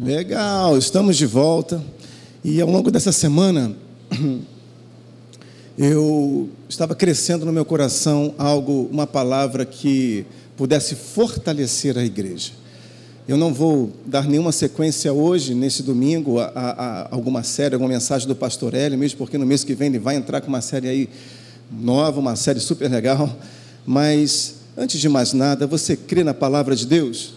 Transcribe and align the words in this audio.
Legal, 0.00 0.78
estamos 0.78 1.16
de 1.16 1.26
volta. 1.26 1.82
E 2.44 2.60
ao 2.60 2.70
longo 2.70 2.88
dessa 2.88 3.10
semana, 3.10 3.74
eu 5.76 6.48
estava 6.68 6.94
crescendo 6.94 7.44
no 7.44 7.52
meu 7.52 7.64
coração 7.64 8.32
algo, 8.38 8.88
uma 8.92 9.08
palavra 9.08 9.66
que 9.66 10.24
pudesse 10.56 10.94
fortalecer 10.94 11.98
a 11.98 12.04
igreja. 12.04 12.52
Eu 13.26 13.36
não 13.36 13.52
vou 13.52 13.92
dar 14.06 14.28
nenhuma 14.28 14.52
sequência 14.52 15.12
hoje, 15.12 15.52
nesse 15.52 15.82
domingo, 15.82 16.38
a, 16.38 16.44
a, 16.44 16.70
a 16.70 17.08
alguma 17.10 17.42
série, 17.42 17.74
alguma 17.74 17.92
mensagem 17.92 18.28
do 18.28 18.36
pastor 18.36 18.74
Hélio, 18.74 18.96
mesmo 18.96 19.18
porque 19.18 19.36
no 19.36 19.44
mês 19.44 19.64
que 19.64 19.74
vem 19.74 19.88
ele 19.88 19.98
vai 19.98 20.14
entrar 20.14 20.40
com 20.40 20.46
uma 20.46 20.60
série 20.60 20.88
aí 20.88 21.08
nova, 21.72 22.20
uma 22.20 22.36
série 22.36 22.60
super 22.60 22.88
legal. 22.88 23.36
Mas, 23.84 24.58
antes 24.76 25.00
de 25.00 25.08
mais 25.08 25.32
nada, 25.32 25.66
você 25.66 25.96
crê 25.96 26.22
na 26.22 26.34
palavra 26.34 26.76
de 26.76 26.86
Deus? 26.86 27.34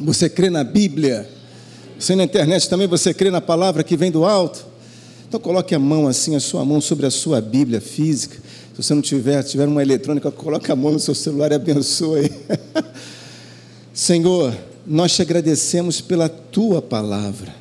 Você 0.00 0.26
crê 0.30 0.48
na 0.48 0.64
Bíblia? 0.64 1.38
Você 2.00 2.16
na 2.16 2.24
internet 2.24 2.66
também 2.66 2.86
você 2.86 3.12
crê 3.12 3.30
na 3.30 3.42
palavra 3.42 3.84
que 3.84 3.94
vem 3.94 4.10
do 4.10 4.24
alto? 4.24 4.64
Então 5.28 5.38
coloque 5.38 5.74
a 5.74 5.78
mão 5.78 6.08
assim, 6.08 6.34
a 6.34 6.40
sua 6.40 6.64
mão 6.64 6.80
sobre 6.80 7.04
a 7.04 7.10
sua 7.10 7.42
Bíblia 7.42 7.78
física. 7.78 8.36
Se 8.74 8.82
você 8.82 8.94
não 8.94 9.02
tiver, 9.02 9.42
tiver 9.42 9.68
uma 9.68 9.82
eletrônica, 9.82 10.30
coloque 10.30 10.72
a 10.72 10.76
mão 10.76 10.92
no 10.92 10.98
seu 10.98 11.14
celular 11.14 11.52
e 11.52 11.56
abençoe. 11.56 12.32
Senhor, 13.92 14.56
nós 14.86 15.14
te 15.14 15.20
agradecemos 15.20 16.00
pela 16.00 16.26
tua 16.26 16.80
palavra. 16.80 17.54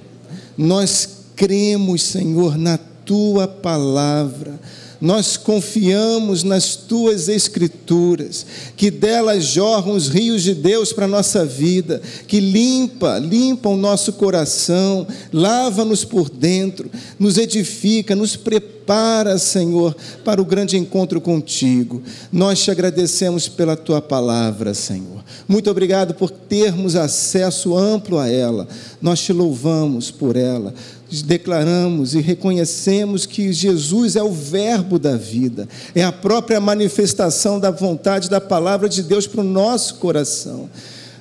Nós 0.57 1.25
cremos, 1.35 2.01
Senhor, 2.03 2.57
na 2.57 2.77
tua 2.77 3.45
palavra 3.45 4.57
nós 5.01 5.37
confiamos 5.37 6.43
nas 6.43 6.75
tuas 6.75 7.29
escrituras, 7.29 8.45
que 8.75 8.91
delas 8.91 9.45
jorram 9.45 9.93
os 9.93 10.07
rios 10.07 10.43
de 10.43 10.53
Deus 10.53 10.91
para 10.91 11.05
a 11.05 11.09
nossa 11.09 11.45
vida, 11.45 12.01
que 12.27 12.39
limpa, 12.39 13.17
limpa 13.17 13.69
o 13.69 13.77
nosso 13.77 14.13
coração, 14.13 15.07
lava-nos 15.31 16.03
por 16.03 16.29
dentro, 16.29 16.89
nos 17.17 17.37
edifica, 17.37 18.15
nos 18.15 18.35
prepara, 18.35 19.37
Senhor, 19.37 19.95
para 20.25 20.41
o 20.41 20.45
grande 20.45 20.77
encontro 20.77 21.21
contigo. 21.21 22.01
Nós 22.31 22.59
te 22.59 22.71
agradecemos 22.71 23.47
pela 23.47 23.77
tua 23.77 24.01
palavra, 24.01 24.73
Senhor. 24.73 25.23
Muito 25.47 25.69
obrigado 25.69 26.13
por 26.13 26.29
termos 26.29 26.95
acesso 26.95 27.77
amplo 27.77 28.19
a 28.19 28.27
ela. 28.27 28.67
Nós 29.01 29.21
te 29.21 29.31
louvamos 29.31 30.11
por 30.11 30.35
ela 30.35 30.73
declaramos 31.09 32.13
e 32.13 32.21
reconhecemos 32.21 33.25
que 33.25 33.51
Jesus 33.51 34.15
é 34.15 34.23
o 34.23 34.31
Verbo 34.31 34.99
da 34.99 35.17
vida, 35.17 35.67
é 35.95 36.03
a 36.03 36.11
própria 36.11 36.59
manifestação 36.59 37.59
da 37.59 37.71
vontade 37.71 38.29
da 38.29 38.39
palavra 38.39 38.87
de 38.87 39.01
Deus 39.01 39.25
para 39.25 39.41
o 39.41 39.43
nosso 39.43 39.95
coração. 39.95 40.69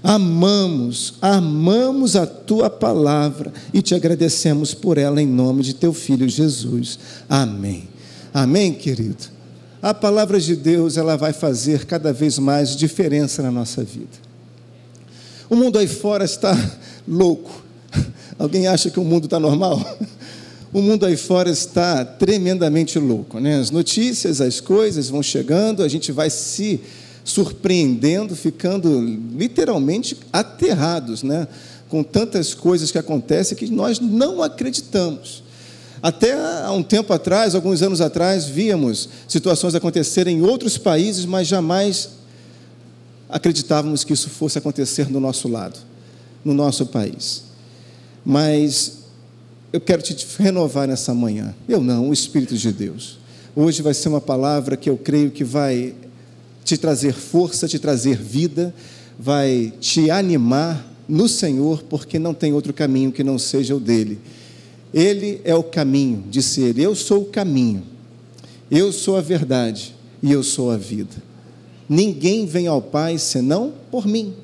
Amamos, 0.02 1.14
amamos 1.20 2.14
a 2.14 2.26
tua 2.26 2.70
palavra 2.70 3.52
e 3.72 3.82
te 3.82 3.94
agradecemos 3.94 4.72
por 4.72 4.96
ela 4.96 5.20
em 5.20 5.26
nome 5.26 5.62
de 5.62 5.74
teu 5.74 5.92
filho 5.92 6.28
Jesus. 6.28 6.98
Amém. 7.28 7.88
Amém, 8.32 8.72
querido. 8.72 9.24
A 9.80 9.94
palavra 9.94 10.38
de 10.38 10.54
Deus, 10.54 10.96
ela 10.96 11.16
vai 11.16 11.32
fazer 11.32 11.84
cada 11.84 12.12
vez 12.12 12.38
mais 12.38 12.76
diferença 12.76 13.42
na 13.42 13.50
nossa 13.50 13.82
vida. 13.82 14.28
O 15.48 15.56
mundo 15.56 15.78
aí 15.78 15.86
fora 15.86 16.24
está 16.24 16.54
louco 17.06 17.67
Alguém 18.38 18.66
acha 18.66 18.90
que 18.90 19.00
o 19.00 19.04
mundo 19.04 19.24
está 19.24 19.40
normal? 19.40 19.84
O 20.70 20.82
mundo 20.82 21.06
aí 21.06 21.16
fora 21.16 21.48
está 21.48 22.04
tremendamente 22.04 22.98
louco, 22.98 23.40
né? 23.40 23.58
As 23.58 23.70
notícias, 23.70 24.38
as 24.38 24.60
coisas 24.60 25.08
vão 25.08 25.22
chegando, 25.22 25.82
a 25.82 25.88
gente 25.88 26.12
vai 26.12 26.28
se 26.28 26.78
surpreendendo, 27.24 28.36
ficando 28.36 29.00
literalmente 29.00 30.18
aterrados, 30.30 31.22
né? 31.22 31.48
Com 31.88 32.02
tantas 32.02 32.52
coisas 32.52 32.90
que 32.90 32.98
acontecem 32.98 33.56
que 33.56 33.70
nós 33.70 33.98
não 33.98 34.42
acreditamos. 34.42 35.42
Até 36.02 36.34
há 36.34 36.70
um 36.72 36.82
tempo 36.82 37.14
atrás, 37.14 37.54
alguns 37.54 37.80
anos 37.80 38.02
atrás, 38.02 38.44
víamos 38.44 39.08
situações 39.26 39.74
acontecerem 39.74 40.36
em 40.36 40.42
outros 40.42 40.76
países, 40.76 41.24
mas 41.24 41.48
jamais 41.48 42.10
acreditávamos 43.26 44.04
que 44.04 44.12
isso 44.12 44.28
fosse 44.28 44.58
acontecer 44.58 45.06
do 45.06 45.18
nosso 45.18 45.48
lado, 45.48 45.78
no 46.44 46.52
nosso 46.52 46.84
país. 46.84 47.47
Mas 48.30 49.04
eu 49.72 49.80
quero 49.80 50.02
te 50.02 50.14
renovar 50.38 50.86
nessa 50.86 51.14
manhã. 51.14 51.54
Eu 51.66 51.80
não, 51.80 52.10
o 52.10 52.12
Espírito 52.12 52.54
de 52.58 52.70
Deus. 52.70 53.16
Hoje 53.56 53.80
vai 53.80 53.94
ser 53.94 54.10
uma 54.10 54.20
palavra 54.20 54.76
que 54.76 54.90
eu 54.90 54.98
creio 54.98 55.30
que 55.30 55.42
vai 55.42 55.94
te 56.62 56.76
trazer 56.76 57.14
força, 57.14 57.66
te 57.66 57.78
trazer 57.78 58.18
vida, 58.18 58.74
vai 59.18 59.72
te 59.80 60.10
animar 60.10 60.86
no 61.08 61.26
Senhor, 61.26 61.82
porque 61.84 62.18
não 62.18 62.34
tem 62.34 62.52
outro 62.52 62.74
caminho 62.74 63.10
que 63.10 63.24
não 63.24 63.38
seja 63.38 63.74
o 63.74 63.80
dele. 63.80 64.18
Ele 64.92 65.40
é 65.42 65.54
o 65.54 65.62
caminho, 65.62 66.22
disse 66.28 66.60
ele. 66.60 66.82
Eu 66.82 66.94
sou 66.94 67.22
o 67.22 67.30
caminho, 67.30 67.82
eu 68.70 68.92
sou 68.92 69.16
a 69.16 69.22
verdade 69.22 69.96
e 70.22 70.30
eu 70.30 70.42
sou 70.42 70.70
a 70.70 70.76
vida. 70.76 71.16
Ninguém 71.88 72.44
vem 72.44 72.66
ao 72.66 72.82
Pai 72.82 73.16
senão 73.16 73.72
por 73.90 74.06
mim, 74.06 74.34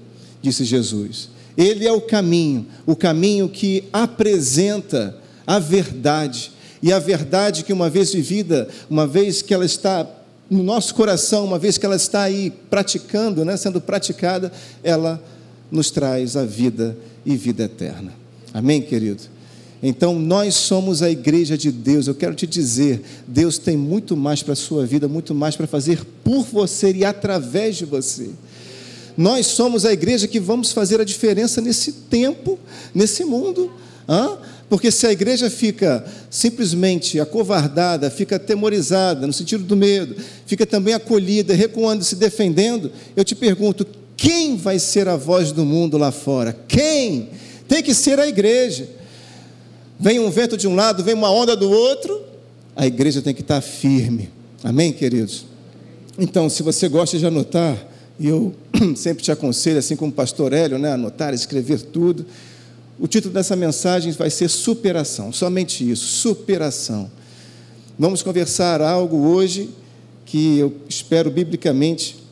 disse 0.40 0.64
Jesus. 0.64 1.33
Ele 1.56 1.86
é 1.86 1.92
o 1.92 2.00
caminho, 2.00 2.66
o 2.86 2.96
caminho 2.96 3.48
que 3.48 3.84
apresenta 3.92 5.16
a 5.46 5.58
verdade. 5.58 6.52
E 6.82 6.92
a 6.92 6.98
verdade 6.98 7.64
que, 7.64 7.72
uma 7.72 7.88
vez 7.88 8.12
vivida, 8.12 8.68
uma 8.90 9.06
vez 9.06 9.40
que 9.40 9.54
ela 9.54 9.64
está 9.64 10.06
no 10.50 10.62
nosso 10.62 10.94
coração, 10.94 11.44
uma 11.44 11.58
vez 11.58 11.78
que 11.78 11.86
ela 11.86 11.96
está 11.96 12.22
aí 12.22 12.52
praticando, 12.68 13.44
né, 13.44 13.56
sendo 13.56 13.80
praticada, 13.80 14.52
ela 14.82 15.22
nos 15.70 15.90
traz 15.90 16.36
a 16.36 16.44
vida 16.44 16.96
e 17.24 17.36
vida 17.36 17.64
eterna. 17.64 18.12
Amém, 18.52 18.82
querido? 18.82 19.22
Então, 19.82 20.18
nós 20.18 20.54
somos 20.54 21.02
a 21.02 21.10
igreja 21.10 21.58
de 21.58 21.70
Deus. 21.70 22.06
Eu 22.06 22.14
quero 22.14 22.34
te 22.34 22.46
dizer, 22.46 23.02
Deus 23.26 23.58
tem 23.58 23.76
muito 23.76 24.16
mais 24.16 24.42
para 24.42 24.54
a 24.54 24.56
sua 24.56 24.86
vida, 24.86 25.06
muito 25.08 25.34
mais 25.34 25.56
para 25.56 25.66
fazer 25.66 26.02
por 26.22 26.42
você 26.44 26.92
e 26.92 27.04
através 27.04 27.76
de 27.76 27.84
você. 27.84 28.30
Nós 29.16 29.46
somos 29.46 29.84
a 29.84 29.92
igreja 29.92 30.26
que 30.26 30.40
vamos 30.40 30.72
fazer 30.72 31.00
a 31.00 31.04
diferença 31.04 31.60
nesse 31.60 31.92
tempo, 31.92 32.58
nesse 32.94 33.24
mundo. 33.24 33.72
Hã? 34.08 34.36
Porque 34.68 34.90
se 34.90 35.06
a 35.06 35.12
igreja 35.12 35.48
fica 35.50 36.04
simplesmente 36.30 37.20
acovardada, 37.20 38.10
fica 38.10 38.36
atemorizada, 38.36 39.26
no 39.26 39.32
sentido 39.32 39.62
do 39.62 39.76
medo, 39.76 40.16
fica 40.46 40.66
também 40.66 40.94
acolhida, 40.94 41.54
recuando, 41.54 42.02
se 42.02 42.16
defendendo, 42.16 42.90
eu 43.14 43.24
te 43.24 43.34
pergunto: 43.34 43.86
quem 44.16 44.56
vai 44.56 44.78
ser 44.78 45.08
a 45.08 45.16
voz 45.16 45.52
do 45.52 45.64
mundo 45.64 45.96
lá 45.96 46.10
fora? 46.10 46.56
Quem? 46.66 47.30
Tem 47.68 47.82
que 47.82 47.94
ser 47.94 48.18
a 48.18 48.26
igreja. 48.26 48.88
Vem 49.98 50.18
um 50.18 50.30
vento 50.30 50.56
de 50.56 50.66
um 50.66 50.74
lado, 50.74 51.04
vem 51.04 51.14
uma 51.14 51.30
onda 51.30 51.54
do 51.54 51.70
outro, 51.70 52.22
a 52.74 52.86
igreja 52.86 53.22
tem 53.22 53.34
que 53.34 53.42
estar 53.42 53.60
firme. 53.60 54.28
Amém, 54.62 54.92
queridos? 54.92 55.46
Então, 56.18 56.48
se 56.48 56.62
você 56.62 56.88
gosta 56.88 57.18
de 57.18 57.26
anotar, 57.26 57.76
e 58.18 58.28
eu 58.28 58.54
sempre 58.96 59.22
te 59.22 59.32
aconselho, 59.32 59.78
assim 59.78 59.96
como 59.96 60.10
o 60.10 60.14
pastor 60.14 60.52
Hélio, 60.52 60.78
né, 60.78 60.92
anotar, 60.92 61.34
escrever 61.34 61.80
tudo. 61.80 62.26
O 62.98 63.08
título 63.08 63.34
dessa 63.34 63.56
mensagem 63.56 64.12
vai 64.12 64.30
ser 64.30 64.48
superação, 64.48 65.32
somente 65.32 65.88
isso, 65.88 66.04
superação. 66.04 67.10
Vamos 67.98 68.22
conversar 68.22 68.80
algo 68.80 69.16
hoje 69.28 69.70
que 70.24 70.58
eu 70.58 70.74
espero 70.88 71.30
biblicamente 71.30 72.22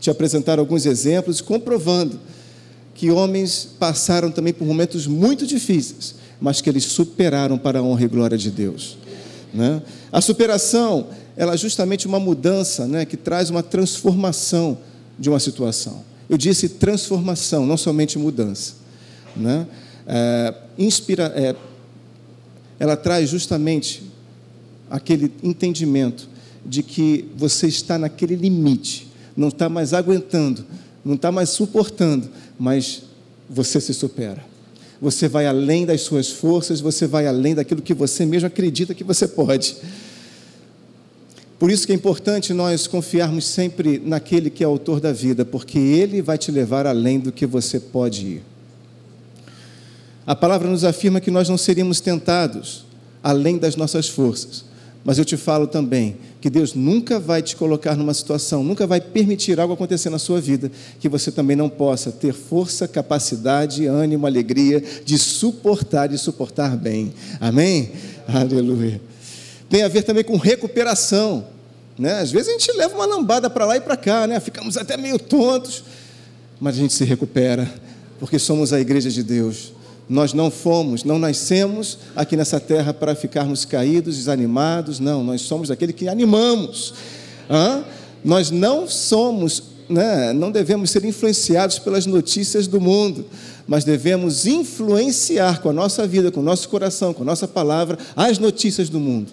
te 0.00 0.10
apresentar 0.10 0.58
alguns 0.58 0.86
exemplos, 0.86 1.40
comprovando 1.40 2.18
que 2.94 3.10
homens 3.10 3.68
passaram 3.78 4.30
também 4.30 4.52
por 4.52 4.66
momentos 4.66 5.06
muito 5.06 5.46
difíceis, 5.46 6.14
mas 6.40 6.60
que 6.60 6.68
eles 6.68 6.84
superaram 6.84 7.58
para 7.58 7.78
a 7.78 7.82
honra 7.82 8.04
e 8.04 8.08
glória 8.08 8.38
de 8.38 8.50
Deus. 8.50 8.98
Né? 9.52 9.82
A 10.12 10.20
superação, 10.20 11.08
ela 11.36 11.54
é 11.54 11.56
justamente 11.56 12.06
uma 12.06 12.20
mudança 12.20 12.86
né, 12.86 13.04
que 13.04 13.16
traz 13.16 13.50
uma 13.50 13.62
transformação 13.62 14.78
de 15.18 15.28
uma 15.28 15.40
situação. 15.40 16.04
Eu 16.28 16.36
disse 16.36 16.68
transformação, 16.68 17.66
não 17.66 17.76
somente 17.76 18.18
mudança. 18.18 18.74
Né? 19.36 19.66
É, 20.06 20.54
inspira, 20.78 21.32
é, 21.36 21.54
ela 22.78 22.96
traz 22.96 23.28
justamente 23.28 24.02
aquele 24.90 25.32
entendimento 25.42 26.28
de 26.64 26.82
que 26.82 27.28
você 27.36 27.66
está 27.66 27.98
naquele 27.98 28.36
limite, 28.36 29.08
não 29.36 29.48
está 29.48 29.68
mais 29.68 29.92
aguentando, 29.92 30.64
não 31.04 31.14
está 31.14 31.30
mais 31.30 31.50
suportando, 31.50 32.28
mas 32.58 33.02
você 33.48 33.80
se 33.80 33.92
supera. 33.92 34.44
Você 35.00 35.28
vai 35.28 35.46
além 35.46 35.84
das 35.84 36.00
suas 36.00 36.30
forças, 36.30 36.80
você 36.80 37.06
vai 37.06 37.26
além 37.26 37.54
daquilo 37.54 37.82
que 37.82 37.92
você 37.92 38.24
mesmo 38.24 38.46
acredita 38.46 38.94
que 38.94 39.04
você 39.04 39.28
pode. 39.28 39.76
Por 41.64 41.70
isso 41.70 41.86
que 41.86 41.94
é 41.94 41.96
importante 41.96 42.52
nós 42.52 42.86
confiarmos 42.86 43.46
sempre 43.46 43.98
naquele 43.98 44.50
que 44.50 44.62
é 44.62 44.66
autor 44.66 45.00
da 45.00 45.12
vida, 45.12 45.46
porque 45.46 45.78
ele 45.78 46.20
vai 46.20 46.36
te 46.36 46.52
levar 46.52 46.86
além 46.86 47.18
do 47.18 47.32
que 47.32 47.46
você 47.46 47.80
pode 47.80 48.26
ir. 48.26 48.42
A 50.26 50.36
palavra 50.36 50.68
nos 50.68 50.84
afirma 50.84 51.22
que 51.22 51.30
nós 51.30 51.48
não 51.48 51.56
seríamos 51.56 52.00
tentados 52.00 52.84
além 53.22 53.56
das 53.56 53.76
nossas 53.76 54.06
forças, 54.06 54.66
Mas 55.02 55.16
eu 55.16 55.24
te 55.24 55.38
falo 55.38 55.66
também 55.66 56.18
que 56.38 56.50
Deus 56.50 56.74
nunca 56.74 57.18
vai 57.18 57.40
te 57.40 57.56
colocar 57.56 57.96
numa 57.96 58.12
situação, 58.12 58.62
nunca 58.62 58.86
vai 58.86 59.00
permitir 59.00 59.58
algo 59.58 59.72
acontecer 59.72 60.10
na 60.10 60.18
sua 60.18 60.42
vida 60.42 60.70
que 61.00 61.08
você 61.08 61.32
também 61.32 61.56
não 61.56 61.70
possa 61.70 62.12
ter 62.12 62.34
força, 62.34 62.86
capacidade, 62.86 63.86
ânimo, 63.86 64.26
alegria 64.26 64.84
de 65.02 65.16
suportar 65.16 66.12
e 66.12 66.18
suportar 66.18 66.76
bem. 66.76 67.14
Amém? 67.40 67.90
Aleluia. 68.28 69.00
Tem 69.70 69.82
a 69.82 69.88
ver 69.88 70.02
também 70.02 70.22
com 70.22 70.36
recuperação. 70.36 71.53
Né? 71.98 72.20
Às 72.20 72.30
vezes 72.32 72.48
a 72.48 72.52
gente 72.52 72.72
leva 72.72 72.94
uma 72.94 73.06
lambada 73.06 73.48
para 73.48 73.64
lá 73.64 73.76
e 73.76 73.80
para 73.80 73.96
cá, 73.96 74.26
né? 74.26 74.40
ficamos 74.40 74.76
até 74.76 74.96
meio 74.96 75.18
tontos, 75.18 75.84
mas 76.60 76.74
a 76.74 76.78
gente 76.78 76.92
se 76.92 77.04
recupera, 77.04 77.72
porque 78.18 78.38
somos 78.38 78.72
a 78.72 78.80
igreja 78.80 79.10
de 79.10 79.22
Deus. 79.22 79.72
Nós 80.08 80.34
não 80.34 80.50
fomos, 80.50 81.02
não 81.02 81.18
nascemos 81.18 81.98
aqui 82.14 82.36
nessa 82.36 82.60
terra 82.60 82.92
para 82.92 83.14
ficarmos 83.14 83.64
caídos, 83.64 84.16
desanimados, 84.16 85.00
não, 85.00 85.24
nós 85.24 85.42
somos 85.42 85.70
aquele 85.70 85.92
que 85.92 86.08
animamos. 86.08 86.92
Hã? 87.48 87.84
Nós 88.22 88.50
não 88.50 88.88
somos, 88.88 89.62
né, 89.88 90.32
não 90.32 90.50
devemos 90.50 90.90
ser 90.90 91.04
influenciados 91.04 91.78
pelas 91.78 92.06
notícias 92.06 92.66
do 92.66 92.80
mundo, 92.80 93.24
mas 93.66 93.84
devemos 93.84 94.46
influenciar 94.46 95.60
com 95.60 95.70
a 95.70 95.72
nossa 95.72 96.06
vida, 96.06 96.30
com 96.30 96.40
o 96.40 96.44
nosso 96.44 96.68
coração, 96.68 97.14
com 97.14 97.22
a 97.22 97.26
nossa 97.26 97.48
palavra, 97.48 97.98
as 98.14 98.38
notícias 98.38 98.88
do 98.90 99.00
mundo. 99.00 99.32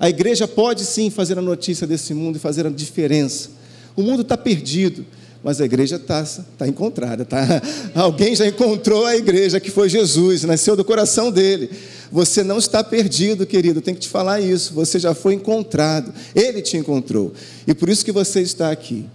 A 0.00 0.08
igreja 0.08 0.48
pode 0.48 0.84
sim 0.84 1.10
fazer 1.10 1.38
a 1.38 1.42
notícia 1.42 1.86
desse 1.86 2.14
mundo 2.14 2.36
e 2.36 2.38
fazer 2.40 2.66
a 2.66 2.70
diferença. 2.70 3.50
O 3.94 4.02
mundo 4.02 4.22
está 4.22 4.36
perdido 4.36 5.04
mas 5.42 5.60
a 5.60 5.64
igreja 5.64 5.96
está 5.96 6.24
tá 6.58 6.68
encontrada. 6.68 7.24
Tá? 7.24 7.40
Alguém 7.94 8.34
já 8.34 8.46
encontrou 8.46 9.06
a 9.06 9.16
igreja, 9.16 9.58
que 9.58 9.70
foi 9.70 9.88
Jesus, 9.88 10.44
nasceu 10.44 10.76
do 10.76 10.84
coração 10.84 11.30
dele. 11.30 11.70
Você 12.12 12.42
não 12.42 12.58
está 12.58 12.84
perdido, 12.84 13.46
querido, 13.46 13.80
tem 13.80 13.94
que 13.94 14.00
te 14.00 14.08
falar 14.08 14.40
isso. 14.40 14.74
Você 14.74 14.98
já 14.98 15.14
foi 15.14 15.34
encontrado, 15.34 16.12
ele 16.34 16.60
te 16.60 16.76
encontrou. 16.76 17.32
E 17.66 17.74
por 17.74 17.88
isso 17.88 18.04
que 18.04 18.12
você 18.12 18.42
está 18.42 18.70
aqui. 18.70 19.06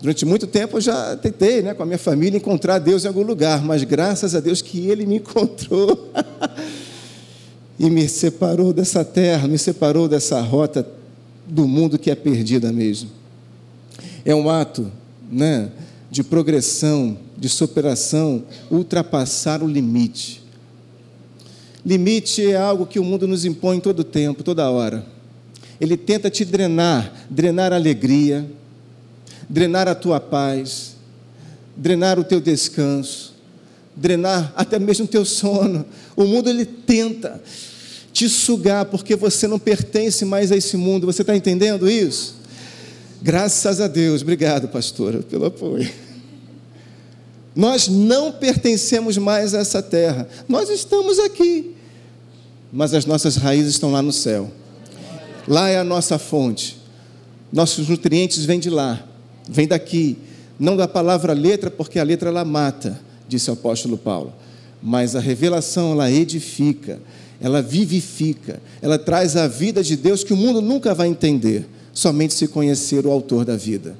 Durante 0.00 0.24
muito 0.24 0.46
tempo 0.46 0.76
eu 0.76 0.80
já 0.80 1.16
tentei, 1.16 1.62
né, 1.62 1.74
com 1.74 1.82
a 1.82 1.86
minha 1.86 1.98
família, 1.98 2.36
encontrar 2.36 2.78
Deus 2.78 3.04
em 3.04 3.08
algum 3.08 3.22
lugar, 3.22 3.62
mas 3.62 3.82
graças 3.82 4.34
a 4.34 4.40
Deus 4.40 4.62
que 4.62 4.88
Ele 4.88 5.04
me 5.06 5.16
encontrou 5.16 6.12
e 7.78 7.90
me 7.90 8.08
separou 8.08 8.72
dessa 8.72 9.04
terra, 9.04 9.46
me 9.46 9.58
separou 9.58 10.08
dessa 10.08 10.40
rota 10.40 10.86
do 11.46 11.68
mundo 11.68 11.98
que 11.98 12.10
é 12.10 12.14
perdida 12.14 12.72
mesmo. 12.72 13.10
É 14.24 14.34
um 14.34 14.50
ato 14.50 14.90
né, 15.30 15.70
de 16.10 16.22
progressão, 16.24 17.18
de 17.36 17.48
superação, 17.48 18.44
ultrapassar 18.70 19.62
o 19.62 19.68
limite. 19.68 20.42
Limite 21.84 22.44
é 22.44 22.56
algo 22.56 22.86
que 22.86 22.98
o 22.98 23.04
mundo 23.04 23.28
nos 23.28 23.44
impõe 23.44 23.78
todo 23.78 24.02
tempo, 24.02 24.42
toda 24.42 24.68
hora. 24.70 25.06
Ele 25.80 25.96
tenta 25.96 26.30
te 26.30 26.44
drenar, 26.44 27.12
drenar 27.30 27.72
a 27.72 27.76
alegria, 27.76 28.50
drenar 29.48 29.86
a 29.86 29.94
tua 29.94 30.18
paz, 30.18 30.96
drenar 31.76 32.18
o 32.18 32.24
teu 32.24 32.40
descanso, 32.40 33.35
drenar 33.96 34.52
até 34.54 34.78
mesmo 34.78 35.06
o 35.06 35.08
teu 35.08 35.24
sono. 35.24 35.84
O 36.14 36.24
mundo 36.24 36.50
ele 36.50 36.66
tenta 36.66 37.40
te 38.12 38.28
sugar 38.28 38.84
porque 38.84 39.16
você 39.16 39.48
não 39.48 39.58
pertence 39.58 40.24
mais 40.24 40.52
a 40.52 40.56
esse 40.56 40.76
mundo. 40.76 41.06
Você 41.06 41.22
está 41.22 41.34
entendendo 41.34 41.90
isso? 41.90 42.36
Graças 43.22 43.80
a 43.80 43.88
Deus, 43.88 44.22
obrigado, 44.22 44.68
pastora, 44.68 45.20
pelo 45.20 45.46
apoio. 45.46 45.90
Nós 47.54 47.88
não 47.88 48.30
pertencemos 48.30 49.16
mais 49.16 49.54
a 49.54 49.60
essa 49.60 49.82
terra, 49.82 50.28
nós 50.46 50.68
estamos 50.68 51.18
aqui, 51.18 51.74
mas 52.70 52.92
as 52.92 53.06
nossas 53.06 53.36
raízes 53.36 53.72
estão 53.72 53.90
lá 53.90 54.02
no 54.02 54.12
céu. 54.12 54.52
Lá 55.48 55.68
é 55.68 55.78
a 55.78 55.84
nossa 55.84 56.18
fonte, 56.18 56.78
nossos 57.50 57.88
nutrientes 57.88 58.44
vêm 58.44 58.60
de 58.60 58.68
lá, 58.68 59.02
vêm 59.48 59.66
daqui, 59.66 60.18
não 60.58 60.76
da 60.76 60.86
palavra 60.86 61.32
letra, 61.32 61.70
porque 61.70 61.98
a 61.98 62.04
letra 62.04 62.28
ela 62.28 62.44
mata, 62.44 63.00
disse 63.28 63.50
o 63.50 63.54
apóstolo 63.54 63.96
Paulo, 63.96 64.32
mas 64.82 65.16
a 65.16 65.20
revelação 65.20 65.92
ela 65.92 66.10
edifica, 66.10 67.00
ela 67.40 67.60
vivifica, 67.60 68.60
ela 68.80 68.98
traz 68.98 69.36
a 69.36 69.46
vida 69.46 69.82
de 69.82 69.96
Deus 69.96 70.24
que 70.24 70.32
o 70.32 70.36
mundo 70.36 70.60
nunca 70.60 70.94
vai 70.94 71.08
entender 71.08 71.66
somente 71.96 72.34
se 72.34 72.46
conhecer 72.46 73.06
o 73.06 73.10
autor 73.10 73.44
da 73.44 73.56
vida. 73.56 73.96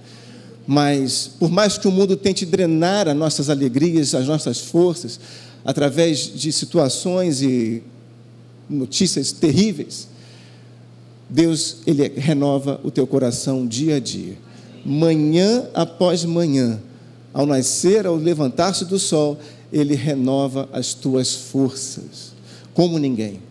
Mas, 0.66 1.30
por 1.38 1.50
mais 1.50 1.78
que 1.78 1.88
o 1.88 1.92
mundo 1.92 2.16
tente 2.16 2.44
drenar 2.44 3.08
as 3.08 3.16
nossas 3.16 3.48
alegrias, 3.48 4.14
as 4.14 4.26
nossas 4.26 4.60
forças, 4.60 5.18
através 5.64 6.18
de 6.18 6.52
situações 6.52 7.40
e 7.40 7.82
notícias 8.68 9.32
terríveis, 9.32 10.08
Deus, 11.28 11.78
Ele 11.86 12.06
renova 12.16 12.80
o 12.84 12.90
teu 12.90 13.06
coração 13.06 13.66
dia 13.66 13.96
a 13.96 14.00
dia. 14.00 14.36
Manhã 14.84 15.64
após 15.72 16.24
manhã, 16.24 16.80
ao 17.36 17.44
nascer, 17.44 18.06
ao 18.06 18.16
levantar-se 18.16 18.86
do 18.86 18.98
sol, 18.98 19.38
Ele 19.70 19.94
renova 19.94 20.70
as 20.72 20.94
tuas 20.94 21.34
forças, 21.34 22.32
como 22.72 22.98
ninguém. 22.98 23.42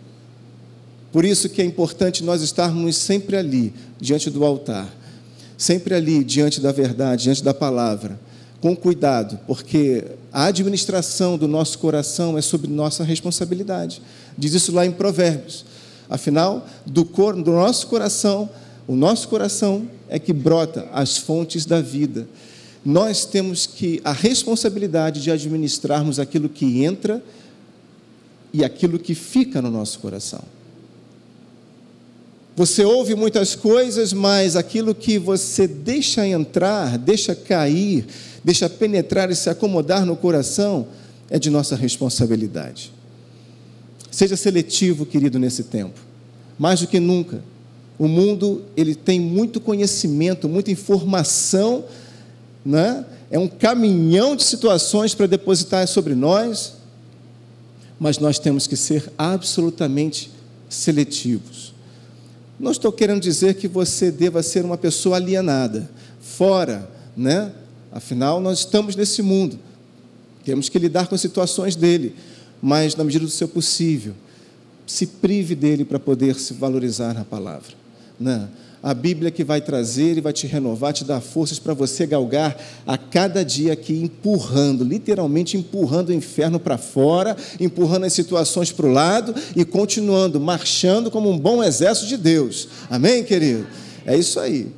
Por 1.12 1.24
isso 1.24 1.48
que 1.48 1.62
é 1.62 1.64
importante 1.64 2.24
nós 2.24 2.42
estarmos 2.42 2.96
sempre 2.96 3.36
ali, 3.36 3.72
diante 4.00 4.28
do 4.28 4.44
altar, 4.44 4.92
sempre 5.56 5.94
ali, 5.94 6.24
diante 6.24 6.60
da 6.60 6.72
verdade, 6.72 7.22
diante 7.22 7.44
da 7.44 7.54
palavra, 7.54 8.18
com 8.60 8.74
cuidado, 8.74 9.38
porque 9.46 10.04
a 10.32 10.46
administração 10.46 11.38
do 11.38 11.46
nosso 11.46 11.78
coração 11.78 12.36
é 12.36 12.42
sobre 12.42 12.68
nossa 12.68 13.04
responsabilidade. 13.04 14.02
Diz 14.36 14.52
isso 14.52 14.72
lá 14.72 14.84
em 14.84 14.90
Provérbios. 14.90 15.64
Afinal, 16.10 16.66
do, 16.84 17.04
cor, 17.04 17.40
do 17.40 17.52
nosso 17.52 17.86
coração, 17.86 18.50
o 18.88 18.96
nosso 18.96 19.28
coração 19.28 19.88
é 20.08 20.18
que 20.18 20.32
brota 20.32 20.88
as 20.92 21.16
fontes 21.16 21.64
da 21.64 21.80
vida. 21.80 22.26
Nós 22.86 23.24
temos 23.24 23.66
que 23.66 24.00
a 24.04 24.12
responsabilidade 24.12 25.20
de 25.20 25.28
administrarmos 25.28 26.20
aquilo 26.20 26.48
que 26.48 26.84
entra 26.84 27.20
e 28.52 28.64
aquilo 28.64 28.96
que 28.96 29.12
fica 29.12 29.60
no 29.60 29.72
nosso 29.72 29.98
coração. 29.98 30.44
Você 32.54 32.84
ouve 32.84 33.16
muitas 33.16 33.56
coisas, 33.56 34.12
mas 34.12 34.54
aquilo 34.54 34.94
que 34.94 35.18
você 35.18 35.66
deixa 35.66 36.28
entrar, 36.28 36.96
deixa 36.96 37.34
cair, 37.34 38.06
deixa 38.44 38.70
penetrar 38.70 39.32
e 39.32 39.34
se 39.34 39.50
acomodar 39.50 40.06
no 40.06 40.14
coração, 40.14 40.86
é 41.28 41.40
de 41.40 41.50
nossa 41.50 41.74
responsabilidade. 41.74 42.92
Seja 44.12 44.36
seletivo, 44.36 45.04
querido, 45.04 45.40
nesse 45.40 45.64
tempo. 45.64 45.98
Mais 46.56 46.80
do 46.80 46.86
que 46.86 47.00
nunca. 47.00 47.42
O 47.98 48.06
mundo, 48.06 48.62
ele 48.76 48.94
tem 48.94 49.18
muito 49.18 49.60
conhecimento, 49.60 50.48
muita 50.48 50.70
informação, 50.70 51.84
né? 52.66 53.06
é 53.30 53.38
um 53.38 53.48
caminhão 53.48 54.34
de 54.34 54.42
situações 54.42 55.14
para 55.14 55.26
depositar 55.26 55.86
sobre 55.86 56.14
nós, 56.14 56.74
mas 57.98 58.18
nós 58.18 58.38
temos 58.38 58.66
que 58.66 58.76
ser 58.76 59.10
absolutamente 59.16 60.30
seletivos. 60.68 61.72
Não 62.58 62.72
estou 62.72 62.90
querendo 62.90 63.20
dizer 63.20 63.54
que 63.54 63.68
você 63.68 64.10
deva 64.10 64.42
ser 64.42 64.64
uma 64.64 64.76
pessoa 64.76 65.16
alienada, 65.16 65.88
fora, 66.20 66.90
né? 67.16 67.52
Afinal, 67.92 68.40
nós 68.40 68.60
estamos 68.60 68.96
nesse 68.96 69.22
mundo, 69.22 69.58
temos 70.44 70.68
que 70.68 70.78
lidar 70.78 71.06
com 71.06 71.14
as 71.14 71.20
situações 71.20 71.76
dele, 71.76 72.14
mas 72.60 72.96
na 72.96 73.04
medida 73.04 73.24
do 73.24 73.30
seu 73.30 73.48
possível, 73.48 74.14
se 74.86 75.06
prive 75.06 75.54
dele 75.54 75.84
para 75.84 75.98
poder 75.98 76.34
se 76.36 76.52
valorizar 76.52 77.14
na 77.14 77.24
palavra. 77.24 77.72
Né? 78.18 78.48
A 78.86 78.94
Bíblia 78.94 79.32
que 79.32 79.42
vai 79.42 79.60
trazer 79.60 80.16
e 80.16 80.20
vai 80.20 80.32
te 80.32 80.46
renovar, 80.46 80.92
te 80.92 81.02
dar 81.02 81.20
forças 81.20 81.58
para 81.58 81.74
você 81.74 82.06
galgar 82.06 82.56
a 82.86 82.96
cada 82.96 83.44
dia 83.44 83.72
aqui, 83.72 84.00
empurrando, 84.00 84.84
literalmente 84.84 85.56
empurrando 85.56 86.10
o 86.10 86.12
inferno 86.12 86.60
para 86.60 86.78
fora, 86.78 87.36
empurrando 87.58 88.04
as 88.04 88.12
situações 88.12 88.70
para 88.70 88.86
o 88.86 88.92
lado 88.92 89.34
e 89.56 89.64
continuando, 89.64 90.38
marchando 90.38 91.10
como 91.10 91.28
um 91.28 91.36
bom 91.36 91.64
exército 91.64 92.06
de 92.06 92.16
Deus. 92.16 92.68
Amém, 92.88 93.24
querido? 93.24 93.66
É 94.06 94.16
isso 94.16 94.38
aí. 94.38 94.68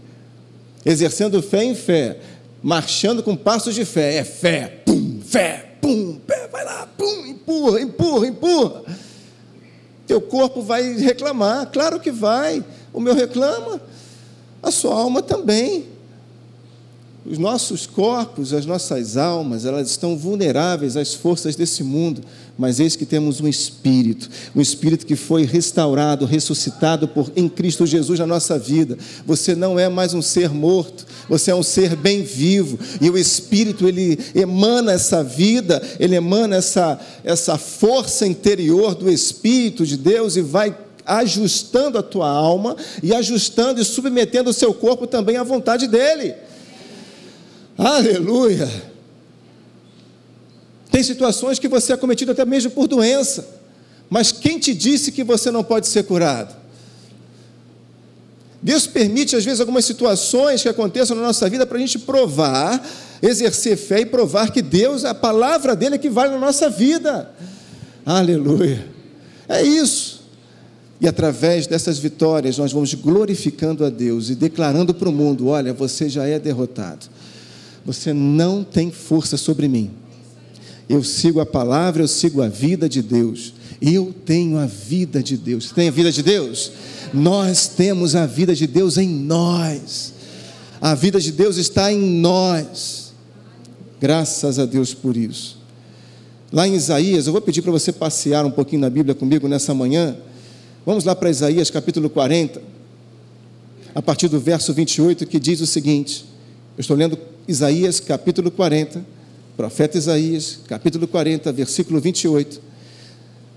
Exercendo 0.86 1.42
fé 1.42 1.64
em 1.64 1.74
fé, 1.74 2.18
marchando 2.62 3.22
com 3.22 3.36
passos 3.36 3.74
de 3.74 3.84
fé. 3.84 4.14
É 4.14 4.24
fé, 4.24 4.80
pum, 4.86 5.20
fé, 5.22 5.72
pum, 5.82 6.18
pé, 6.26 6.48
vai 6.50 6.64
lá, 6.64 6.88
pum, 6.96 7.26
empurra, 7.26 7.78
empurra, 7.78 8.26
empurra. 8.26 8.82
Teu 10.06 10.22
corpo 10.22 10.62
vai 10.62 10.94
reclamar, 10.96 11.70
claro 11.70 12.00
que 12.00 12.10
vai. 12.10 12.64
O 12.90 13.00
meu 13.00 13.14
reclama 13.14 13.78
a 14.62 14.70
sua 14.70 14.94
alma 14.94 15.22
também. 15.22 15.98
Os 17.26 17.36
nossos 17.36 17.86
corpos, 17.86 18.54
as 18.54 18.64
nossas 18.64 19.16
almas, 19.16 19.66
elas 19.66 19.90
estão 19.90 20.16
vulneráveis 20.16 20.96
às 20.96 21.12
forças 21.12 21.54
desse 21.54 21.84
mundo, 21.84 22.22
mas 22.56 22.80
eis 22.80 22.96
que 22.96 23.04
temos 23.04 23.38
um 23.38 23.46
espírito, 23.46 24.30
um 24.56 24.62
espírito 24.62 25.04
que 25.04 25.14
foi 25.14 25.44
restaurado, 25.44 26.24
ressuscitado 26.24 27.06
por 27.06 27.30
em 27.36 27.46
Cristo 27.46 27.84
Jesus 27.84 28.18
na 28.18 28.26
nossa 28.26 28.58
vida. 28.58 28.96
Você 29.26 29.54
não 29.54 29.78
é 29.78 29.90
mais 29.90 30.14
um 30.14 30.22
ser 30.22 30.48
morto, 30.48 31.04
você 31.28 31.50
é 31.50 31.54
um 31.54 31.62
ser 31.62 31.94
bem 31.96 32.22
vivo, 32.22 32.78
e 32.98 33.10
o 33.10 33.18
espírito 33.18 33.86
ele 33.86 34.18
emana 34.34 34.92
essa 34.92 35.22
vida, 35.22 35.82
ele 36.00 36.16
emana 36.16 36.56
essa 36.56 36.98
essa 37.22 37.58
força 37.58 38.26
interior 38.26 38.94
do 38.94 39.10
espírito 39.10 39.84
de 39.84 39.98
Deus 39.98 40.34
e 40.34 40.40
vai 40.40 40.74
ajustando 41.08 41.98
a 41.98 42.02
tua 42.02 42.28
alma 42.28 42.76
e 43.02 43.14
ajustando 43.14 43.80
e 43.80 43.84
submetendo 43.84 44.50
o 44.50 44.52
seu 44.52 44.74
corpo 44.74 45.06
também 45.06 45.36
à 45.36 45.42
vontade 45.42 45.86
dele. 45.88 46.34
Aleluia! 47.76 48.68
Tem 50.90 51.02
situações 51.02 51.58
que 51.58 51.68
você 51.68 51.92
é 51.92 51.96
cometido 51.96 52.32
até 52.32 52.44
mesmo 52.44 52.70
por 52.70 52.86
doença, 52.86 53.48
mas 54.10 54.32
quem 54.32 54.58
te 54.58 54.74
disse 54.74 55.12
que 55.12 55.24
você 55.24 55.50
não 55.50 55.62
pode 55.62 55.86
ser 55.86 56.04
curado? 56.04 56.56
Deus 58.60 58.86
permite, 58.86 59.36
às 59.36 59.44
vezes, 59.44 59.60
algumas 59.60 59.84
situações 59.84 60.62
que 60.62 60.68
aconteçam 60.68 61.16
na 61.16 61.22
nossa 61.22 61.48
vida 61.48 61.64
para 61.64 61.78
a 61.78 61.80
gente 61.80 62.00
provar, 62.00 62.84
exercer 63.22 63.76
fé 63.76 64.00
e 64.00 64.06
provar 64.06 64.50
que 64.50 64.60
Deus, 64.60 65.04
a 65.04 65.14
palavra 65.14 65.76
dele 65.76 65.94
é 65.94 65.98
que 65.98 66.10
vale 66.10 66.32
na 66.32 66.38
nossa 66.38 66.68
vida. 66.68 67.30
Aleluia. 68.04 68.84
É 69.48 69.62
isso. 69.62 70.17
E 71.00 71.06
através 71.06 71.66
dessas 71.66 71.98
vitórias, 71.98 72.58
nós 72.58 72.72
vamos 72.72 72.92
glorificando 72.94 73.84
a 73.84 73.90
Deus 73.90 74.30
e 74.30 74.34
declarando 74.34 74.92
para 74.92 75.08
o 75.08 75.12
mundo: 75.12 75.48
olha, 75.48 75.72
você 75.72 76.08
já 76.08 76.26
é 76.26 76.38
derrotado. 76.38 77.06
Você 77.84 78.12
não 78.12 78.64
tem 78.64 78.90
força 78.90 79.36
sobre 79.36 79.68
mim. 79.68 79.90
Eu 80.88 81.04
sigo 81.04 81.40
a 81.40 81.46
palavra, 81.46 82.02
eu 82.02 82.08
sigo 82.08 82.42
a 82.42 82.48
vida 82.48 82.88
de 82.88 83.02
Deus. 83.02 83.54
Eu 83.80 84.12
tenho 84.24 84.58
a 84.58 84.66
vida 84.66 85.22
de 85.22 85.36
Deus. 85.36 85.70
Tem 85.70 85.88
a 85.88 85.92
vida 85.92 86.10
de 86.10 86.22
Deus? 86.22 86.72
Nós 87.14 87.68
temos 87.68 88.16
a 88.16 88.26
vida 88.26 88.54
de 88.54 88.66
Deus 88.66 88.96
em 88.96 89.08
nós. 89.08 90.12
A 90.80 90.94
vida 90.94 91.20
de 91.20 91.30
Deus 91.30 91.56
está 91.56 91.92
em 91.92 91.98
nós. 91.98 93.12
Graças 94.00 94.58
a 94.58 94.64
Deus 94.64 94.94
por 94.94 95.16
isso. 95.16 95.58
Lá 96.52 96.66
em 96.66 96.74
Isaías, 96.74 97.26
eu 97.26 97.32
vou 97.32 97.42
pedir 97.42 97.62
para 97.62 97.72
você 97.72 97.92
passear 97.92 98.44
um 98.44 98.50
pouquinho 98.50 98.80
na 98.80 98.90
Bíblia 98.90 99.14
comigo 99.14 99.46
nessa 99.46 99.74
manhã. 99.74 100.16
Vamos 100.88 101.04
lá 101.04 101.14
para 101.14 101.28
Isaías 101.28 101.70
capítulo 101.70 102.08
40, 102.08 102.62
a 103.94 104.00
partir 104.00 104.26
do 104.26 104.40
verso 104.40 104.72
28, 104.72 105.26
que 105.26 105.38
diz 105.38 105.60
o 105.60 105.66
seguinte: 105.66 106.24
eu 106.78 106.80
estou 106.80 106.96
lendo 106.96 107.18
Isaías 107.46 108.00
capítulo 108.00 108.50
40, 108.50 109.04
profeta 109.54 109.98
Isaías, 109.98 110.60
capítulo 110.66 111.06
40, 111.06 111.52
versículo 111.52 112.00
28. 112.00 112.62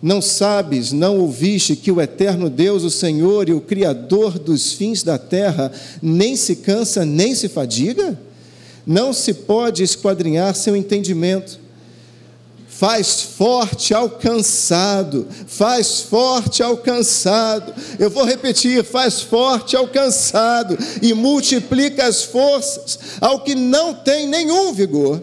Não 0.01 0.21
sabes, 0.21 0.91
não 0.91 1.19
ouviste 1.19 1.73
que 1.77 1.89
o 1.89 2.01
eterno 2.01 2.49
Deus, 2.49 2.83
o 2.83 2.91
Senhor 2.91 3.47
e 3.47 3.53
o 3.53 3.61
Criador 3.61 4.37
dos 4.37 4.73
fins 4.73 5.01
da 5.01 5.17
terra, 5.17 5.71
nem 6.01 6.35
se 6.35 6.57
cansa, 6.57 7.05
nem 7.05 7.33
se 7.33 7.47
fadiga? 7.47 8.19
Não 8.85 9.13
se 9.13 9.33
pode 9.33 9.83
esquadrinhar 9.83 10.53
seu 10.53 10.75
entendimento. 10.75 11.60
Faz 12.81 13.21
forte 13.21 13.93
ao 13.93 14.09
cansado, 14.09 15.27
faz 15.45 15.99
forte 15.99 16.63
ao 16.63 16.75
cansado. 16.75 17.75
Eu 17.99 18.09
vou 18.09 18.25
repetir: 18.25 18.83
faz 18.83 19.21
forte 19.21 19.75
ao 19.77 19.87
cansado 19.87 20.75
e 20.99 21.13
multiplica 21.13 22.07
as 22.07 22.23
forças 22.23 22.97
ao 23.21 23.41
que 23.41 23.53
não 23.53 23.93
tem 23.93 24.25
nenhum 24.25 24.73
vigor. 24.73 25.21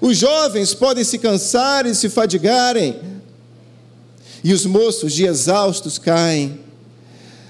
Os 0.00 0.16
jovens 0.16 0.72
podem 0.72 1.04
se 1.04 1.18
cansar 1.18 1.84
e 1.84 1.94
se 1.94 2.08
fadigarem, 2.08 2.98
e 4.42 4.54
os 4.54 4.64
moços 4.64 5.12
de 5.12 5.26
exaustos 5.26 5.98
caem. 5.98 6.65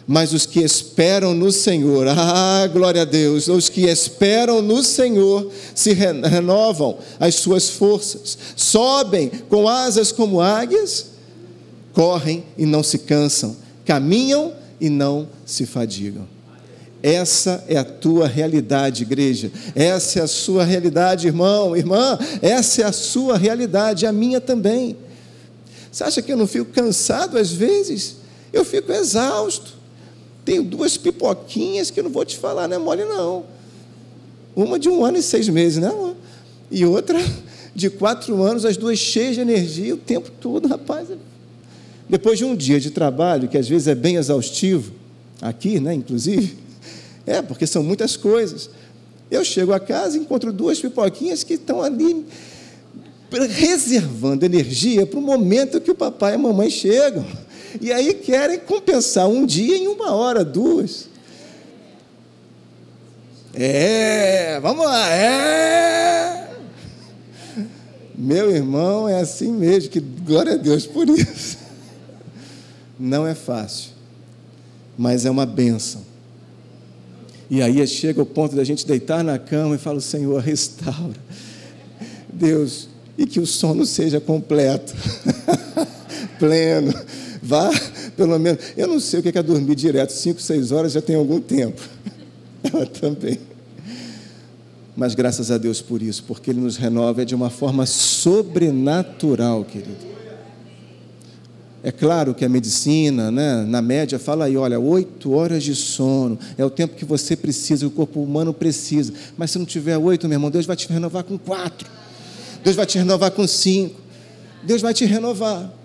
Mas 0.06 0.32
os 0.32 0.46
que 0.46 0.60
esperam 0.60 1.34
no 1.34 1.50
Senhor, 1.50 2.06
ah, 2.08 2.68
glória 2.72 3.02
a 3.02 3.04
Deus, 3.04 3.48
os 3.48 3.68
que 3.68 3.82
esperam 3.86 4.62
no 4.62 4.82
Senhor 4.82 5.50
se 5.74 5.92
renovam 5.92 6.98
as 7.18 7.34
suas 7.34 7.68
forças, 7.70 8.38
sobem 8.54 9.30
com 9.48 9.68
asas 9.68 10.12
como 10.12 10.40
águias, 10.40 11.06
correm 11.92 12.44
e 12.56 12.64
não 12.64 12.82
se 12.82 12.98
cansam, 12.98 13.56
caminham 13.84 14.52
e 14.80 14.88
não 14.88 15.28
se 15.44 15.66
fadigam. 15.66 16.28
Essa 17.02 17.64
é 17.68 17.76
a 17.76 17.84
tua 17.84 18.26
realidade, 18.26 19.02
igreja. 19.02 19.50
Essa 19.74 20.20
é 20.20 20.22
a 20.22 20.26
sua 20.26 20.64
realidade, 20.64 21.26
irmão, 21.26 21.76
irmã. 21.76 22.18
Essa 22.42 22.82
é 22.82 22.84
a 22.84 22.92
sua 22.92 23.36
realidade, 23.36 24.06
a 24.06 24.12
minha 24.12 24.40
também. 24.40 24.96
Você 25.90 26.02
acha 26.04 26.22
que 26.22 26.32
eu 26.32 26.36
não 26.36 26.46
fico 26.46 26.66
cansado 26.66 27.38
às 27.38 27.52
vezes? 27.52 28.16
Eu 28.52 28.64
fico 28.64 28.90
exausto. 28.92 29.74
Tenho 30.46 30.62
duas 30.62 30.96
pipoquinhas 30.96 31.90
que 31.90 31.98
eu 31.98 32.04
não 32.04 32.10
vou 32.10 32.24
te 32.24 32.38
falar, 32.38 32.68
não 32.68 32.76
é 32.76 32.78
mole 32.78 33.04
não. 33.04 33.44
Uma 34.54 34.78
de 34.78 34.88
um 34.88 35.04
ano 35.04 35.18
e 35.18 35.22
seis 35.22 35.48
meses, 35.48 35.78
né? 35.78 35.92
E 36.70 36.86
outra 36.86 37.18
de 37.74 37.90
quatro 37.90 38.40
anos, 38.44 38.64
as 38.64 38.76
duas 38.76 38.96
cheias 38.96 39.34
de 39.34 39.40
energia 39.40 39.92
o 39.92 39.98
tempo 39.98 40.30
todo, 40.40 40.68
rapaz. 40.68 41.08
Depois 42.08 42.38
de 42.38 42.44
um 42.44 42.54
dia 42.54 42.78
de 42.78 42.92
trabalho, 42.92 43.48
que 43.48 43.58
às 43.58 43.68
vezes 43.68 43.88
é 43.88 43.94
bem 43.94 44.14
exaustivo, 44.14 44.92
aqui, 45.42 45.80
né, 45.80 45.92
inclusive, 45.92 46.56
é, 47.26 47.42
porque 47.42 47.66
são 47.66 47.82
muitas 47.82 48.16
coisas. 48.16 48.70
Eu 49.28 49.44
chego 49.44 49.72
a 49.72 49.80
casa 49.80 50.16
e 50.16 50.20
encontro 50.20 50.52
duas 50.52 50.78
pipoquinhas 50.78 51.42
que 51.42 51.54
estão 51.54 51.82
ali 51.82 52.24
reservando 53.50 54.44
energia 54.44 55.04
para 55.04 55.18
o 55.18 55.22
momento 55.22 55.80
que 55.80 55.90
o 55.90 55.94
papai 55.96 56.32
e 56.32 56.34
a 56.36 56.38
mamãe 56.38 56.70
chegam. 56.70 57.26
E 57.80 57.92
aí 57.92 58.14
querem 58.14 58.58
compensar 58.58 59.28
um 59.28 59.44
dia 59.44 59.76
em 59.76 59.88
uma 59.88 60.12
hora, 60.12 60.44
duas. 60.44 61.08
É, 63.54 64.60
vamos 64.60 64.84
lá, 64.84 65.10
é. 65.14 66.50
Meu 68.14 68.50
irmão, 68.50 69.08
é 69.08 69.20
assim 69.20 69.52
mesmo, 69.52 69.90
que 69.90 70.00
glória 70.00 70.54
a 70.54 70.56
Deus 70.56 70.86
por 70.86 71.08
isso. 71.08 71.58
Não 72.98 73.26
é 73.26 73.34
fácil, 73.34 73.90
mas 74.96 75.26
é 75.26 75.30
uma 75.30 75.44
bênção. 75.44 76.02
E 77.48 77.62
aí 77.62 77.86
chega 77.86 78.20
o 78.20 78.26
ponto 78.26 78.56
da 78.56 78.64
gente 78.64 78.86
deitar 78.86 79.22
na 79.22 79.38
cama 79.38 79.76
e 79.76 79.78
falar: 79.78 80.00
Senhor, 80.00 80.40
restaura. 80.40 81.16
Deus, 82.32 82.88
e 83.16 83.26
que 83.26 83.40
o 83.40 83.46
sono 83.46 83.86
seja 83.86 84.20
completo, 84.20 84.94
pleno. 86.38 86.92
Vá, 87.46 87.70
pelo 88.16 88.36
menos. 88.40 88.60
Eu 88.76 88.88
não 88.88 88.98
sei 88.98 89.20
o 89.20 89.22
que 89.22 89.38
é 89.38 89.42
dormir 89.42 89.76
direto, 89.76 90.10
cinco, 90.10 90.40
seis 90.40 90.72
horas 90.72 90.92
já 90.92 91.00
tem 91.00 91.14
algum 91.14 91.40
tempo. 91.40 91.80
Ela 92.64 92.84
também. 92.86 93.38
Mas 94.96 95.14
graças 95.14 95.50
a 95.50 95.58
Deus 95.58 95.80
por 95.80 96.02
isso, 96.02 96.24
porque 96.24 96.50
Ele 96.50 96.60
nos 96.60 96.76
renova 96.76 97.24
de 97.24 97.34
uma 97.34 97.50
forma 97.50 97.86
sobrenatural, 97.86 99.64
querido. 99.64 100.16
É 101.84 101.92
claro 101.92 102.34
que 102.34 102.44
a 102.44 102.48
medicina, 102.48 103.30
né, 103.30 103.62
na 103.62 103.80
média, 103.80 104.18
fala 104.18 104.46
aí, 104.46 104.56
olha, 104.56 104.80
oito 104.80 105.32
horas 105.32 105.62
de 105.62 105.76
sono 105.76 106.36
é 106.58 106.64
o 106.64 106.70
tempo 106.70 106.96
que 106.96 107.04
você 107.04 107.36
precisa, 107.36 107.86
o 107.86 107.90
corpo 107.90 108.20
humano 108.20 108.52
precisa. 108.52 109.12
Mas 109.36 109.52
se 109.52 109.58
não 109.58 109.64
tiver 109.64 109.96
oito, 109.96 110.26
meu 110.26 110.34
irmão, 110.34 110.50
Deus 110.50 110.66
vai 110.66 110.74
te 110.74 110.88
renovar 110.88 111.22
com 111.22 111.38
quatro. 111.38 111.88
Deus 112.64 112.74
vai 112.74 112.86
te 112.86 112.98
renovar 112.98 113.30
com 113.30 113.46
cinco. 113.46 114.00
Deus 114.64 114.82
vai 114.82 114.92
te 114.92 115.04
renovar. 115.04 115.75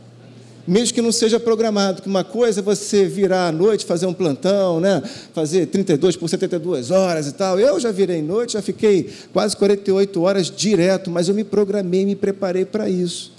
Mesmo 0.67 0.93
que 0.93 1.01
não 1.01 1.11
seja 1.11 1.39
programado, 1.39 2.01
que 2.01 2.07
uma 2.07 2.23
coisa 2.23 2.59
é 2.59 2.63
você 2.63 3.05
virar 3.05 3.47
à 3.47 3.51
noite, 3.51 3.85
fazer 3.85 4.05
um 4.05 4.13
plantão, 4.13 4.79
né? 4.79 5.01
fazer 5.33 5.65
32 5.65 6.15
por 6.15 6.29
72 6.29 6.91
horas 6.91 7.27
e 7.27 7.31
tal. 7.31 7.59
Eu 7.59 7.79
já 7.79 7.91
virei 7.91 8.21
noite, 8.21 8.53
já 8.53 8.61
fiquei 8.61 9.09
quase 9.33 9.57
48 9.57 10.21
horas 10.21 10.51
direto, 10.51 11.09
mas 11.09 11.27
eu 11.27 11.33
me 11.33 11.43
programei, 11.43 12.05
me 12.05 12.15
preparei 12.15 12.63
para 12.65 12.89
isso. 12.89 13.33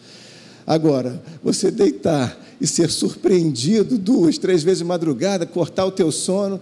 Agora, 0.67 1.23
você 1.43 1.71
deitar 1.71 2.39
e 2.61 2.67
ser 2.67 2.91
surpreendido 2.91 3.99
duas, 3.99 4.39
três 4.39 4.63
vezes 4.63 4.79
de 4.79 4.85
madrugada, 4.85 5.45
cortar 5.45 5.85
o 5.85 5.91
teu 5.91 6.13
sono, 6.13 6.61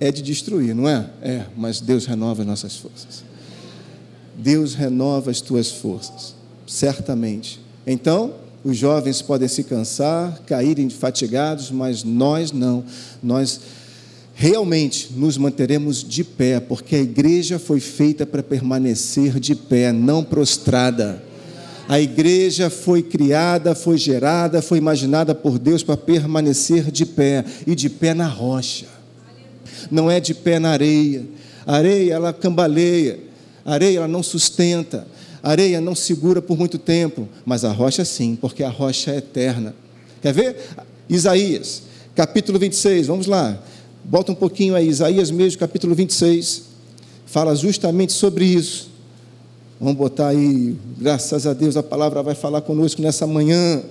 é 0.00 0.10
de 0.10 0.22
destruir, 0.22 0.74
não 0.74 0.88
é? 0.88 1.08
É, 1.22 1.44
mas 1.56 1.80
Deus 1.80 2.06
renova 2.06 2.42
as 2.42 2.48
nossas 2.48 2.76
forças. 2.76 3.24
Deus 4.36 4.74
renova 4.74 5.30
as 5.30 5.40
tuas 5.40 5.70
forças, 5.70 6.34
certamente. 6.66 7.60
Então, 7.86 8.34
os 8.64 8.78
jovens 8.78 9.20
podem 9.20 9.46
se 9.46 9.62
cansar, 9.62 10.40
caírem 10.46 10.88
fatigados, 10.88 11.70
mas 11.70 12.02
nós 12.02 12.50
não. 12.50 12.82
Nós 13.22 13.60
realmente 14.34 15.10
nos 15.14 15.36
manteremos 15.36 16.02
de 16.02 16.24
pé, 16.24 16.58
porque 16.58 16.96
a 16.96 17.00
igreja 17.00 17.58
foi 17.58 17.78
feita 17.78 18.24
para 18.24 18.42
permanecer 18.42 19.38
de 19.38 19.54
pé, 19.54 19.92
não 19.92 20.24
prostrada. 20.24 21.22
A 21.86 22.00
igreja 22.00 22.70
foi 22.70 23.02
criada, 23.02 23.74
foi 23.74 23.98
gerada, 23.98 24.62
foi 24.62 24.78
imaginada 24.78 25.34
por 25.34 25.58
Deus 25.58 25.82
para 25.82 25.98
permanecer 25.98 26.90
de 26.90 27.04
pé 27.04 27.44
e 27.66 27.74
de 27.74 27.90
pé 27.90 28.14
na 28.14 28.26
rocha. 28.26 28.86
Não 29.90 30.10
é 30.10 30.18
de 30.18 30.32
pé 30.32 30.58
na 30.58 30.70
areia. 30.70 31.26
A 31.66 31.76
areia 31.76 32.14
ela 32.14 32.32
cambaleia, 32.32 33.18
a 33.64 33.74
areia 33.74 33.98
ela 33.98 34.08
não 34.08 34.22
sustenta, 34.22 35.06
areia 35.44 35.80
não 35.80 35.94
segura 35.94 36.40
por 36.40 36.58
muito 36.58 36.78
tempo, 36.78 37.28
mas 37.44 37.64
a 37.64 37.72
rocha 37.72 38.04
sim, 38.04 38.36
porque 38.40 38.62
a 38.62 38.70
rocha 38.70 39.10
é 39.10 39.18
eterna. 39.18 39.74
Quer 40.22 40.32
ver? 40.32 40.56
Isaías, 41.08 41.82
capítulo 42.14 42.58
26, 42.58 43.06
vamos 43.06 43.26
lá. 43.26 43.62
Bota 44.02 44.32
um 44.32 44.34
pouquinho 44.34 44.74
aí, 44.74 44.88
Isaías 44.88 45.30
mesmo, 45.30 45.58
capítulo 45.58 45.94
26, 45.94 46.62
fala 47.26 47.54
justamente 47.54 48.12
sobre 48.12 48.44
isso. 48.44 48.90
Vamos 49.78 49.96
botar 49.96 50.28
aí, 50.28 50.76
graças 50.98 51.46
a 51.46 51.52
Deus, 51.52 51.76
a 51.76 51.82
palavra 51.82 52.22
vai 52.22 52.34
falar 52.34 52.62
conosco 52.62 53.02
nessa 53.02 53.26
manhã. 53.26 53.82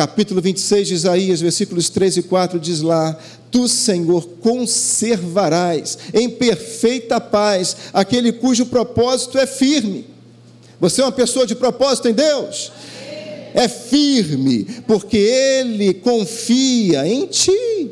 Capítulo 0.00 0.40
26 0.40 0.88
de 0.88 0.94
Isaías, 0.94 1.42
versículos 1.42 1.90
3 1.90 2.16
e 2.16 2.22
4 2.22 2.58
diz 2.58 2.80
lá: 2.80 3.18
Tu, 3.50 3.68
Senhor, 3.68 4.26
conservarás 4.40 5.98
em 6.14 6.26
perfeita 6.30 7.20
paz 7.20 7.76
aquele 7.92 8.32
cujo 8.32 8.64
propósito 8.64 9.36
é 9.36 9.46
firme. 9.46 10.06
Você 10.80 11.02
é 11.02 11.04
uma 11.04 11.12
pessoa 11.12 11.46
de 11.46 11.54
propósito 11.54 12.08
em 12.08 12.14
Deus? 12.14 12.72
É 13.52 13.68
firme, 13.68 14.66
porque 14.86 15.18
Ele 15.18 15.92
confia 15.92 17.06
em 17.06 17.26
ti. 17.26 17.90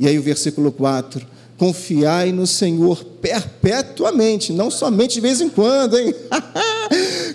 E 0.00 0.08
aí 0.08 0.18
o 0.18 0.22
versículo 0.22 0.72
4: 0.72 1.24
Confiai 1.56 2.32
no 2.32 2.48
Senhor 2.48 3.04
perpetuamente, 3.22 4.52
não 4.52 4.72
somente 4.72 5.14
de 5.14 5.20
vez 5.20 5.40
em 5.40 5.50
quando, 5.50 6.00
hein? 6.00 6.12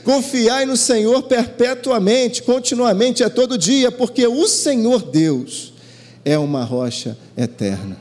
Confiai 0.03 0.65
no 0.65 0.75
Senhor 0.75 1.23
perpetuamente, 1.23 2.43
continuamente, 2.43 3.23
é 3.23 3.29
todo 3.29 3.57
dia, 3.57 3.91
porque 3.91 4.25
o 4.27 4.47
Senhor 4.47 5.01
Deus 5.03 5.73
é 6.25 6.37
uma 6.37 6.63
rocha 6.63 7.17
eterna. 7.37 7.97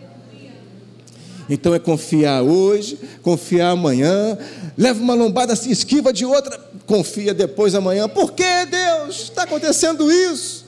Então 1.48 1.74
é 1.74 1.80
confiar 1.80 2.42
hoje, 2.42 2.96
confiar 3.22 3.70
amanhã, 3.70 4.38
leva 4.78 5.02
uma 5.02 5.14
lombada, 5.14 5.56
se 5.56 5.70
esquiva 5.70 6.12
de 6.12 6.24
outra, 6.24 6.58
confia 6.86 7.34
depois 7.34 7.74
amanhã. 7.74 8.08
Por 8.08 8.32
que 8.32 8.66
Deus 8.66 9.22
está 9.24 9.42
acontecendo 9.42 10.10
isso? 10.10 10.64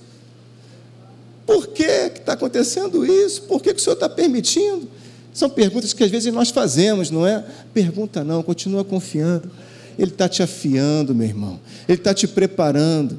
Por 1.46 1.68
que 1.68 1.84
está 1.84 2.32
acontecendo 2.32 3.06
isso? 3.06 3.42
Por 3.42 3.62
que, 3.62 3.72
que 3.72 3.80
o 3.80 3.82
Senhor 3.82 3.94
está 3.94 4.08
permitindo? 4.08 4.88
São 5.32 5.48
perguntas 5.48 5.92
que 5.92 6.02
às 6.02 6.10
vezes 6.10 6.32
nós 6.32 6.50
fazemos, 6.50 7.10
não 7.10 7.26
é? 7.26 7.44
Pergunta 7.72 8.24
não, 8.24 8.42
continua 8.42 8.84
confiando. 8.84 9.50
Ele 9.98 10.10
está 10.10 10.28
te 10.28 10.42
afiando, 10.42 11.14
meu 11.14 11.26
irmão. 11.26 11.60
Ele 11.88 11.98
está 11.98 12.14
te 12.14 12.26
preparando. 12.26 13.18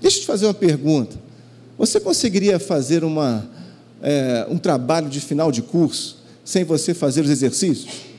Deixa 0.00 0.18
eu 0.18 0.20
te 0.22 0.26
fazer 0.26 0.46
uma 0.46 0.54
pergunta. 0.54 1.16
Você 1.78 1.98
conseguiria 1.98 2.58
fazer 2.58 3.04
uma, 3.04 3.48
é, 4.02 4.46
um 4.48 4.58
trabalho 4.58 5.08
de 5.08 5.20
final 5.20 5.50
de 5.50 5.62
curso 5.62 6.18
sem 6.44 6.62
você 6.62 6.94
fazer 6.94 7.22
os 7.22 7.30
exercícios? 7.30 8.14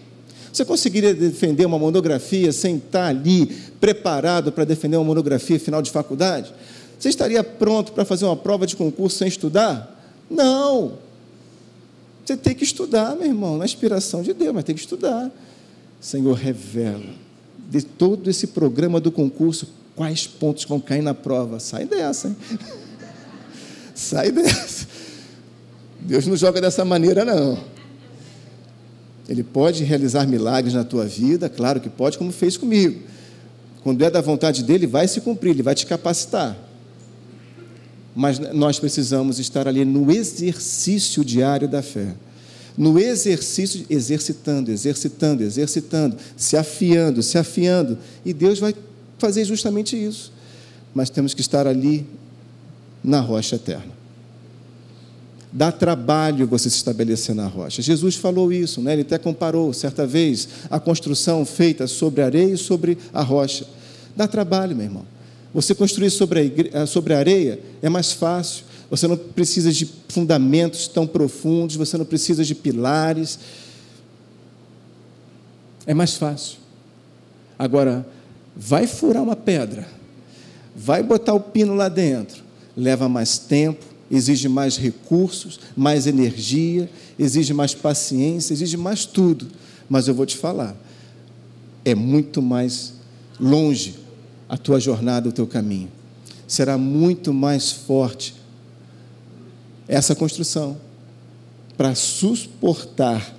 Você 0.52 0.66
conseguiria 0.66 1.14
defender 1.14 1.66
uma 1.66 1.78
monografia 1.78 2.52
sem 2.52 2.78
estar 2.78 3.08
ali 3.08 3.48
preparado 3.80 4.52
para 4.52 4.64
defender 4.64 4.98
uma 4.98 5.06
monografia 5.06 5.60
final 5.60 5.82
de 5.82 5.92
faculdade? 5.92 6.54
Você 6.98 7.10
estaria 7.10 7.44
pronto 7.44 7.92
para 7.92 8.06
fazer 8.06 8.26
uma 8.26 8.38
prova 8.38 8.66
de 8.66 8.76
concurso 8.76 9.18
sem 9.18 9.28
estudar? 9.28 9.96
Não. 10.30 10.94
Você 12.26 12.36
tem 12.36 12.56
que 12.56 12.64
estudar, 12.64 13.16
meu 13.16 13.28
irmão, 13.28 13.58
na 13.58 13.66
inspiração 13.66 14.24
de 14.24 14.34
Deus, 14.34 14.54
mas 14.54 14.64
tem 14.64 14.74
que 14.74 14.82
estudar. 14.82 15.30
Senhor, 16.00 16.34
revela 16.34 17.25
de 17.70 17.82
todo 17.82 18.30
esse 18.30 18.48
programa 18.48 19.00
do 19.00 19.12
concurso 19.12 19.68
quais 19.96 20.28
pontos 20.28 20.66
vão 20.66 20.80
cair 20.80 21.02
na 21.02 21.14
prova. 21.14 21.60
Sai 21.60 21.86
dessa, 21.86 22.28
hein? 22.28 22.38
Sai 23.94 24.32
dessa. 24.32 24.88
Deus 26.02 26.28
não 26.28 26.36
joga 26.36 26.62
dessa 26.62 26.84
maneira, 26.84 27.26
não. 27.26 27.58
Ele 29.28 29.44
pode 29.44 29.84
realizar 29.84 30.28
milagres 30.28 30.74
na 30.74 30.84
tua 30.84 31.06
vida, 31.06 31.50
claro 31.50 31.80
que 31.80 31.90
pode, 31.90 32.18
como 32.18 32.32
fez 32.32 32.58
comigo. 32.58 33.02
Quando 33.84 34.04
é 34.04 34.10
da 34.10 34.22
vontade 34.22 34.64
dele, 34.64 34.86
vai 34.86 35.08
se 35.08 35.22
cumprir, 35.22 35.52
ele 35.52 35.64
vai 35.64 35.74
te 35.74 35.86
capacitar 35.86 36.66
mas 38.16 38.40
nós 38.40 38.80
precisamos 38.80 39.40
estar 39.40 39.68
ali 39.68 39.84
no 39.84 40.10
exercício 40.10 41.24
diário 41.24 41.68
da 41.68 41.82
fé. 41.82 42.16
No 42.78 43.00
exercício, 43.00 43.86
exercitando, 43.90 44.70
exercitando, 44.70 45.44
exercitando, 45.44 46.18
se 46.36 46.58
afiando, 46.58 47.24
se 47.24 47.38
afiando. 47.38 47.98
E 48.26 48.34
Deus 48.34 48.60
vai 48.60 48.76
fazer 49.18 49.46
justamente 49.46 49.96
isso. 49.96 50.32
Mas 50.94 51.10
temos 51.10 51.34
que 51.34 51.42
estar 51.42 51.68
ali 51.68 52.06
na 53.04 53.20
rocha 53.20 53.56
eterna. 53.56 53.94
Dá 55.52 55.72
trabalho 55.72 56.46
você 56.46 56.70
se 56.70 56.76
estabelecer 56.76 57.34
na 57.34 57.48
rocha. 57.48 57.82
Jesus 57.82 58.16
falou 58.16 58.52
isso, 58.52 58.82
né? 58.82 58.92
ele 58.92 59.04
até 59.04 59.18
comparou 59.18 59.72
certa 59.72 60.06
vez 60.06 60.50
a 60.70 60.82
construção 60.82 61.46
feita 61.46 61.88
sobre 61.88 62.22
areia 62.22 62.56
e 62.56 62.58
sobre 62.58 62.98
a 63.14 63.22
rocha. 63.22 63.66
Dá 64.18 64.28
trabalho, 64.28 64.76
meu 64.76 64.86
irmão. 64.86 65.06
Você 65.54 65.74
construir 65.74 66.10
sobre 66.10 66.40
a, 66.40 66.44
igre... 66.44 66.72
Sobre 66.86 67.14
a 67.14 67.20
areia 67.20 67.58
é 67.82 67.88
mais 67.88 68.12
fácil. 68.12 68.65
Você 68.90 69.08
não 69.08 69.18
precisa 69.18 69.72
de 69.72 69.90
fundamentos 70.10 70.88
tão 70.88 71.08
profundos, 71.08 71.76
você 71.76 71.98
não 71.98 72.06
precisa 72.06 72.44
de 72.44 72.54
pilares. 72.54 73.40
É 75.86 75.94
mais 75.94 76.16
fácil. 76.16 76.58
Agora, 77.58 78.06
vai 78.56 78.86
furar 78.88 79.24
uma 79.24 79.36
pedra, 79.36 79.88
vai 80.76 81.02
botar 81.02 81.34
o 81.34 81.40
pino 81.40 81.74
lá 81.74 81.90
dentro, 81.90 82.44
leva 82.76 83.08
mais 83.08 83.38
tempo, 83.38 83.86
exige 84.10 84.48
mais 84.48 84.78
recursos, 84.78 85.60
mais 85.76 86.06
energia, 86.06 86.90
exige 87.18 87.54
mais 87.54 87.74
paciência, 87.74 88.54
exige 88.54 88.78
mais 88.78 89.06
tudo. 89.06 89.48
Mas 89.90 90.08
eu 90.08 90.14
vou 90.14 90.26
te 90.26 90.38
falar, 90.38 90.76
é 91.84 91.96
muito 91.96 92.42
mais 92.42 92.94
longe 93.40 93.96
a 94.48 94.58
tua 94.58 94.80
jornada, 94.80 95.30
o 95.30 95.32
teu 95.32 95.48
caminho. 95.48 95.92
Será 96.48 96.78
muito 96.78 97.34
mais 97.34 97.72
forte 97.72 98.36
essa 99.88 100.16
construção 100.16 100.78
para 101.78 101.94
suportar 101.94 103.36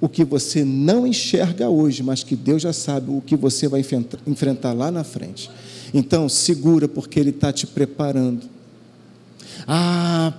o 0.00 0.08
que 0.08 0.24
você 0.24 0.64
não 0.64 1.06
enxerga 1.06 1.68
hoje, 1.68 2.02
mas 2.02 2.22
que 2.22 2.34
Deus 2.34 2.62
já 2.62 2.72
sabe 2.72 3.10
o 3.10 3.20
que 3.20 3.36
você 3.36 3.68
vai 3.68 3.84
enfrentar 4.26 4.72
lá 4.72 4.90
na 4.90 5.04
frente. 5.04 5.50
Então, 5.92 6.28
segura, 6.28 6.88
porque 6.88 7.20
Ele 7.20 7.30
está 7.30 7.52
te 7.52 7.66
preparando. 7.66 8.48
Ah, 9.66 10.32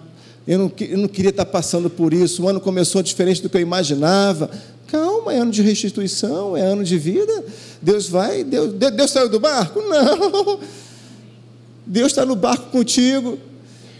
eu 0.48 0.58
não, 0.58 0.72
eu 0.80 0.98
não 0.98 1.08
queria 1.08 1.30
estar 1.30 1.46
passando 1.46 1.90
por 1.90 2.14
isso, 2.14 2.44
o 2.44 2.48
ano 2.50 2.60
começou 2.60 3.04
diferente 3.04 3.42
do 3.42 3.50
que 3.50 3.58
eu 3.58 3.62
imaginava. 3.62 4.50
Calma, 4.88 5.34
é 5.34 5.38
ano 5.38 5.52
de 5.52 5.62
restituição, 5.62 6.58
é 6.58 6.62
ano 6.62 6.84
de 6.84 6.98
vida. 6.98 7.46
Deus 7.82 8.10
vai, 8.10 8.44
Deus, 8.44 8.74
Deus 8.74 9.12
saiu 9.12 9.30
do 9.30 9.40
barco? 9.40 9.80
Não. 9.88 10.60
Deus 11.86 12.08
está 12.08 12.26
no 12.26 12.36
barco 12.36 12.72
contigo. 12.72 13.38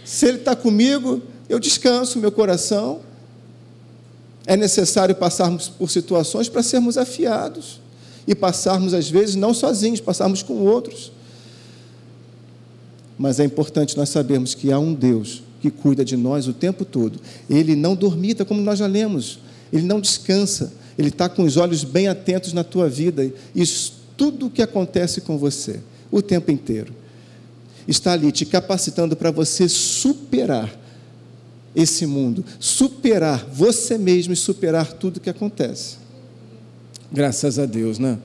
Se 0.04 0.26
Ele 0.26 0.38
está 0.38 0.56
comigo, 0.56 1.22
eu 1.52 1.60
descanso 1.60 2.18
meu 2.18 2.32
coração. 2.32 3.00
É 4.46 4.56
necessário 4.56 5.14
passarmos 5.14 5.68
por 5.68 5.90
situações 5.90 6.48
para 6.48 6.62
sermos 6.62 6.96
afiados 6.96 7.78
e 8.26 8.34
passarmos, 8.34 8.94
às 8.94 9.10
vezes, 9.10 9.34
não 9.34 9.52
sozinhos, 9.52 10.00
passarmos 10.00 10.42
com 10.42 10.54
outros. 10.54 11.12
Mas 13.18 13.38
é 13.38 13.44
importante 13.44 13.98
nós 13.98 14.08
sabermos 14.08 14.54
que 14.54 14.72
há 14.72 14.78
um 14.78 14.94
Deus 14.94 15.42
que 15.60 15.70
cuida 15.70 16.02
de 16.02 16.16
nós 16.16 16.48
o 16.48 16.54
tempo 16.54 16.86
todo. 16.86 17.20
Ele 17.50 17.76
não 17.76 17.94
dormita, 17.94 18.46
como 18.46 18.62
nós 18.62 18.78
já 18.78 18.86
lemos, 18.86 19.38
ele 19.70 19.84
não 19.84 20.00
descansa. 20.00 20.72
Ele 20.96 21.08
está 21.08 21.28
com 21.28 21.42
os 21.42 21.58
olhos 21.58 21.84
bem 21.84 22.08
atentos 22.08 22.54
na 22.54 22.64
tua 22.64 22.88
vida 22.88 23.30
e 23.54 23.64
tudo 24.16 24.46
o 24.46 24.50
que 24.50 24.62
acontece 24.62 25.20
com 25.20 25.36
você, 25.36 25.80
o 26.10 26.22
tempo 26.22 26.50
inteiro. 26.50 26.94
Está 27.86 28.12
ali 28.12 28.32
te 28.32 28.46
capacitando 28.46 29.14
para 29.14 29.30
você 29.30 29.68
superar 29.68 30.80
esse 31.74 32.06
mundo, 32.06 32.44
superar 32.60 33.46
você 33.52 33.96
mesmo 33.96 34.32
e 34.32 34.36
superar 34.36 34.92
tudo 34.92 35.20
que 35.20 35.30
acontece. 35.30 35.96
Graças 37.10 37.58
a 37.58 37.66
Deus, 37.66 37.98
né? 37.98 38.18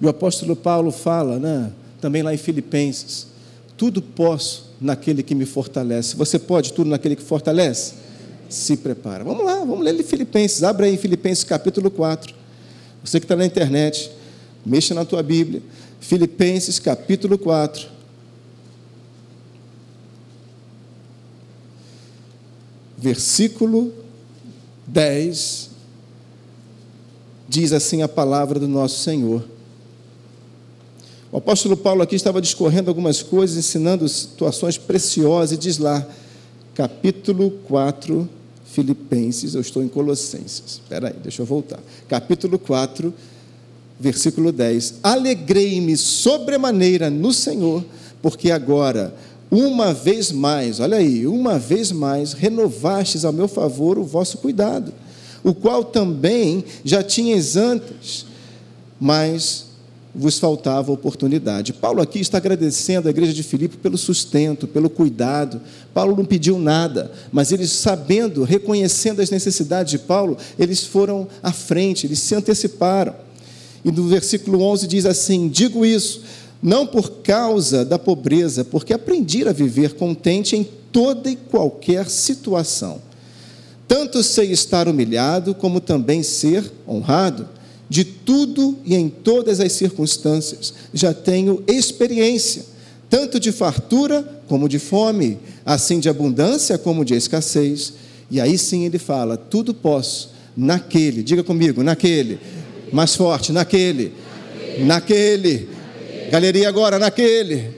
E 0.00 0.06
o 0.06 0.08
apóstolo 0.08 0.56
Paulo 0.56 0.90
fala, 0.90 1.38
né? 1.38 1.72
Também 2.00 2.22
lá 2.22 2.34
em 2.34 2.38
Filipenses: 2.38 3.28
tudo 3.76 4.02
posso 4.02 4.70
naquele 4.80 5.22
que 5.22 5.34
me 5.34 5.46
fortalece. 5.46 6.16
Você 6.16 6.38
pode 6.38 6.72
tudo 6.72 6.90
naquele 6.90 7.16
que 7.16 7.22
fortalece? 7.22 8.02
se 8.52 8.76
prepara. 8.76 9.24
Vamos 9.24 9.44
lá, 9.44 9.56
vamos 9.60 9.80
ler 9.80 10.02
Filipenses. 10.02 10.62
Abra 10.62 10.86
aí 10.86 10.96
Filipenses 10.96 11.42
capítulo 11.44 11.90
4. 11.90 12.34
Você 13.02 13.18
que 13.18 13.24
está 13.24 13.34
na 13.34 13.46
internet, 13.46 14.10
mexa 14.64 14.94
na 14.94 15.04
tua 15.04 15.22
Bíblia. 15.22 15.62
Filipenses 16.00 16.78
capítulo 16.78 17.38
4. 17.38 17.88
Versículo 23.02 23.92
10. 24.86 25.70
Diz 27.48 27.72
assim 27.72 28.00
a 28.00 28.08
palavra 28.08 28.60
do 28.60 28.68
nosso 28.68 29.00
Senhor. 29.00 29.44
O 31.32 31.38
apóstolo 31.38 31.76
Paulo 31.76 32.02
aqui 32.02 32.14
estava 32.14 32.40
discorrendo 32.40 32.90
algumas 32.90 33.22
coisas, 33.22 33.56
ensinando 33.56 34.08
situações 34.08 34.78
preciosas, 34.78 35.52
e 35.52 35.56
diz 35.56 35.78
lá, 35.78 36.06
capítulo 36.74 37.50
4, 37.66 38.28
Filipenses, 38.66 39.54
eu 39.54 39.60
estou 39.60 39.82
em 39.82 39.88
Colossenses. 39.88 40.62
Espera 40.66 41.08
aí, 41.08 41.14
deixa 41.22 41.42
eu 41.42 41.46
voltar. 41.46 41.80
Capítulo 42.08 42.58
4, 42.58 43.12
versículo 43.98 44.52
10. 44.52 45.00
Alegrei-me 45.02 45.96
sobremaneira 45.96 47.10
no 47.10 47.32
Senhor, 47.32 47.84
porque 48.22 48.50
agora, 48.50 49.14
uma 49.54 49.92
vez 49.92 50.32
mais, 50.32 50.80
olha 50.80 50.96
aí, 50.96 51.26
uma 51.26 51.58
vez 51.58 51.92
mais, 51.92 52.32
renovastes 52.32 53.22
ao 53.22 53.34
meu 53.34 53.46
favor 53.46 53.98
o 53.98 54.04
vosso 54.04 54.38
cuidado, 54.38 54.94
o 55.44 55.52
qual 55.52 55.84
também 55.84 56.64
já 56.82 57.02
tinhas 57.02 57.54
antes, 57.54 58.24
mas 58.98 59.66
vos 60.14 60.38
faltava 60.38 60.90
oportunidade. 60.90 61.74
Paulo 61.74 62.00
aqui 62.00 62.20
está 62.20 62.38
agradecendo 62.38 63.08
à 63.08 63.10
igreja 63.10 63.34
de 63.34 63.42
Filipe 63.42 63.76
pelo 63.76 63.98
sustento, 63.98 64.66
pelo 64.66 64.88
cuidado. 64.88 65.60
Paulo 65.92 66.16
não 66.16 66.24
pediu 66.24 66.58
nada, 66.58 67.12
mas 67.30 67.52
eles, 67.52 67.70
sabendo, 67.72 68.44
reconhecendo 68.44 69.20
as 69.20 69.30
necessidades 69.30 69.90
de 69.90 69.98
Paulo, 69.98 70.38
eles 70.58 70.82
foram 70.82 71.28
à 71.42 71.52
frente, 71.52 72.06
eles 72.06 72.20
se 72.20 72.34
anteciparam. 72.34 73.14
E 73.84 73.92
no 73.92 74.06
versículo 74.06 74.62
11 74.62 74.86
diz 74.86 75.04
assim: 75.04 75.48
Digo 75.48 75.84
isso, 75.84 76.22
não 76.62 76.86
por 76.86 77.10
causa 77.22 77.84
da 77.84 77.98
pobreza, 77.98 78.64
porque 78.64 78.92
aprendi 78.92 79.46
a 79.48 79.52
viver 79.52 79.94
contente 79.94 80.54
em 80.54 80.62
toda 80.92 81.28
e 81.28 81.34
qualquer 81.36 82.08
situação. 82.08 83.00
Tanto 83.88 84.22
sei 84.22 84.52
estar 84.52 84.86
humilhado, 84.86 85.54
como 85.54 85.80
também 85.80 86.22
ser 86.22 86.70
honrado 86.86 87.48
de 87.88 88.04
tudo 88.04 88.78
e 88.84 88.94
em 88.94 89.08
todas 89.08 89.60
as 89.60 89.72
circunstâncias. 89.72 90.72
Já 90.94 91.12
tenho 91.12 91.62
experiência, 91.66 92.64
tanto 93.10 93.40
de 93.40 93.50
fartura 93.50 94.42
como 94.46 94.68
de 94.68 94.78
fome, 94.78 95.38
assim 95.66 95.98
de 95.98 96.08
abundância 96.08 96.78
como 96.78 97.04
de 97.04 97.14
escassez. 97.14 97.94
E 98.30 98.40
aí 98.40 98.56
sim 98.56 98.86
ele 98.86 98.98
fala: 98.98 99.36
tudo 99.36 99.74
posso 99.74 100.30
naquele, 100.56 101.22
diga 101.22 101.42
comigo, 101.42 101.82
naquele, 101.82 102.38
mais 102.92 103.14
forte, 103.16 103.52
naquele, 103.52 104.12
naquele, 104.78 105.68
naquele. 105.68 105.81
Galeria 106.32 106.66
agora, 106.66 106.98
naquele, 106.98 107.76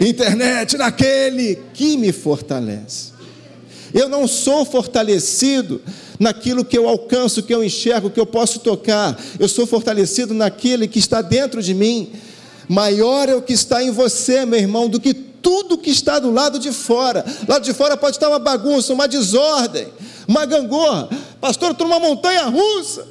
internet, 0.00 0.76
naquele 0.76 1.58
que 1.74 1.96
me 1.96 2.12
fortalece. 2.12 3.10
Eu 3.92 4.08
não 4.08 4.28
sou 4.28 4.64
fortalecido 4.64 5.82
naquilo 6.16 6.64
que 6.64 6.78
eu 6.78 6.88
alcanço, 6.88 7.42
que 7.42 7.52
eu 7.52 7.64
enxergo, 7.64 8.08
que 8.08 8.20
eu 8.20 8.26
posso 8.26 8.60
tocar. 8.60 9.20
Eu 9.40 9.48
sou 9.48 9.66
fortalecido 9.66 10.32
naquele 10.32 10.86
que 10.86 11.00
está 11.00 11.20
dentro 11.20 11.60
de 11.60 11.74
mim. 11.74 12.12
Maior 12.68 13.28
é 13.28 13.34
o 13.34 13.42
que 13.42 13.54
está 13.54 13.82
em 13.82 13.90
você, 13.90 14.46
meu 14.46 14.60
irmão, 14.60 14.88
do 14.88 15.00
que 15.00 15.12
tudo 15.12 15.76
que 15.76 15.90
está 15.90 16.20
do 16.20 16.30
lado 16.30 16.60
de 16.60 16.70
fora. 16.70 17.24
Lado 17.48 17.64
de 17.64 17.74
fora 17.74 17.96
pode 17.96 18.14
estar 18.14 18.28
uma 18.28 18.38
bagunça, 18.38 18.92
uma 18.92 19.08
desordem, 19.08 19.88
uma 20.28 20.46
gangorra. 20.46 21.08
Pastor, 21.40 21.72
estou 21.72 21.88
numa 21.88 21.98
montanha 21.98 22.44
russa. 22.44 23.08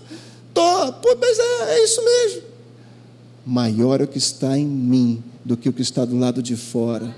Tô, 0.54 0.94
pô, 0.94 1.18
mas 1.20 1.38
é, 1.38 1.74
é 1.74 1.84
isso 1.84 2.02
mesmo. 2.02 2.49
Maior 3.46 4.02
é 4.02 4.04
o 4.04 4.08
que 4.08 4.18
está 4.18 4.58
em 4.58 4.66
mim 4.66 5.24
do 5.44 5.58
que 5.58 5.70
o 5.70 5.74
que 5.74 5.82
está 5.82 6.06
do 6.06 6.18
lado 6.18 6.42
de 6.42 6.56
fora. 6.56 7.16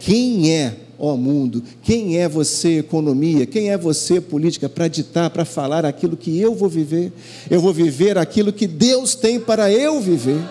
Quem 0.00 0.52
é 0.52 0.76
ó 0.98 1.16
mundo, 1.16 1.62
quem 1.82 2.18
é 2.18 2.28
você, 2.28 2.80
economia, 2.80 3.46
quem 3.46 3.70
é 3.70 3.78
você, 3.78 4.20
política, 4.20 4.68
para 4.68 4.88
ditar, 4.88 5.30
para 5.30 5.44
falar 5.44 5.86
aquilo 5.86 6.16
que 6.16 6.40
eu 6.40 6.54
vou 6.54 6.68
viver? 6.68 7.12
Eu 7.48 7.60
vou 7.60 7.72
viver 7.72 8.18
aquilo 8.18 8.52
que 8.52 8.66
Deus 8.66 9.14
tem 9.14 9.38
para 9.38 9.70
eu 9.70 10.00
viver, 10.00 10.42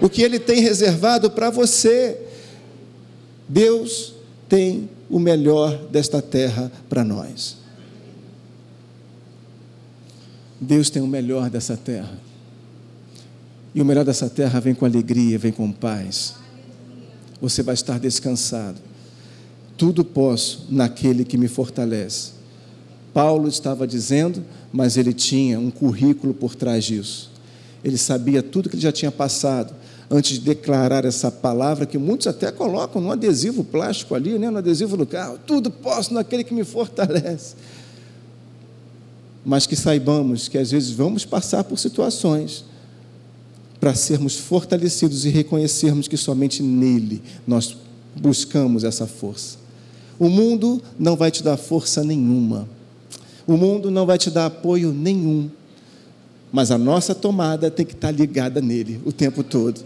o 0.00 0.08
que 0.08 0.22
Ele 0.22 0.38
tem 0.38 0.60
reservado 0.60 1.30
para 1.30 1.48
você. 1.48 2.18
Deus 3.48 4.14
tem 4.48 4.90
o 5.08 5.18
melhor 5.18 5.86
desta 5.90 6.20
terra 6.20 6.70
para 6.88 7.04
nós. 7.04 7.56
Deus 10.60 10.90
tem 10.90 11.00
o 11.00 11.06
melhor 11.06 11.48
dessa 11.48 11.76
terra. 11.76 12.27
E 13.78 13.80
o 13.80 13.84
melhor 13.84 14.04
dessa 14.04 14.28
terra 14.28 14.58
vem 14.58 14.74
com 14.74 14.84
alegria, 14.84 15.38
vem 15.38 15.52
com 15.52 15.70
paz. 15.70 16.34
Você 17.40 17.62
vai 17.62 17.74
estar 17.74 18.00
descansado 18.00 18.88
tudo 19.78 20.04
posso 20.04 20.66
naquele 20.68 21.24
que 21.24 21.38
me 21.38 21.46
fortalece. 21.46 22.32
Paulo 23.14 23.48
estava 23.48 23.86
dizendo, 23.86 24.44
mas 24.72 24.96
ele 24.96 25.12
tinha 25.12 25.58
um 25.58 25.70
currículo 25.70 26.34
por 26.34 26.56
trás 26.56 26.84
disso. 26.84 27.30
Ele 27.82 27.96
sabia 27.96 28.42
tudo 28.42 28.68
que 28.68 28.74
ele 28.74 28.82
já 28.82 28.90
tinha 28.90 29.12
passado 29.12 29.72
antes 30.10 30.32
de 30.32 30.40
declarar 30.40 31.04
essa 31.04 31.30
palavra 31.30 31.86
que 31.86 31.96
muitos 31.96 32.26
até 32.26 32.50
colocam 32.50 33.00
no 33.00 33.12
adesivo 33.12 33.62
plástico 33.62 34.16
ali, 34.16 34.36
né, 34.36 34.50
no 34.50 34.58
adesivo 34.58 34.96
do 34.96 35.06
carro. 35.06 35.38
Tudo 35.46 35.70
posso 35.70 36.12
naquele 36.12 36.42
que 36.42 36.52
me 36.52 36.64
fortalece. 36.64 37.54
Mas 39.46 39.64
que 39.64 39.76
saibamos 39.76 40.48
que 40.48 40.58
às 40.58 40.72
vezes 40.72 40.90
vamos 40.90 41.24
passar 41.24 41.62
por 41.62 41.78
situações 41.78 42.64
para 43.80 43.94
sermos 43.94 44.36
fortalecidos 44.36 45.24
e 45.24 45.28
reconhecermos 45.28 46.08
que 46.08 46.16
somente 46.16 46.62
nele 46.62 47.22
nós 47.46 47.76
buscamos 48.16 48.84
essa 48.84 49.06
força. 49.06 49.58
O 50.18 50.28
mundo 50.28 50.82
não 50.98 51.16
vai 51.16 51.30
te 51.30 51.42
dar 51.42 51.56
força 51.56 52.02
nenhuma. 52.02 52.68
O 53.46 53.56
mundo 53.56 53.90
não 53.90 54.04
vai 54.04 54.18
te 54.18 54.30
dar 54.30 54.46
apoio 54.46 54.92
nenhum. 54.92 55.48
Mas 56.50 56.70
a 56.70 56.78
nossa 56.78 57.14
tomada 57.14 57.70
tem 57.70 57.86
que 57.86 57.92
estar 57.92 58.10
ligada 58.10 58.60
nele 58.60 59.00
o 59.04 59.12
tempo 59.12 59.42
todo. 59.44 59.80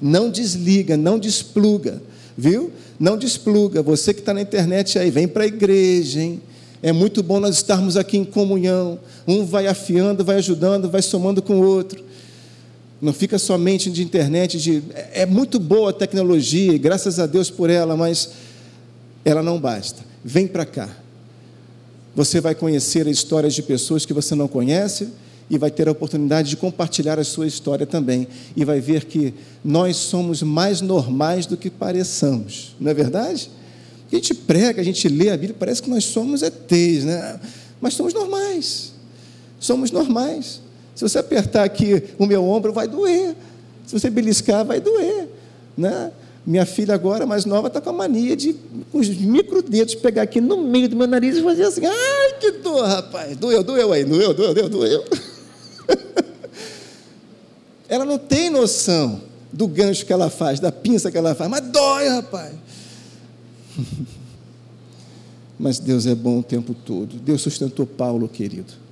Não 0.00 0.30
desliga, 0.30 0.96
não 0.96 1.18
despluga, 1.18 2.02
viu? 2.36 2.72
Não 2.98 3.16
despluga. 3.16 3.82
Você 3.82 4.12
que 4.12 4.20
está 4.20 4.34
na 4.34 4.40
internet 4.40 4.98
aí, 4.98 5.10
vem 5.10 5.28
para 5.28 5.44
a 5.44 5.46
igreja, 5.46 6.20
hein? 6.20 6.40
É 6.82 6.92
muito 6.92 7.22
bom 7.22 7.40
nós 7.40 7.56
estarmos 7.56 7.96
aqui 7.96 8.16
em 8.18 8.24
comunhão. 8.24 8.98
Um 9.26 9.44
vai 9.44 9.66
afiando, 9.66 10.24
vai 10.24 10.36
ajudando, 10.36 10.90
vai 10.90 11.02
somando 11.02 11.40
com 11.40 11.60
o 11.60 11.66
outro. 11.66 12.04
Não 13.00 13.12
fica 13.12 13.38
somente 13.38 13.90
de 13.90 14.02
internet. 14.02 14.58
De... 14.58 14.82
É, 14.94 15.22
é 15.22 15.26
muito 15.26 15.58
boa 15.58 15.90
a 15.90 15.92
tecnologia, 15.92 16.76
graças 16.78 17.18
a 17.18 17.26
Deus 17.26 17.50
por 17.50 17.70
ela, 17.70 17.96
mas 17.96 18.30
ela 19.24 19.42
não 19.42 19.58
basta. 19.58 20.02
Vem 20.24 20.46
para 20.46 20.64
cá. 20.64 20.88
Você 22.14 22.40
vai 22.40 22.54
conhecer 22.54 23.06
histórias 23.06 23.54
de 23.54 23.62
pessoas 23.62 24.06
que 24.06 24.12
você 24.12 24.34
não 24.34 24.48
conhece 24.48 25.08
e 25.48 25.58
vai 25.58 25.70
ter 25.70 25.88
a 25.88 25.92
oportunidade 25.92 26.50
de 26.50 26.56
compartilhar 26.56 27.18
a 27.18 27.24
sua 27.24 27.46
história 27.46 27.86
também. 27.86 28.26
E 28.56 28.64
vai 28.64 28.80
ver 28.80 29.04
que 29.04 29.34
nós 29.64 29.96
somos 29.96 30.42
mais 30.42 30.80
normais 30.80 31.46
do 31.46 31.56
que 31.56 31.70
pareçamos, 31.70 32.74
não 32.80 32.90
é 32.90 32.94
verdade? 32.94 33.50
A 34.10 34.14
gente 34.14 34.34
prega, 34.34 34.80
a 34.80 34.84
gente 34.84 35.08
lê 35.08 35.30
a 35.30 35.36
Bíblia, 35.36 35.56
parece 35.58 35.82
que 35.82 35.90
nós 35.90 36.04
somos 36.04 36.42
ETs, 36.42 37.04
né? 37.04 37.40
Mas 37.80 37.94
somos 37.94 38.14
normais. 38.14 38.92
Somos 39.58 39.90
normais. 39.90 40.60
Se 40.96 41.02
você 41.02 41.18
apertar 41.18 41.62
aqui 41.62 42.02
o 42.18 42.24
meu 42.24 42.42
ombro, 42.42 42.72
vai 42.72 42.88
doer. 42.88 43.36
Se 43.86 43.92
você 43.92 44.08
beliscar, 44.08 44.64
vai 44.64 44.80
doer. 44.80 45.28
Né? 45.76 46.10
Minha 46.46 46.64
filha 46.64 46.94
agora, 46.94 47.26
mais 47.26 47.44
nova, 47.44 47.68
está 47.68 47.82
com 47.82 47.90
a 47.90 47.92
mania 47.92 48.34
de, 48.34 48.54
com 48.90 48.98
os 48.98 49.08
microdedos, 49.08 49.94
pegar 49.94 50.22
aqui 50.22 50.40
no 50.40 50.56
meio 50.62 50.88
do 50.88 50.96
meu 50.96 51.06
nariz 51.06 51.36
e 51.36 51.42
fazer 51.42 51.64
assim. 51.64 51.84
Ai, 51.84 52.38
que 52.40 52.50
dor, 52.52 52.86
rapaz. 52.86 53.36
Doeu, 53.36 53.62
doeu 53.62 53.92
aí. 53.92 54.04
Doeu, 54.04 54.32
doeu, 54.32 54.54
doeu, 54.54 54.68
doeu. 54.70 55.04
ela 57.86 58.06
não 58.06 58.16
tem 58.16 58.48
noção 58.48 59.20
do 59.52 59.68
gancho 59.68 60.06
que 60.06 60.12
ela 60.14 60.30
faz, 60.30 60.60
da 60.60 60.72
pinça 60.72 61.10
que 61.10 61.18
ela 61.18 61.34
faz. 61.34 61.50
Mas 61.50 61.60
dói, 61.68 62.08
rapaz. 62.08 62.54
Mas 65.58 65.78
Deus 65.78 66.06
é 66.06 66.14
bom 66.14 66.38
o 66.38 66.42
tempo 66.42 66.72
todo. 66.72 67.16
Deus 67.16 67.42
sustentou 67.42 67.86
Paulo, 67.86 68.28
querido. 68.28 68.85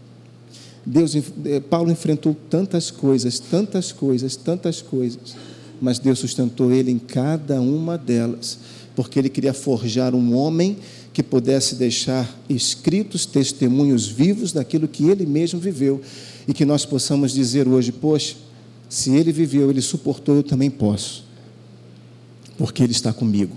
Deus, 0.86 1.14
eh, 1.16 1.60
Paulo 1.60 1.90
enfrentou 1.90 2.36
tantas 2.48 2.90
coisas, 2.90 3.38
tantas 3.38 3.92
coisas, 3.92 4.36
tantas 4.36 4.82
coisas 4.82 5.34
mas 5.80 5.98
Deus 5.98 6.18
sustentou 6.18 6.72
ele 6.72 6.90
em 6.90 6.98
cada 6.98 7.60
uma 7.60 7.98
delas, 7.98 8.58
porque 8.94 9.18
ele 9.18 9.28
queria 9.28 9.52
forjar 9.52 10.14
um 10.14 10.34
homem 10.34 10.78
que 11.12 11.22
pudesse 11.22 11.74
deixar 11.74 12.34
escritos 12.48 13.26
testemunhos 13.26 14.06
vivos 14.06 14.52
daquilo 14.52 14.88
que 14.88 15.04
ele 15.08 15.26
mesmo 15.26 15.60
viveu 15.60 16.00
e 16.48 16.54
que 16.54 16.64
nós 16.64 16.86
possamos 16.86 17.32
dizer 17.32 17.68
hoje: 17.68 17.92
poxa, 17.92 18.34
se 18.88 19.14
ele 19.14 19.30
viveu, 19.32 19.70
ele 19.70 19.82
suportou, 19.82 20.36
eu 20.36 20.42
também 20.42 20.70
posso, 20.70 21.24
porque 22.56 22.82
ele 22.82 22.92
está 22.92 23.12
comigo. 23.12 23.56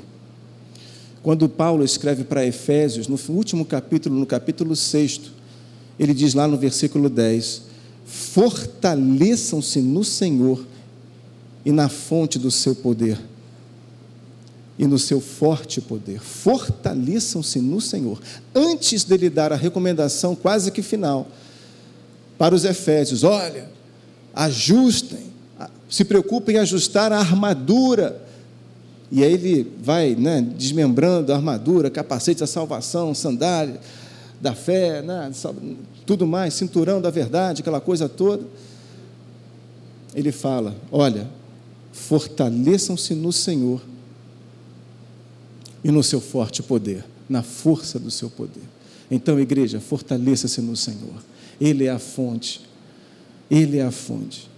Quando 1.23 1.47
Paulo 1.49 1.83
escreve 1.83 2.23
para 2.23 2.45
Efésios, 2.45 3.07
no 3.07 3.19
último 3.29 3.65
capítulo, 3.65 4.17
no 4.17 4.25
capítulo 4.25 4.75
6, 4.75 5.21
ele 5.99 6.13
diz 6.13 6.33
lá 6.33 6.47
no 6.47 6.57
versículo 6.57 7.09
10: 7.09 7.63
Fortaleçam-se 8.05 9.81
no 9.81 10.03
Senhor 10.03 10.65
e 11.65 11.71
na 11.71 11.89
fonte 11.89 12.37
do 12.37 12.51
seu 12.51 12.75
poder 12.75 13.19
e 14.77 14.85
no 14.85 14.99
seu 14.99 15.19
forte 15.19 15.81
poder. 15.81 16.21
Fortaleçam-se 16.21 17.59
no 17.59 17.81
Senhor. 17.81 18.21
Antes 18.53 19.03
dele 19.03 19.29
dar 19.29 19.51
a 19.51 19.55
recomendação 19.55 20.35
quase 20.35 20.71
que 20.71 20.81
final 20.81 21.27
para 22.37 22.53
os 22.53 22.63
Efésios: 22.63 23.23
olha, 23.23 23.69
ajustem, 24.35 25.31
se 25.89 26.05
preocupem 26.05 26.55
em 26.55 26.59
ajustar 26.59 27.11
a 27.11 27.17
armadura. 27.17 28.23
E 29.09 29.23
aí 29.23 29.33
ele 29.33 29.71
vai 29.81 30.15
né, 30.15 30.45
desmembrando 30.57 31.31
a 31.31 31.35
armadura, 31.37 31.89
capacete 31.89 32.41
da 32.41 32.47
salvação, 32.47 33.15
sandália 33.15 33.79
da 34.39 34.53
fé, 34.53 35.01
né, 35.01 35.31
tudo 36.05 36.27
mais, 36.27 36.53
cinturão 36.53 37.01
da 37.01 37.09
verdade, 37.09 37.61
aquela 37.61 37.81
coisa 37.81 38.07
toda. 38.07 38.45
Ele 40.13 40.31
fala: 40.31 40.75
olha, 40.91 41.27
fortaleçam-se 41.91 43.13
no 43.13 43.31
Senhor 43.31 43.81
e 45.83 45.91
no 45.91 46.03
seu 46.03 46.19
forte 46.19 46.61
poder, 46.61 47.03
na 47.29 47.43
força 47.43 47.99
do 47.99 48.11
seu 48.11 48.29
poder. 48.29 48.63
Então, 49.09 49.39
igreja, 49.39 49.79
fortaleça-se 49.79 50.61
no 50.61 50.75
Senhor. 50.75 51.15
Ele 51.59 51.85
é 51.85 51.89
a 51.89 51.99
fonte. 51.99 52.61
Ele 53.49 53.77
é 53.77 53.83
a 53.83 53.91
fonte. 53.91 54.49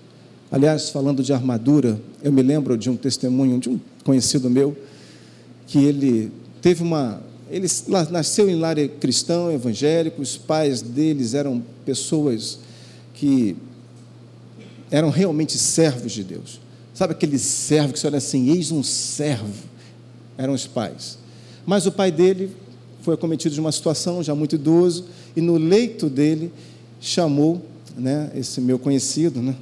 Aliás, 0.51 0.89
falando 0.89 1.21
de 1.21 1.31
armadura, 1.31 2.01
eu 2.23 2.31
me 2.31 2.41
lembro 2.41 2.75
de 2.75 2.89
um 2.89 2.97
testemunho 2.97 3.59
de 3.59 3.69
um 3.69 3.79
conhecido 4.03 4.49
meu, 4.49 4.75
que 5.67 5.77
ele 5.77 6.31
teve 6.61 6.81
uma. 6.81 7.21
Ele 7.49 7.67
nasceu 8.11 8.49
em 8.49 8.55
lar 8.55 8.75
cristão, 8.99 9.51
evangélico, 9.51 10.21
os 10.21 10.37
pais 10.37 10.81
deles 10.81 11.33
eram 11.33 11.63
pessoas 11.85 12.59
que 13.13 13.55
eram 14.91 15.09
realmente 15.09 15.57
servos 15.57 16.11
de 16.11 16.23
Deus. 16.23 16.59
Sabe 16.93 17.13
aquele 17.13 17.39
servo 17.39 17.93
que 17.93 17.99
você 17.99 18.07
olha 18.07 18.17
assim, 18.17 18.49
eis 18.49 18.71
um 18.71 18.83
servo? 18.83 19.53
Eram 20.37 20.53
os 20.53 20.67
pais. 20.67 21.17
Mas 21.65 21.85
o 21.85 21.91
pai 21.91 22.11
dele 22.11 22.55
foi 23.01 23.13
acometido 23.13 23.53
de 23.53 23.61
uma 23.61 23.71
situação 23.71 24.21
já 24.21 24.35
muito 24.35 24.55
idoso, 24.55 25.05
e 25.35 25.41
no 25.41 25.57
leito 25.57 26.09
dele 26.09 26.51
chamou 26.99 27.61
né, 27.97 28.31
esse 28.35 28.59
meu 28.59 28.77
conhecido, 28.77 29.41
né, 29.41 29.55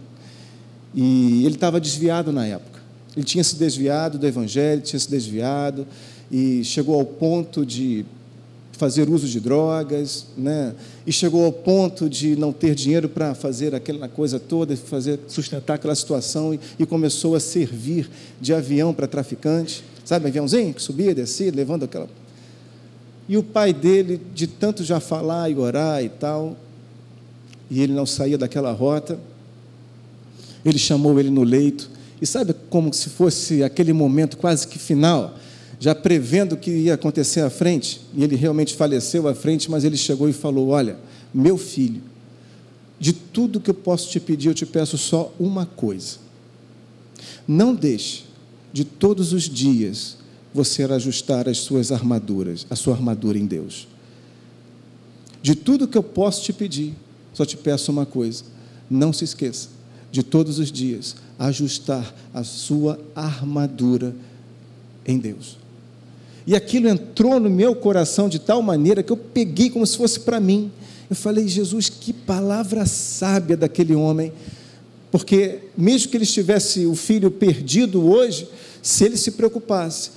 e 0.93 1.45
ele 1.45 1.55
estava 1.55 1.79
desviado 1.79 2.31
na 2.31 2.45
época. 2.45 2.79
Ele 3.15 3.25
tinha 3.25 3.43
se 3.43 3.55
desviado 3.55 4.17
do 4.17 4.27
Evangelho, 4.27 4.81
tinha 4.81 4.99
se 4.99 5.09
desviado, 5.09 5.87
e 6.31 6.63
chegou 6.63 6.99
ao 6.99 7.05
ponto 7.05 7.65
de 7.65 8.05
fazer 8.77 9.09
uso 9.09 9.27
de 9.27 9.39
drogas, 9.39 10.27
né? 10.37 10.73
e 11.05 11.11
chegou 11.11 11.43
ao 11.45 11.51
ponto 11.51 12.07
de 12.09 12.35
não 12.35 12.53
ter 12.53 12.75
dinheiro 12.75 13.09
para 13.09 13.33
fazer 13.33 13.73
aquela 13.73 14.07
coisa 14.07 14.39
toda, 14.39 14.77
fazer 14.77 15.19
sustentar 15.27 15.75
aquela 15.75 15.95
situação, 15.95 16.53
e, 16.53 16.59
e 16.79 16.85
começou 16.85 17.35
a 17.35 17.39
servir 17.39 18.09
de 18.39 18.53
avião 18.53 18.93
para 18.93 19.07
traficante, 19.07 19.83
sabe, 20.05 20.27
aviãozinho 20.27 20.73
que 20.73 20.81
subia, 20.81 21.13
descia, 21.13 21.51
levando 21.53 21.83
aquela. 21.83 22.07
E 23.27 23.35
o 23.35 23.43
pai 23.43 23.73
dele, 23.73 24.21
de 24.33 24.47
tanto 24.47 24.83
já 24.83 24.99
falar 24.99 25.49
e 25.49 25.55
orar 25.55 26.03
e 26.03 26.09
tal, 26.09 26.55
e 27.69 27.81
ele 27.81 27.93
não 27.93 28.05
saía 28.05 28.37
daquela 28.37 28.71
rota, 28.71 29.19
ele 30.63 30.77
chamou 30.77 31.19
ele 31.19 31.29
no 31.29 31.43
leito, 31.43 31.89
e 32.21 32.25
sabe 32.25 32.53
como 32.69 32.93
se 32.93 33.09
fosse 33.09 33.63
aquele 33.63 33.91
momento 33.91 34.37
quase 34.37 34.67
que 34.67 34.77
final, 34.77 35.35
já 35.79 35.93
prevendo 35.93 36.53
o 36.53 36.57
que 36.57 36.71
ia 36.71 36.95
acontecer 36.95 37.41
à 37.41 37.49
frente, 37.49 38.01
e 38.13 38.23
ele 38.23 38.35
realmente 38.35 38.75
faleceu 38.75 39.27
à 39.27 39.35
frente, 39.35 39.69
mas 39.69 39.83
ele 39.83 39.97
chegou 39.97 40.27
e 40.27 40.33
falou: 40.33 40.69
Olha, 40.69 40.97
meu 41.33 41.57
filho, 41.57 42.01
de 42.99 43.13
tudo 43.13 43.59
que 43.59 43.69
eu 43.69 43.75
posso 43.75 44.09
te 44.09 44.19
pedir, 44.19 44.49
eu 44.49 44.53
te 44.53 44.65
peço 44.65 44.97
só 44.97 45.33
uma 45.39 45.65
coisa. 45.65 46.17
Não 47.47 47.73
deixe 47.75 48.25
de 48.73 48.83
todos 48.83 49.33
os 49.33 49.43
dias 49.43 50.17
você 50.53 50.83
ajustar 50.83 51.47
as 51.47 51.59
suas 51.59 51.91
armaduras, 51.91 52.65
a 52.69 52.75
sua 52.75 52.93
armadura 52.95 53.37
em 53.37 53.45
Deus. 53.45 53.87
De 55.41 55.53
tudo 55.55 55.87
que 55.87 55.97
eu 55.97 56.03
posso 56.03 56.43
te 56.43 56.51
pedir, 56.51 56.95
só 57.33 57.45
te 57.45 57.55
peço 57.55 57.91
uma 57.91 58.05
coisa: 58.05 58.43
não 58.89 59.13
se 59.13 59.23
esqueça 59.23 59.69
de 60.11 60.23
todos 60.23 60.57
os 60.57 60.71
dias 60.71 61.15
ajustar 61.37 62.13
a 62.33 62.43
sua 62.43 62.99
armadura 63.15 64.15
em 65.05 65.19
Deus. 65.19 65.57
E 66.47 66.55
aquilo 66.55 66.87
entrou 66.87 67.41
no 67.41 67.49
meu 67.49 67.75
coração 67.75 68.29
de 68.29 68.39
tal 68.39 68.61
maneira 68.61 69.03
que 69.03 69.11
eu 69.11 69.17
peguei 69.17 69.69
como 69.69 69.85
se 69.85 69.97
fosse 69.97 70.21
para 70.21 70.39
mim. 70.39 70.71
Eu 71.09 71.15
falei, 71.15 71.45
Jesus, 71.45 71.89
que 71.89 72.13
palavra 72.13 72.85
sábia 72.85 73.57
daquele 73.57 73.93
homem. 73.93 74.31
Porque, 75.11 75.59
mesmo 75.77 76.09
que 76.09 76.15
ele 76.15 76.23
estivesse 76.23 76.85
o 76.85 76.95
filho 76.95 77.29
perdido 77.29 78.09
hoje, 78.09 78.47
se 78.81 79.03
ele 79.03 79.17
se 79.17 79.31
preocupasse 79.31 80.11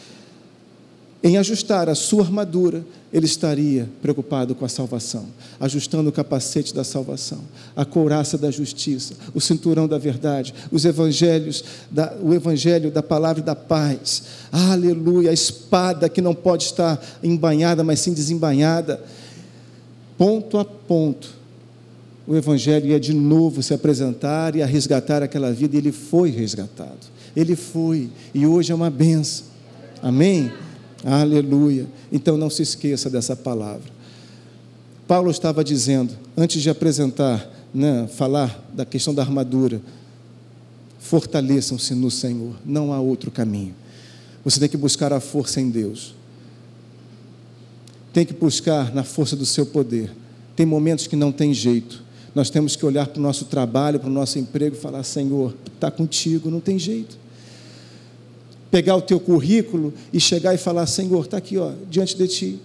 em 1.23 1.37
ajustar 1.37 1.89
a 1.89 1.95
sua 1.95 2.25
armadura, 2.25 2.83
ele 3.13 3.27
estaria 3.27 3.87
preocupado 4.01 4.55
com 4.55 4.65
a 4.65 4.69
salvação, 4.69 5.27
ajustando 5.59 6.09
o 6.09 6.13
capacete 6.13 6.75
da 6.75 6.83
salvação, 6.83 7.41
a 7.77 7.85
couraça 7.85 8.39
da 8.39 8.51
justiça, 8.51 9.15
o 9.35 9.41
cinturão 9.41 9.87
da 9.87 9.99
verdade, 9.99 10.55
os 10.71 10.85
evangelhos, 10.87 11.63
da, 11.91 12.17
o 12.23 12.33
evangelho 12.33 12.91
da 12.91 13.03
palavra 13.03 13.43
e 13.43 13.45
da 13.45 13.55
paz. 13.55 14.23
Aleluia, 14.51 15.31
a 15.31 15.35
espada 15.35 16.09
que 16.09 16.23
não 16.23 16.35
pode 16.35 16.65
estar 16.65 17.03
embanhada, 17.23 17.85
mas 17.85 18.01
sim 18.01 18.15
desembanhada. 18.15 19.03
Ponto 20.17 20.57
a 20.57 20.65
ponto, 20.65 21.29
o 22.27 22.35
evangelho 22.35 22.87
ia 22.87 23.01
de 23.01 23.13
novo 23.13 23.63
se 23.63 23.75
apresentar 23.75 24.57
e 24.57 24.63
a 24.63 24.67
resgatar 24.67 25.23
aquela 25.23 25.53
vida, 25.53 25.75
e 25.75 25.79
ele 25.79 25.93
foi 25.93 26.31
resgatado. 26.31 27.11
Ele 27.37 27.57
foi, 27.57 28.09
e 28.33 28.47
hoje 28.47 28.73
é 28.73 28.75
uma 28.75 28.89
benção. 28.89 29.47
Amém? 30.03 30.51
Aleluia. 31.05 31.87
Então 32.13 32.37
não 32.37 32.51
se 32.51 32.63
esqueça 32.63 33.09
dessa 33.09 33.35
palavra. 33.35 33.91
Paulo 35.07 35.31
estava 35.31 35.65
dizendo, 35.65 36.15
antes 36.37 36.63
de 36.63 36.71
apresentar, 36.71 37.49
né, 37.75 38.09
falar 38.15 38.63
da 38.73 38.85
questão 38.85 39.15
da 39.15 39.23
armadura, 39.23 39.81
fortaleçam-se 40.99 41.95
no 41.95 42.11
Senhor, 42.11 42.55
não 42.65 42.93
há 42.93 43.01
outro 43.01 43.31
caminho. 43.31 43.75
Você 44.45 44.61
tem 44.61 44.69
que 44.69 44.77
buscar 44.77 45.13
a 45.13 45.21
força 45.21 45.61
em 45.61 45.69
Deus. 45.69 46.15
Tem 48.13 48.25
que 48.25 48.33
buscar 48.33 48.95
na 48.95 49.03
força 49.03 49.35
do 49.35 49.47
seu 49.47 49.67
poder. 49.67 50.13
Tem 50.55 50.67
momentos 50.67 51.07
que 51.07 51.17
não 51.17 51.33
tem 51.33 51.53
jeito. 51.53 52.03
Nós 52.35 52.51
temos 52.51 52.77
que 52.77 52.87
olhar 52.87 53.07
para 53.09 53.19
o 53.19 53.23
nosso 53.23 53.47
trabalho, 53.47 53.99
para 53.99 54.09
o 54.09 54.13
nosso 54.13 54.39
emprego 54.39 54.77
e 54.77 54.79
falar: 54.79 55.03
Senhor, 55.03 55.55
está 55.75 55.91
contigo, 55.91 56.51
não 56.51 56.61
tem 56.61 56.79
jeito 56.79 57.19
pegar 58.71 58.97
o 58.97 59.03
teu 59.03 59.19
currículo 59.19 59.93
e 60.13 60.21
chegar 60.21 60.55
e 60.55 60.59
falar: 60.59 60.87
Senhor, 60.87 61.25
está 61.25 61.37
aqui, 61.37 61.59
ó, 61.59 61.73
diante 61.91 62.17
de 62.17 62.29
ti. 62.29 62.61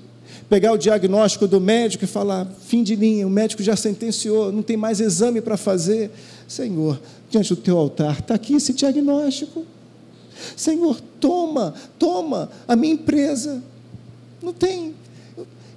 Pegar 0.49 0.73
o 0.73 0.77
diagnóstico 0.77 1.47
do 1.47 1.59
médico 1.59 2.03
e 2.03 2.07
falar: 2.07 2.47
fim 2.67 2.83
de 2.83 2.95
linha, 2.95 3.25
o 3.25 3.29
médico 3.29 3.63
já 3.63 3.75
sentenciou, 3.75 4.51
não 4.51 4.61
tem 4.61 4.77
mais 4.77 4.99
exame 4.99 5.41
para 5.41 5.57
fazer. 5.57 6.11
Senhor, 6.47 6.99
diante 7.29 7.49
do 7.49 7.61
teu 7.61 7.77
altar, 7.77 8.19
está 8.19 8.35
aqui 8.35 8.55
esse 8.55 8.73
diagnóstico. 8.73 9.65
Senhor, 10.55 10.99
toma, 11.19 11.73
toma 11.97 12.49
a 12.67 12.75
minha 12.75 12.93
empresa. 12.93 13.63
Não 14.41 14.53
tem. 14.53 14.93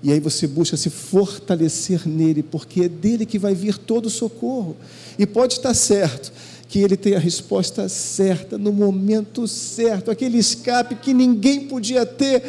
E 0.02 0.12
aí 0.12 0.20
você 0.20 0.46
busca 0.46 0.76
se 0.76 0.90
fortalecer 0.90 2.06
nele, 2.06 2.42
porque 2.42 2.82
é 2.82 2.88
dele 2.88 3.24
que 3.26 3.38
vai 3.38 3.54
vir 3.54 3.78
todo 3.78 4.06
o 4.06 4.10
socorro. 4.10 4.76
E 5.18 5.26
pode 5.26 5.54
estar 5.54 5.74
certo 5.74 6.32
que 6.68 6.80
ele 6.80 6.96
tem 6.96 7.14
a 7.14 7.18
resposta 7.18 7.88
certa, 7.88 8.58
no 8.58 8.72
momento 8.72 9.48
certo, 9.48 10.10
aquele 10.10 10.36
escape 10.36 10.96
que 10.96 11.14
ninguém 11.14 11.66
podia 11.66 12.04
ter, 12.04 12.42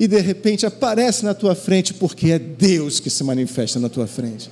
e 0.00 0.08
de 0.08 0.20
repente 0.20 0.64
aparece 0.64 1.24
na 1.24 1.34
tua 1.34 1.54
frente, 1.54 1.92
porque 1.92 2.30
é 2.30 2.38
Deus 2.38 2.98
que 2.98 3.10
se 3.10 3.22
manifesta 3.22 3.78
na 3.78 3.88
tua 3.88 4.06
frente. 4.06 4.50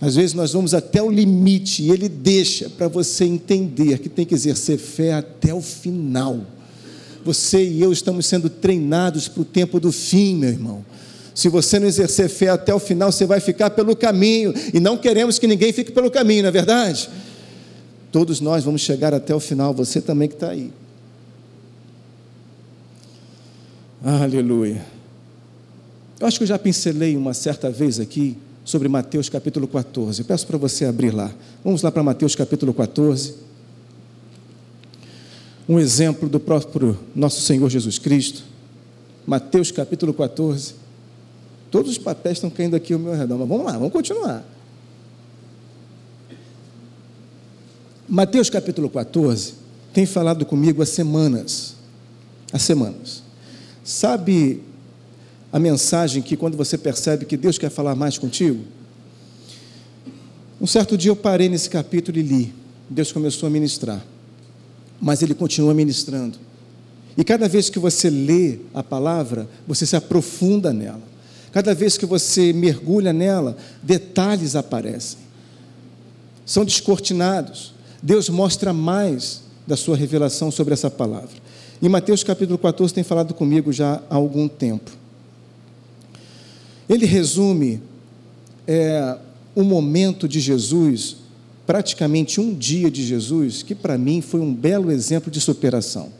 Às 0.00 0.16
vezes 0.16 0.34
nós 0.34 0.52
vamos 0.52 0.74
até 0.74 1.00
o 1.00 1.08
limite 1.08 1.82
e 1.82 1.90
Ele 1.90 2.08
deixa 2.08 2.68
para 2.68 2.88
você 2.88 3.24
entender 3.24 3.98
que 3.98 4.08
tem 4.08 4.26
que 4.26 4.34
exercer 4.34 4.76
fé 4.76 5.12
até 5.12 5.54
o 5.54 5.60
final. 5.60 6.40
Você 7.24 7.62
e 7.64 7.80
eu 7.80 7.92
estamos 7.92 8.26
sendo 8.26 8.50
treinados 8.50 9.28
para 9.28 9.42
o 9.42 9.44
tempo 9.44 9.78
do 9.78 9.92
fim, 9.92 10.34
meu 10.34 10.48
irmão. 10.48 10.84
Se 11.34 11.48
você 11.48 11.78
não 11.78 11.86
exercer 11.86 12.28
fé 12.28 12.48
até 12.48 12.74
o 12.74 12.78
final, 12.78 13.10
você 13.10 13.24
vai 13.24 13.40
ficar 13.40 13.70
pelo 13.70 13.96
caminho. 13.96 14.52
E 14.72 14.78
não 14.78 14.96
queremos 14.96 15.38
que 15.38 15.46
ninguém 15.46 15.72
fique 15.72 15.90
pelo 15.90 16.10
caminho, 16.10 16.42
não 16.42 16.48
é 16.48 16.52
verdade? 16.52 17.08
Todos 18.10 18.40
nós 18.40 18.62
vamos 18.62 18.82
chegar 18.82 19.14
até 19.14 19.34
o 19.34 19.40
final, 19.40 19.72
você 19.72 20.00
também 20.00 20.28
que 20.28 20.34
está 20.34 20.50
aí. 20.50 20.70
Aleluia. 24.04 24.84
Eu 26.20 26.26
acho 26.26 26.38
que 26.38 26.42
eu 26.42 26.48
já 26.48 26.58
pincelei 26.58 27.16
uma 27.16 27.32
certa 27.32 27.70
vez 27.70 27.98
aqui 27.98 28.36
sobre 28.64 28.88
Mateus 28.88 29.28
capítulo 29.28 29.66
14. 29.66 30.20
Eu 30.20 30.26
peço 30.26 30.46
para 30.46 30.58
você 30.58 30.84
abrir 30.84 31.12
lá. 31.12 31.32
Vamos 31.64 31.82
lá 31.82 31.90
para 31.90 32.02
Mateus 32.02 32.34
capítulo 32.34 32.74
14. 32.74 33.34
Um 35.68 35.78
exemplo 35.78 36.28
do 36.28 36.38
próprio 36.38 36.98
nosso 37.14 37.40
Senhor 37.40 37.68
Jesus 37.70 37.98
Cristo. 37.98 38.44
Mateus 39.26 39.70
capítulo 39.70 40.12
14. 40.12 40.81
Todos 41.72 41.92
os 41.92 41.98
papéis 41.98 42.36
estão 42.36 42.50
caindo 42.50 42.76
aqui 42.76 42.92
ao 42.92 42.98
meu 42.98 43.14
redor, 43.14 43.38
mas 43.38 43.48
vamos 43.48 43.64
lá, 43.64 43.72
vamos 43.72 43.92
continuar. 43.92 44.44
Mateus 48.06 48.50
capítulo 48.50 48.90
14 48.90 49.54
tem 49.90 50.04
falado 50.04 50.44
comigo 50.44 50.82
há 50.82 50.86
semanas. 50.86 51.74
Há 52.52 52.58
semanas. 52.58 53.22
Sabe 53.82 54.62
a 55.50 55.58
mensagem 55.58 56.20
que 56.22 56.36
quando 56.36 56.58
você 56.58 56.76
percebe 56.76 57.24
que 57.24 57.38
Deus 57.38 57.56
quer 57.56 57.70
falar 57.70 57.94
mais 57.94 58.18
contigo? 58.18 58.62
Um 60.60 60.66
certo 60.66 60.94
dia 60.98 61.10
eu 61.10 61.16
parei 61.16 61.48
nesse 61.48 61.70
capítulo 61.70 62.18
e 62.18 62.22
li. 62.22 62.54
Deus 62.90 63.10
começou 63.10 63.46
a 63.46 63.50
ministrar. 63.50 64.04
Mas 65.00 65.22
ele 65.22 65.32
continua 65.32 65.72
ministrando. 65.72 66.38
E 67.16 67.24
cada 67.24 67.48
vez 67.48 67.70
que 67.70 67.78
você 67.78 68.10
lê 68.10 68.58
a 68.74 68.82
palavra, 68.82 69.48
você 69.66 69.86
se 69.86 69.96
aprofunda 69.96 70.70
nela. 70.70 71.11
Cada 71.52 71.74
vez 71.74 71.98
que 71.98 72.06
você 72.06 72.52
mergulha 72.52 73.12
nela, 73.12 73.56
detalhes 73.82 74.56
aparecem. 74.56 75.18
São 76.46 76.64
descortinados. 76.64 77.74
Deus 78.02 78.28
mostra 78.28 78.72
mais 78.72 79.42
da 79.66 79.76
sua 79.76 79.96
revelação 79.96 80.50
sobre 80.50 80.72
essa 80.72 80.90
palavra. 80.90 81.42
E 81.80 81.88
Mateus 81.88 82.24
capítulo 82.24 82.58
14 82.58 82.94
tem 82.94 83.04
falado 83.04 83.34
comigo 83.34 83.72
já 83.72 84.00
há 84.08 84.14
algum 84.16 84.48
tempo. 84.48 84.90
Ele 86.88 87.06
resume 87.06 87.82
é, 88.66 89.16
o 89.54 89.62
momento 89.62 90.26
de 90.26 90.40
Jesus 90.40 91.16
praticamente 91.66 92.40
um 92.40 92.54
dia 92.54 92.90
de 92.90 93.04
Jesus 93.04 93.62
que, 93.62 93.74
para 93.74 93.96
mim, 93.96 94.20
foi 94.20 94.40
um 94.40 94.52
belo 94.52 94.90
exemplo 94.90 95.30
de 95.30 95.40
superação. 95.40 96.10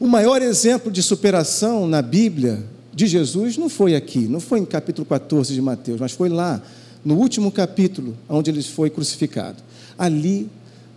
O 0.00 0.06
maior 0.06 0.42
exemplo 0.42 0.90
de 0.90 1.02
superação 1.02 1.86
na 1.86 2.02
Bíblia 2.02 2.64
de 2.94 3.06
Jesus 3.06 3.56
não 3.56 3.68
foi 3.68 3.94
aqui, 3.94 4.20
não 4.20 4.40
foi 4.40 4.58
em 4.58 4.64
capítulo 4.64 5.06
14 5.06 5.54
de 5.54 5.62
Mateus, 5.62 6.00
mas 6.00 6.12
foi 6.12 6.28
lá, 6.28 6.62
no 7.04 7.16
último 7.16 7.50
capítulo, 7.50 8.16
onde 8.28 8.50
ele 8.50 8.62
foi 8.62 8.90
crucificado. 8.90 9.62
Ali, 9.98 10.48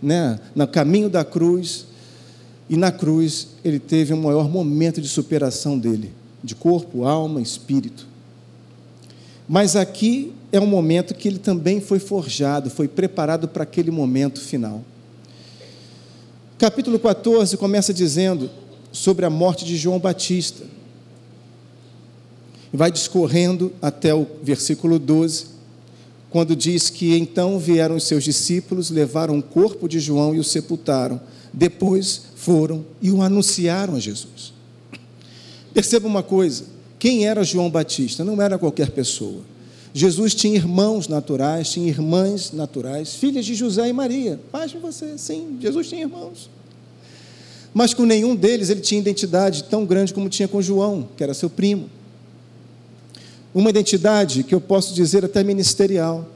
né, 0.02 0.38
no 0.54 0.66
caminho 0.68 1.08
da 1.08 1.24
cruz, 1.24 1.86
e 2.68 2.76
na 2.76 2.90
cruz 2.90 3.48
ele 3.64 3.78
teve 3.78 4.12
o 4.12 4.16
maior 4.16 4.48
momento 4.48 5.00
de 5.00 5.08
superação 5.08 5.78
dele, 5.78 6.12
de 6.42 6.54
corpo, 6.54 7.04
alma, 7.04 7.40
espírito. 7.40 8.06
Mas 9.48 9.76
aqui 9.76 10.32
é 10.52 10.60
um 10.60 10.66
momento 10.66 11.14
que 11.14 11.28
ele 11.28 11.38
também 11.38 11.80
foi 11.80 11.98
forjado, 11.98 12.68
foi 12.68 12.88
preparado 12.88 13.48
para 13.48 13.62
aquele 13.62 13.90
momento 13.90 14.40
final. 14.40 14.84
Capítulo 16.58 16.98
14 16.98 17.56
começa 17.56 17.92
dizendo 17.92 18.50
sobre 18.90 19.24
a 19.24 19.30
morte 19.30 19.64
de 19.64 19.76
João 19.76 19.98
Batista. 19.98 20.64
Vai 22.72 22.90
discorrendo 22.90 23.72
até 23.80 24.14
o 24.14 24.26
versículo 24.42 24.98
12, 24.98 25.46
quando 26.30 26.56
diz 26.56 26.90
que 26.90 27.16
então 27.16 27.58
vieram 27.58 27.96
os 27.96 28.04
seus 28.04 28.24
discípulos, 28.24 28.90
levaram 28.90 29.38
o 29.38 29.42
corpo 29.42 29.88
de 29.88 30.00
João 30.00 30.34
e 30.34 30.38
o 30.38 30.44
sepultaram. 30.44 31.20
Depois 31.52 32.22
foram 32.34 32.84
e 33.00 33.10
o 33.10 33.22
anunciaram 33.22 33.94
a 33.94 34.00
Jesus. 34.00 34.52
Perceba 35.72 36.06
uma 36.06 36.22
coisa: 36.22 36.64
quem 36.98 37.26
era 37.26 37.44
João 37.44 37.70
Batista? 37.70 38.24
Não 38.24 38.40
era 38.42 38.58
qualquer 38.58 38.90
pessoa. 38.90 39.40
Jesus 39.94 40.34
tinha 40.34 40.56
irmãos 40.56 41.08
naturais, 41.08 41.70
tinha 41.70 41.88
irmãs 41.88 42.52
naturais, 42.52 43.14
filhas 43.14 43.46
de 43.46 43.54
José 43.54 43.88
e 43.88 43.92
Maria. 43.94 44.38
Paz 44.52 44.70
de 44.70 44.76
você, 44.76 45.16
sim, 45.16 45.56
Jesus 45.58 45.88
tinha 45.88 46.02
irmãos. 46.02 46.50
Mas 47.72 47.94
com 47.94 48.04
nenhum 48.04 48.36
deles 48.36 48.68
ele 48.68 48.80
tinha 48.80 49.00
identidade 49.00 49.64
tão 49.64 49.86
grande 49.86 50.12
como 50.12 50.28
tinha 50.28 50.48
com 50.48 50.60
João, 50.60 51.08
que 51.16 51.22
era 51.22 51.32
seu 51.32 51.48
primo. 51.48 51.88
Uma 53.56 53.70
identidade 53.70 54.42
que 54.42 54.54
eu 54.54 54.60
posso 54.60 54.92
dizer 54.92 55.24
até 55.24 55.42
ministerial. 55.42 56.28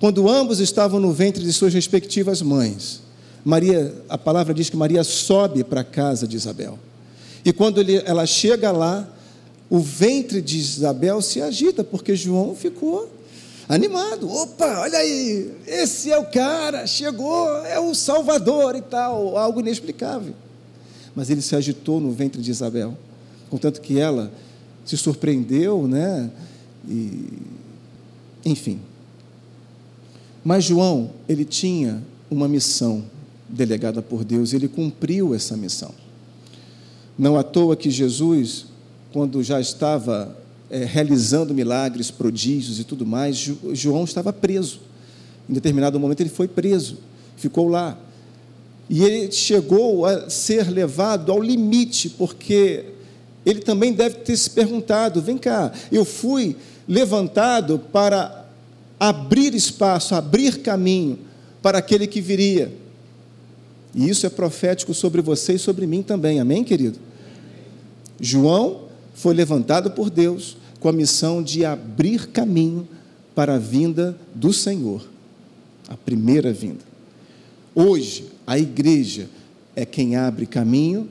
Quando 0.00 0.26
ambos 0.26 0.58
estavam 0.58 0.98
no 0.98 1.12
ventre 1.12 1.44
de 1.44 1.52
suas 1.52 1.74
respectivas 1.74 2.40
mães, 2.40 3.02
Maria, 3.44 3.94
a 4.08 4.16
palavra 4.16 4.54
diz 4.54 4.70
que 4.70 4.76
Maria 4.78 5.04
sobe 5.04 5.64
para 5.64 5.82
a 5.82 5.84
casa 5.84 6.26
de 6.26 6.34
Isabel. 6.34 6.78
E 7.44 7.52
quando 7.52 7.78
ele, 7.78 8.02
ela 8.06 8.24
chega 8.24 8.72
lá, 8.72 9.06
o 9.68 9.80
ventre 9.80 10.40
de 10.40 10.56
Isabel 10.56 11.20
se 11.20 11.42
agita, 11.42 11.84
porque 11.84 12.16
João 12.16 12.56
ficou 12.56 13.06
animado. 13.68 14.26
Opa, 14.30 14.80
olha 14.80 14.96
aí, 14.96 15.52
esse 15.66 16.10
é 16.10 16.16
o 16.16 16.24
cara, 16.24 16.86
chegou, 16.86 17.54
é 17.66 17.78
o 17.78 17.94
Salvador 17.94 18.76
e 18.76 18.80
tal, 18.80 19.36
algo 19.36 19.60
inexplicável. 19.60 20.32
Mas 21.14 21.28
ele 21.28 21.42
se 21.42 21.54
agitou 21.54 22.00
no 22.00 22.12
ventre 22.12 22.40
de 22.40 22.50
Isabel, 22.50 22.96
contanto 23.50 23.78
que 23.78 23.98
ela 23.98 24.32
se 24.86 24.96
surpreendeu, 24.96 25.86
né? 25.86 26.30
E, 26.88 27.28
enfim. 28.44 28.80
Mas 30.44 30.64
João, 30.64 31.10
ele 31.28 31.44
tinha 31.44 32.02
uma 32.30 32.48
missão 32.48 33.04
delegada 33.48 34.00
por 34.00 34.24
Deus, 34.24 34.52
ele 34.52 34.66
cumpriu 34.66 35.34
essa 35.34 35.56
missão. 35.56 35.92
Não 37.18 37.36
à 37.36 37.42
toa 37.42 37.76
que 37.76 37.90
Jesus, 37.90 38.66
quando 39.12 39.42
já 39.42 39.60
estava 39.60 40.36
é, 40.70 40.84
realizando 40.84 41.54
milagres, 41.54 42.10
prodígios 42.10 42.80
e 42.80 42.84
tudo 42.84 43.04
mais, 43.04 43.36
João 43.74 44.04
estava 44.04 44.32
preso. 44.32 44.80
Em 45.48 45.52
determinado 45.52 46.00
momento 46.00 46.20
ele 46.20 46.30
foi 46.30 46.48
preso, 46.48 46.98
ficou 47.36 47.68
lá. 47.68 47.98
E 48.88 49.04
ele 49.04 49.30
chegou 49.30 50.06
a 50.06 50.28
ser 50.30 50.70
levado 50.70 51.30
ao 51.30 51.40
limite, 51.40 52.08
porque 52.10 52.86
ele 53.44 53.60
também 53.60 53.92
deve 53.92 54.16
ter 54.16 54.36
se 54.36 54.50
perguntado: 54.50 55.20
vem 55.20 55.36
cá, 55.36 55.72
eu 55.90 56.04
fui 56.04 56.56
levantado 56.92 57.78
para 57.78 58.46
abrir 59.00 59.54
espaço, 59.54 60.14
abrir 60.14 60.58
caminho 60.58 61.18
para 61.62 61.78
aquele 61.78 62.06
que 62.06 62.20
viria. 62.20 62.70
E 63.94 64.10
isso 64.10 64.26
é 64.26 64.28
profético 64.28 64.92
sobre 64.92 65.22
você 65.22 65.54
e 65.54 65.58
sobre 65.58 65.86
mim 65.86 66.02
também, 66.02 66.38
amém, 66.38 66.62
querido? 66.62 66.98
João 68.20 68.88
foi 69.14 69.32
levantado 69.32 69.92
por 69.92 70.10
Deus 70.10 70.58
com 70.80 70.88
a 70.88 70.92
missão 70.92 71.42
de 71.42 71.64
abrir 71.64 72.26
caminho 72.26 72.86
para 73.34 73.54
a 73.54 73.58
vinda 73.58 74.14
do 74.34 74.52
Senhor, 74.52 75.02
a 75.88 75.96
primeira 75.96 76.52
vinda. 76.52 76.84
Hoje, 77.74 78.26
a 78.46 78.58
igreja 78.58 79.30
é 79.74 79.86
quem 79.86 80.14
abre 80.14 80.44
caminho 80.44 81.08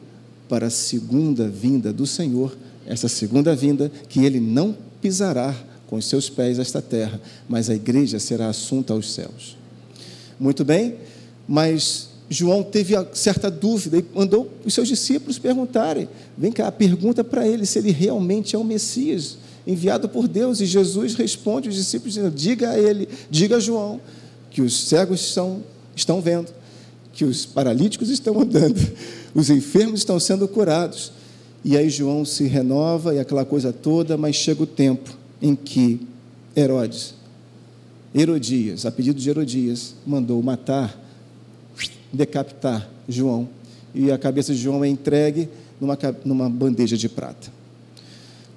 para 0.48 0.68
a 0.68 0.72
segunda 0.72 1.48
vinda 1.48 1.92
do 1.92 2.06
Senhor, 2.06 2.56
essa 2.86 3.08
segunda 3.08 3.56
vinda 3.56 3.92
que 4.08 4.24
ele 4.24 4.40
não 4.40 4.78
pisará 5.02 5.56
com 5.92 5.98
os 5.98 6.06
seus 6.06 6.30
pés 6.30 6.58
esta 6.58 6.82
terra, 6.82 7.20
mas 7.50 7.70
a 7.70 7.76
igreja 7.76 8.18
será 8.18 8.48
assunta 8.48 8.94
aos 8.94 9.12
céus. 9.12 9.58
Muito 10.40 10.64
bem, 10.64 10.96
mas 11.46 12.08
João 12.30 12.64
teve 12.64 12.94
certa 13.12 13.52
dúvida 13.52 13.98
e 13.98 14.06
mandou 14.16 14.50
os 14.64 14.74
seus 14.74 14.88
discípulos 14.88 15.38
perguntarem: 15.38 16.08
vem 16.38 16.50
cá, 16.50 16.72
pergunta 16.72 17.26
para 17.26 17.46
ele 17.46 17.66
se 17.66 17.78
ele 17.78 17.92
realmente 17.92 18.56
é 18.56 18.58
o 18.58 18.64
Messias 18.64 19.38
enviado 19.68 20.08
por 20.08 20.30
Deus. 20.30 20.62
E 20.62 20.66
Jesus 20.66 21.14
responde 21.14 21.68
os 21.68 21.76
discípulos 21.76 22.14
dizendo: 22.14 22.34
diga 22.34 22.70
a 22.70 22.80
ele, 22.80 23.10
diga 23.30 23.58
a 23.58 23.60
João, 23.60 24.00
que 24.50 24.62
os 24.62 24.88
cegos 24.88 25.20
estão, 25.20 25.62
estão 25.94 26.22
vendo, 26.22 26.54
que 27.12 27.26
os 27.26 27.46
paralíticos 27.46 28.10
estão 28.10 28.40
andando, 28.40 28.80
os 29.36 29.50
enfermos 29.50 30.00
estão 30.00 30.18
sendo 30.22 30.48
curados. 30.48 31.12
E 31.66 31.76
aí 31.76 31.90
João 31.90 32.24
se 32.24 32.46
renova 32.46 33.14
e 33.14 33.20
aquela 33.20 33.44
coisa 33.44 33.74
toda, 33.74 34.16
mas 34.16 34.38
chega 34.38 34.64
o 34.64 34.66
tempo 34.66 35.20
em 35.42 35.56
que 35.56 36.06
Herodes, 36.56 37.16
Herodias, 38.14 38.86
a 38.86 38.92
pedido 38.92 39.20
de 39.20 39.30
Herodias, 39.30 39.96
mandou 40.06 40.42
matar 40.44 41.00
decapitar 42.12 42.88
João. 43.08 43.48
E 43.96 44.12
a 44.12 44.18
cabeça 44.18 44.54
de 44.54 44.60
João 44.60 44.84
é 44.84 44.88
entregue 44.88 45.50
numa, 45.80 45.98
numa 46.24 46.50
bandeja 46.50 46.98
de 46.98 47.10
prata. 47.10 47.62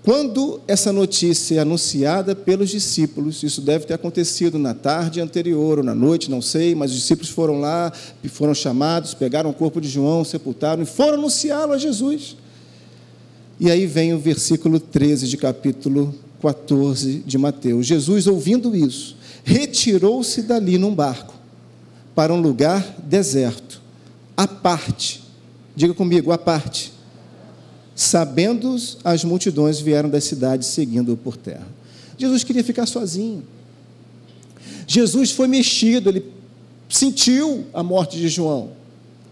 Quando 0.03 0.61
essa 0.69 0.93
notícia 0.93 1.57
é 1.57 1.59
anunciada 1.61 2.37
pelos 2.37 2.69
discípulos, 2.69 3.43
isso 3.43 3.63
deve 3.63 3.87
ter 3.87 3.95
acontecido 3.95 4.59
na 4.59 4.75
tarde 4.75 5.19
anterior 5.19 5.79
ou 5.79 5.85
na 5.85 5.95
noite, 5.95 6.31
não 6.31 6.43
sei, 6.43 6.75
mas 6.75 6.91
os 6.91 6.99
discípulos 6.99 7.31
foram 7.31 7.59
lá, 7.59 7.91
foram 8.29 8.55
chamados, 8.55 9.15
pegaram 9.15 9.49
o 9.49 9.55
corpo 9.55 9.81
de 9.81 9.89
João, 9.89 10.23
sepultaram 10.23 10.83
e 10.83 10.87
foram 10.87 11.15
anunciá-lo 11.15 11.73
a 11.73 11.79
Jesus. 11.79 12.37
E 13.59 13.71
aí 13.71 13.87
vem 13.87 14.13
o 14.13 14.19
versículo 14.19 14.79
13 14.79 15.27
de 15.27 15.39
capítulo 15.39 16.15
14 16.45 17.23
de 17.25 17.39
Mateus. 17.39 17.87
Jesus, 17.87 18.27
ouvindo 18.27 18.77
isso, 18.77 19.17
retirou-se 19.43 20.43
dali 20.43 20.77
num 20.77 20.95
barco 20.95 21.35
para 22.15 22.35
um 22.35 22.41
lugar 22.41 22.97
deserto, 23.03 23.81
à 24.37 24.47
parte. 24.47 25.25
Diga 25.75 25.95
comigo, 25.95 26.31
à 26.33 26.37
parte. 26.37 26.93
Sabendo 27.97 28.77
as 29.03 29.25
multidões 29.25 29.81
vieram 29.81 30.11
das 30.11 30.25
cidades 30.25 30.69
seguindo-o 30.69 31.17
por 31.17 31.37
terra. 31.37 31.67
Jesus 32.19 32.45
queria 32.45 32.63
ficar 32.63 32.85
sozinho. 32.85 33.43
Jesus 34.87 35.31
foi 35.31 35.49
mexido, 35.49 36.11
ele 36.11 36.31
sentiu 36.91 37.65
a 37.73 37.83
morte 37.83 38.19
de 38.19 38.29
João, 38.29 38.73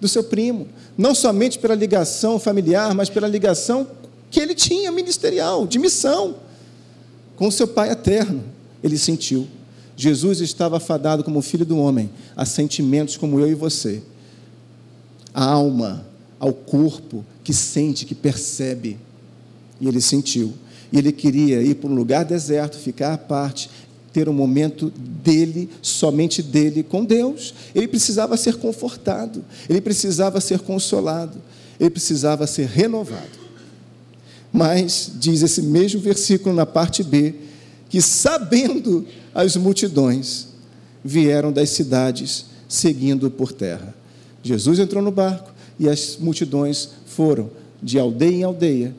do 0.00 0.08
seu 0.08 0.24
primo, 0.24 0.66
não 0.96 1.14
somente 1.14 1.58
pela 1.58 1.74
ligação 1.74 2.38
familiar, 2.38 2.94
mas 2.94 3.10
pela 3.10 3.28
ligação 3.28 3.86
que 4.30 4.40
ele 4.40 4.54
tinha 4.54 4.90
ministerial, 4.90 5.66
de 5.66 5.78
missão, 5.78 6.36
com 7.42 7.50
seu 7.50 7.66
pai 7.66 7.90
eterno. 7.90 8.44
Ele 8.84 8.96
sentiu. 8.96 9.48
Jesus 9.96 10.40
estava 10.40 10.78
fadado 10.78 11.24
como 11.24 11.42
filho 11.42 11.66
do 11.66 11.76
homem 11.76 12.08
a 12.36 12.44
sentimentos 12.44 13.16
como 13.16 13.40
eu 13.40 13.50
e 13.50 13.54
você. 13.54 14.00
A 15.34 15.44
alma, 15.44 16.06
ao 16.38 16.52
corpo 16.52 17.24
que 17.42 17.52
sente, 17.52 18.06
que 18.06 18.14
percebe. 18.14 18.96
E 19.80 19.88
ele 19.88 20.00
sentiu. 20.00 20.54
E 20.92 20.98
ele 20.98 21.10
queria 21.10 21.60
ir 21.60 21.74
para 21.74 21.90
um 21.90 21.94
lugar 21.96 22.24
deserto, 22.24 22.78
ficar 22.78 23.12
à 23.12 23.18
parte, 23.18 23.68
ter 24.12 24.28
um 24.28 24.32
momento 24.32 24.92
dele, 24.96 25.68
somente 25.82 26.44
dele, 26.44 26.84
com 26.84 27.04
Deus. 27.04 27.52
Ele 27.74 27.88
precisava 27.88 28.36
ser 28.36 28.54
confortado, 28.54 29.44
ele 29.68 29.80
precisava 29.80 30.40
ser 30.40 30.60
consolado, 30.60 31.42
ele 31.80 31.90
precisava 31.90 32.46
ser 32.46 32.68
renovado. 32.68 33.41
Mas, 34.52 35.10
diz 35.14 35.42
esse 35.42 35.62
mesmo 35.62 36.00
versículo 36.00 36.54
na 36.54 36.66
parte 36.66 37.02
B, 37.02 37.34
que 37.88 38.02
sabendo 38.02 39.06
as 39.34 39.56
multidões 39.56 40.48
vieram 41.04 41.50
das 41.50 41.70
cidades 41.70 42.46
seguindo 42.68 43.30
por 43.30 43.52
terra. 43.52 43.94
Jesus 44.42 44.78
entrou 44.78 45.02
no 45.02 45.10
barco 45.10 45.50
e 45.78 45.88
as 45.88 46.16
multidões 46.18 46.90
foram 47.06 47.50
de 47.82 47.98
aldeia 47.98 48.36
em 48.36 48.42
aldeia, 48.42 48.94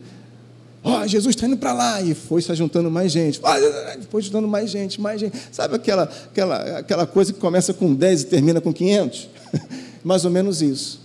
Ó, 0.84 1.01
oh, 1.01 1.08
Jesus 1.08 1.34
está 1.34 1.47
indo 1.47 1.56
para 1.56 1.72
lá. 1.72 2.01
E 2.01 2.14
foi 2.14 2.41
se 2.41 2.54
juntando 2.54 2.91
mais 2.91 3.12
gente. 3.12 3.39
Oh, 3.41 4.01
foi 4.10 4.22
juntando 4.22 4.47
mais 4.47 4.70
gente, 4.70 4.99
mais 4.99 5.20
gente. 5.20 5.38
Sabe 5.51 5.76
aquela, 5.76 6.04
aquela, 6.04 6.80
aquela 6.80 7.08
coisa 7.08 7.32
que 7.32 7.39
começa 7.39 7.74
com 7.74 7.93
10 7.93 8.24
e 8.24 8.26
termina 8.26 8.60
com 8.60 8.74
500? 8.74 9.30
mais 10.04 10.26
ou 10.26 10.32
menos 10.32 10.62
isso. 10.62 10.99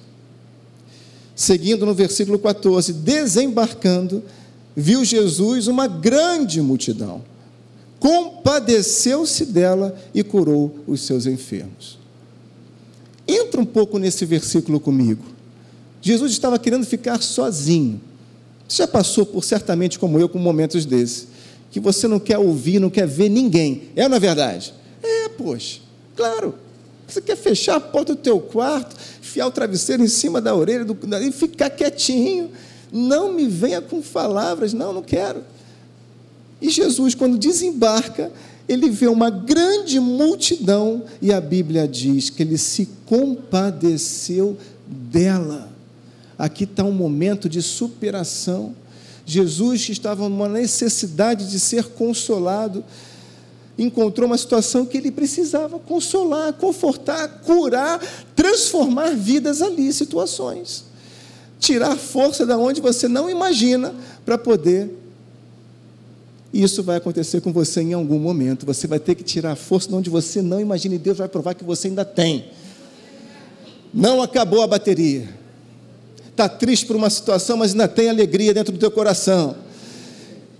Seguindo 1.34 1.86
no 1.86 1.94
versículo 1.94 2.40
14: 2.40 2.92
Desembarcando, 2.92 4.24
viu 4.76 5.04
Jesus 5.04 5.66
uma 5.66 5.86
grande 5.86 6.60
multidão. 6.60 7.22
Compadeceu-se 7.98 9.44
dela 9.46 9.98
e 10.14 10.22
curou 10.22 10.78
os 10.86 11.00
seus 11.00 11.26
enfermos. 11.26 11.98
Entra 13.26 13.60
um 13.60 13.66
pouco 13.66 13.98
nesse 13.98 14.24
versículo 14.24 14.78
comigo. 14.78 15.24
Jesus 16.00 16.32
estava 16.32 16.58
querendo 16.58 16.86
ficar 16.86 17.20
sozinho. 17.20 18.00
Você 18.68 18.82
já 18.82 18.88
passou 18.88 19.26
por 19.26 19.42
certamente 19.42 19.98
como 19.98 20.18
eu 20.18 20.28
com 20.28 20.38
momentos 20.38 20.84
desses, 20.84 21.26
que 21.70 21.80
você 21.80 22.06
não 22.06 22.20
quer 22.20 22.38
ouvir, 22.38 22.78
não 22.78 22.90
quer 22.90 23.06
ver 23.06 23.28
ninguém. 23.28 23.88
É 23.96 24.08
não 24.08 24.16
é 24.16 24.20
verdade? 24.20 24.72
É, 25.02 25.28
poxa, 25.28 25.80
claro. 26.16 26.54
Você 27.06 27.22
quer 27.22 27.36
fechar 27.36 27.76
a 27.76 27.80
porta 27.80 28.14
do 28.14 28.20
teu 28.20 28.38
quarto, 28.38 28.94
enfiar 29.20 29.46
o 29.46 29.50
travesseiro 29.50 30.02
em 30.02 30.08
cima 30.08 30.40
da 30.40 30.54
orelha 30.54 30.84
do, 30.84 30.96
e 31.22 31.32
ficar 31.32 31.70
quietinho. 31.70 32.50
Não 32.92 33.32
me 33.32 33.46
venha 33.46 33.80
com 33.80 34.00
palavras, 34.00 34.72
não, 34.72 34.92
não 34.92 35.02
quero. 35.02 35.42
E 36.60 36.70
Jesus, 36.70 37.14
quando 37.14 37.38
desembarca, 37.38 38.32
ele 38.68 38.90
vê 38.90 39.08
uma 39.08 39.30
grande 39.30 39.98
multidão 39.98 41.04
e 41.22 41.32
a 41.32 41.40
Bíblia 41.40 41.88
diz 41.88 42.28
que 42.28 42.42
ele 42.42 42.58
se 42.58 42.88
compadeceu 43.06 44.56
dela. 44.86 45.72
Aqui 46.38 46.64
está 46.64 46.84
um 46.84 46.92
momento 46.92 47.48
de 47.48 47.62
superação. 47.62 48.74
Jesus 49.24 49.88
estava 49.88 50.28
numa 50.28 50.48
necessidade 50.48 51.50
de 51.50 51.58
ser 51.58 51.84
consolado, 51.84 52.84
encontrou 53.78 54.26
uma 54.26 54.38
situação 54.38 54.86
que 54.86 54.96
ele 54.96 55.10
precisava 55.10 55.78
consolar, 55.78 56.52
confortar, 56.54 57.40
curar, 57.40 58.00
transformar 58.34 59.14
vidas 59.14 59.62
ali, 59.62 59.92
situações. 59.92 60.87
Tirar 61.58 61.96
força 61.96 62.46
da 62.46 62.56
onde 62.56 62.80
você 62.80 63.08
não 63.08 63.28
imagina 63.28 63.94
para 64.24 64.38
poder. 64.38 64.90
Isso 66.52 66.82
vai 66.82 66.96
acontecer 66.96 67.40
com 67.40 67.52
você 67.52 67.80
em 67.80 67.92
algum 67.92 68.18
momento. 68.18 68.64
Você 68.64 68.86
vai 68.86 68.98
ter 68.98 69.14
que 69.14 69.22
tirar 69.22 69.54
força 69.56 69.88
de 69.88 69.94
onde 69.94 70.10
você 70.10 70.40
não 70.40 70.60
imagina 70.60 70.94
e 70.94 70.98
Deus 70.98 71.18
vai 71.18 71.28
provar 71.28 71.54
que 71.54 71.64
você 71.64 71.88
ainda 71.88 72.04
tem. 72.04 72.46
Não 73.92 74.22
acabou 74.22 74.62
a 74.62 74.66
bateria 74.66 75.38
está 76.38 76.48
triste 76.48 76.86
por 76.86 76.94
uma 76.94 77.10
situação, 77.10 77.56
mas 77.56 77.72
ainda 77.72 77.88
tem 77.88 78.08
alegria 78.08 78.54
dentro 78.54 78.72
do 78.72 78.78
teu 78.78 78.92
coração. 78.92 79.56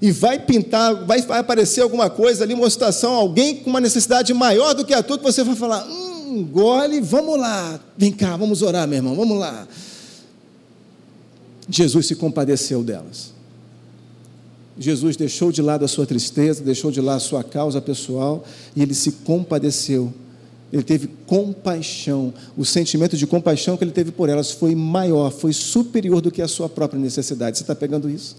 E 0.03 0.11
vai 0.11 0.39
pintar, 0.39 1.07
vai, 1.07 1.23
vai 1.23 1.39
aparecer 1.39 1.81
alguma 1.83 2.11
coisa 2.11 2.43
ali, 2.43 2.53
uma 2.53 2.69
situação, 2.69 3.15
alguém 3.15 3.57
com 3.57 3.71
uma 3.71 3.81
necessidade 3.81 4.35
maior 4.35 4.75
do 4.75 4.85
que 4.85 4.93
a 4.93 5.03
tua, 5.03 5.19
que 5.19 5.25
você 5.25 5.45
vai 5.45 5.55
falar: 5.55 5.87
hum, 5.89 6.47
gole, 6.51 7.01
vamos 7.01 7.39
lá, 7.39 7.81
vem 7.97 8.13
cá, 8.13 8.37
vamos 8.37 8.63
orar, 8.63 8.87
meu 8.89 8.97
irmão, 8.97 9.15
vamos 9.15 9.39
lá. 9.39 9.67
Jesus 11.69 12.07
se 12.07 12.15
compadeceu 12.15 12.83
delas. 12.83 13.33
Jesus 14.79 15.17
deixou 15.17 15.51
de 15.51 15.61
lado 15.61 15.85
a 15.85 15.89
sua 15.89 16.07
tristeza, 16.07 16.63
deixou 16.63 16.91
de 16.91 17.01
lado 17.01 17.17
a 17.17 17.21
sua 17.21 17.43
causa 17.43 17.81
pessoal 17.81 18.45
e 18.77 18.83
ele 18.83 18.95
se 18.95 19.13
compadeceu 19.13 20.13
ele 20.73 20.83
teve 20.83 21.09
compaixão. 21.27 22.33
O 22.57 22.65
sentimento 22.65 23.17
de 23.17 23.27
compaixão 23.27 23.77
que 23.77 23.85
ele 23.85 23.91
teve 23.91 24.13
por 24.13 24.29
elas 24.29 24.51
foi 24.51 24.75
maior, 24.75 25.31
foi 25.31 25.53
superior 25.53 26.21
do 26.21 26.31
que 26.31 26.43
a 26.43 26.49
sua 26.49 26.69
própria 26.69 27.01
necessidade. 27.01 27.57
Você 27.57 27.65
está 27.65 27.75
pegando 27.75 28.11
isso? 28.11 28.37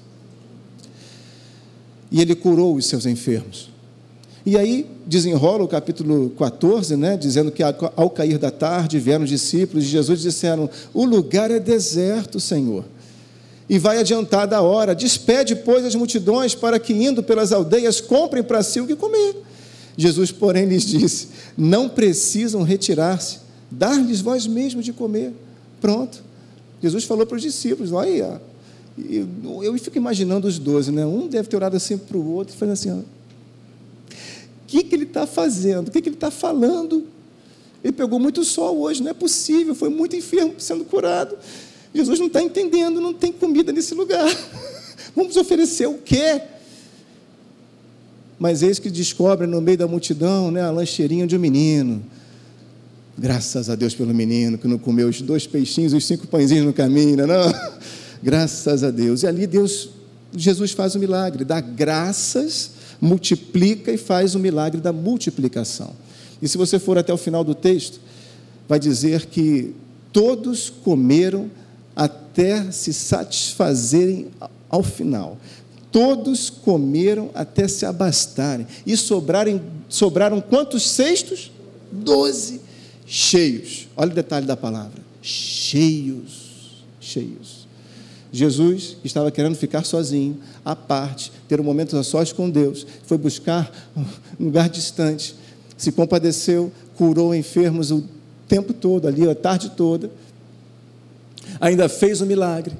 E 2.11 2.21
ele 2.21 2.35
curou 2.35 2.75
os 2.75 2.85
seus 2.85 3.05
enfermos. 3.05 3.69
E 4.45 4.57
aí 4.57 4.85
desenrola 5.05 5.63
o 5.63 5.67
capítulo 5.67 6.29
14, 6.31 6.95
né, 6.95 7.17
dizendo 7.17 7.51
que 7.51 7.61
ao 7.63 8.09
cair 8.09 8.37
da 8.37 8.49
tarde 8.49 8.99
vieram 8.99 9.23
os 9.23 9.29
discípulos 9.29 9.83
de 9.83 9.89
Jesus 9.89 10.19
e 10.21 10.23
disseram: 10.23 10.69
O 10.93 11.05
lugar 11.05 11.51
é 11.51 11.59
deserto, 11.59 12.39
Senhor. 12.39 12.85
E 13.69 13.77
vai 13.77 13.99
adiantada 13.99 14.57
a 14.57 14.61
hora. 14.61 14.95
Despede, 14.95 15.55
pois, 15.55 15.85
as 15.85 15.93
multidões 15.93 16.55
para 16.55 16.79
que, 16.79 16.91
indo 16.91 17.21
pelas 17.21 17.51
aldeias, 17.51 18.01
comprem 18.01 18.41
para 18.41 18.63
si 18.63 18.81
o 18.81 18.87
que 18.87 18.95
comer. 18.95 19.35
Jesus, 19.95 20.31
porém, 20.31 20.65
lhes 20.65 20.85
disse: 20.85 21.27
Não 21.55 21.87
precisam 21.87 22.63
retirar-se, 22.63 23.39
dar-lhes 23.69 24.21
vós 24.21 24.47
mesmos 24.47 24.83
de 24.83 24.91
comer. 24.91 25.33
Pronto. 25.79 26.23
Jesus 26.81 27.03
falou 27.03 27.25
para 27.25 27.35
os 27.35 27.41
discípulos: 27.41 27.91
Olha, 27.91 28.41
eu, 28.97 29.63
eu 29.63 29.77
fico 29.77 29.97
imaginando 29.97 30.47
os 30.47 30.57
doze, 30.57 30.91
né? 30.91 31.05
Um 31.05 31.27
deve 31.27 31.47
ter 31.47 31.55
orado 31.55 31.75
assim 31.75 31.97
para 31.97 32.17
o 32.17 32.33
outro, 32.33 32.55
fazendo 32.55 32.73
assim: 32.73 32.91
O 32.91 33.05
que, 34.65 34.83
que 34.83 34.95
ele 34.95 35.03
está 35.03 35.27
fazendo? 35.27 35.89
O 35.89 35.91
que, 35.91 36.01
que 36.01 36.09
ele 36.09 36.15
está 36.15 36.31
falando? 36.31 37.05
Ele 37.83 37.93
pegou 37.93 38.19
muito 38.19 38.43
sol 38.43 38.79
hoje, 38.79 39.01
não 39.01 39.11
é 39.11 39.13
possível, 39.13 39.73
foi 39.73 39.89
muito 39.89 40.15
enfermo 40.15 40.55
sendo 40.57 40.83
curado. 40.83 41.37
Jesus 41.93 42.19
não 42.19 42.27
está 42.27 42.41
entendendo, 42.41 43.01
não 43.01 43.13
tem 43.13 43.31
comida 43.31 43.71
nesse 43.71 43.93
lugar. 43.93 44.27
Vamos 45.15 45.35
oferecer 45.35 45.87
o 45.87 45.97
quê? 45.97 46.41
Mas 48.37 48.63
eis 48.63 48.79
que 48.79 48.89
descobre 48.89 49.47
no 49.47 49.59
meio 49.59 49.77
da 49.77 49.87
multidão 49.87 50.49
né, 50.49 50.61
a 50.61 50.71
lancheirinha 50.71 51.27
de 51.27 51.35
um 51.35 51.39
menino. 51.39 52.01
Graças 53.17 53.69
a 53.69 53.75
Deus 53.75 53.93
pelo 53.93 54.13
menino 54.13 54.57
que 54.57 54.67
não 54.67 54.77
comeu 54.77 55.09
os 55.09 55.21
dois 55.21 55.45
peixinhos 55.45 55.91
e 55.91 55.97
os 55.97 56.05
cinco 56.05 56.25
pãezinhos 56.25 56.65
no 56.65 56.71
caminho, 56.71 57.17
não, 57.17 57.23
é 57.23 57.27
não? 57.51 57.73
Graças 58.23 58.83
a 58.83 58.91
Deus. 58.91 59.23
E 59.23 59.27
ali 59.27 59.45
Deus, 59.45 59.89
Jesus 60.33 60.71
faz 60.71 60.95
o 60.95 60.99
milagre, 60.99 61.43
dá 61.43 61.59
graças, 61.59 62.71
multiplica 63.01 63.91
e 63.91 63.97
faz 63.97 64.35
o 64.35 64.39
milagre 64.39 64.79
da 64.79 64.93
multiplicação. 64.93 65.93
E 66.41 66.47
se 66.47 66.57
você 66.57 66.79
for 66.79 66.97
até 66.97 67.13
o 67.13 67.17
final 67.17 67.43
do 67.43 67.53
texto, 67.53 67.99
vai 68.69 68.79
dizer 68.79 69.25
que 69.25 69.73
todos 70.13 70.69
comeram 70.69 71.49
até 72.39 72.71
se 72.71 72.93
satisfazerem 72.93 74.27
ao 74.69 74.81
final. 74.81 75.37
Todos 75.91 76.49
comeram 76.49 77.29
até 77.33 77.67
se 77.67 77.85
abastarem. 77.85 78.65
E 78.85 78.95
sobraram, 78.95 79.61
sobraram 79.89 80.39
quantos 80.39 80.89
cestos? 80.89 81.51
Doze 81.91 82.61
cheios. 83.05 83.87
Olha 83.97 84.11
o 84.11 84.15
detalhe 84.15 84.45
da 84.45 84.55
palavra: 84.55 85.01
cheios. 85.21 86.85
Cheios. 87.01 87.67
Jesus 88.31 88.97
estava 89.03 89.31
querendo 89.31 89.55
ficar 89.55 89.83
sozinho, 89.83 90.37
à 90.63 90.75
parte, 90.75 91.31
ter 91.47 91.59
um 91.59 91.63
momento 91.63 91.97
a 91.97 92.03
sós 92.03 92.31
com 92.31 92.47
Deus, 92.47 92.85
foi 93.07 93.17
buscar 93.17 93.89
um 94.39 94.45
lugar 94.45 94.69
distante, 94.69 95.35
se 95.75 95.91
compadeceu, 95.91 96.71
curou 96.95 97.33
enfermos 97.33 97.89
o 97.89 98.03
tempo 98.47 98.71
todo, 98.71 99.07
ali, 99.07 99.27
a 99.27 99.33
tarde 99.33 99.71
toda, 99.71 100.11
ainda 101.59 101.89
fez 101.89 102.21
o 102.21 102.25
milagre 102.25 102.75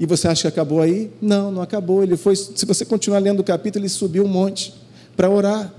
e 0.00 0.06
você 0.06 0.26
acha 0.26 0.40
que 0.40 0.48
acabou 0.48 0.80
aí? 0.80 1.10
Não, 1.20 1.52
não 1.52 1.60
acabou. 1.60 2.02
Ele 2.02 2.16
foi, 2.16 2.34
se 2.34 2.64
você 2.64 2.86
continuar 2.86 3.18
lendo 3.18 3.40
o 3.40 3.44
capítulo, 3.44 3.82
ele 3.82 3.90
subiu 3.90 4.24
um 4.24 4.28
monte 4.28 4.72
para 5.14 5.28
orar. 5.28 5.70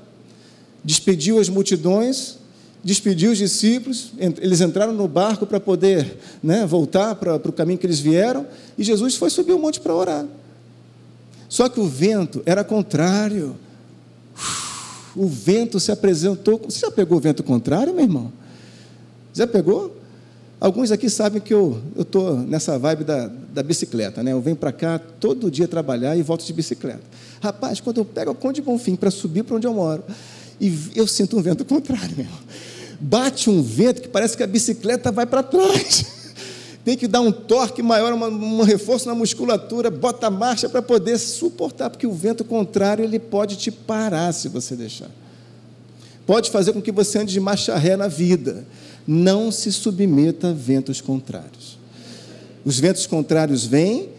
Despediu 0.84 1.40
as 1.40 1.50
multidões, 1.50 2.38
despediu 2.84 3.32
os 3.32 3.40
discípulos, 3.40 4.12
eles 4.20 4.62
entraram 4.62 4.94
no 4.94 5.08
barco 5.08 5.48
para 5.48 5.60
poder 5.60 6.20
né, 6.42 6.68
voltar 6.68 7.16
para, 7.16 7.40
para 7.40 7.50
o 7.50 7.54
caminho 7.54 7.80
que 7.80 7.86
eles 7.86 8.00
vieram, 8.00 8.46
e 8.78 8.84
Jesus 8.84 9.16
foi 9.16 9.32
subir 9.32 9.54
um 9.54 9.60
monte 9.60 9.80
para 9.80 9.96
orar. 9.96 10.26
Só 11.50 11.68
que 11.68 11.80
o 11.80 11.88
vento 11.88 12.44
era 12.46 12.64
contrário. 12.64 13.58
O 15.16 15.28
vento 15.28 15.80
se 15.80 15.92
apresentou. 15.92 16.62
Você 16.64 16.80
já 16.80 16.92
pegou 16.92 17.18
o 17.18 17.22
vento 17.22 17.44
contrário, 17.44 17.94
meu 17.94 18.04
irmão? 18.04 18.32
Já 19.34 19.48
pegou? 19.48 19.98
Alguns 20.62 20.92
aqui 20.92 21.10
sabem 21.10 21.42
que 21.42 21.52
eu 21.52 21.82
estou 21.98 22.38
nessa 22.38 22.78
vibe 22.78 23.04
da, 23.04 23.32
da 23.52 23.64
bicicleta, 23.64 24.22
né? 24.22 24.32
Eu 24.32 24.40
venho 24.40 24.56
para 24.56 24.72
cá 24.72 25.00
todo 25.00 25.50
dia 25.50 25.68
trabalhar 25.68 26.16
e 26.16 26.22
volto 26.22 26.46
de 26.46 26.54
bicicleta. 26.54 27.02
Rapaz, 27.42 27.82
quando 27.82 27.98
eu 27.98 28.06
pego 28.06 28.30
a 28.30 28.36
Conde 28.36 28.62
Bonfim 28.62 28.96
para 28.96 29.10
subir 29.10 29.42
para 29.44 29.56
onde 29.56 29.66
eu 29.66 29.74
moro, 29.74 30.04
e 30.60 30.72
eu 30.94 31.08
sinto 31.08 31.36
um 31.36 31.42
vento 31.42 31.66
contrário, 31.66 32.16
meu. 32.16 32.28
Bate 33.00 33.50
um 33.50 33.60
vento 33.64 34.04
que 34.04 34.08
parece 34.08 34.38
que 34.38 34.44
a 34.44 34.48
bicicleta 34.48 35.12
vai 35.12 35.26
para 35.26 35.42
trás. 35.42 36.06
Tem 36.86 36.96
que 36.96 37.08
dar 37.08 37.22
um 37.22 37.32
torque 37.32 37.82
maior, 37.82 38.14
uma, 38.14 38.28
um 38.28 38.62
reforço 38.62 39.08
na 39.08 39.16
musculatura, 39.16 39.90
bota 39.90 40.28
a 40.28 40.30
marcha 40.30 40.70
para 40.70 40.84
poder 40.84 41.18
suportar, 41.18 41.90
porque 41.90 42.06
o 42.06 42.14
vento 42.14 42.46
contrário 42.46 43.04
ele 43.04 43.18
pode 43.18 43.56
te 43.56 43.72
parar 43.72 44.32
se 44.32 44.48
você 44.48 44.76
deixar. 44.76 45.10
Pode 46.28 46.52
fazer 46.52 46.72
com 46.72 46.82
que 46.82 46.92
você 46.92 47.18
ande 47.18 47.34
de 47.34 47.40
marcha 47.40 47.76
ré 47.76 47.98
na 47.98 48.08
vida 48.08 48.64
não 49.08 49.52
se 49.52 49.72
submeta 49.72 50.50
a 50.50 50.54
ventos 50.54 51.02
contrários. 51.02 51.78
Os 52.64 52.80
ventos 52.80 53.08
contrários 53.08 53.66
vêm 53.66 54.10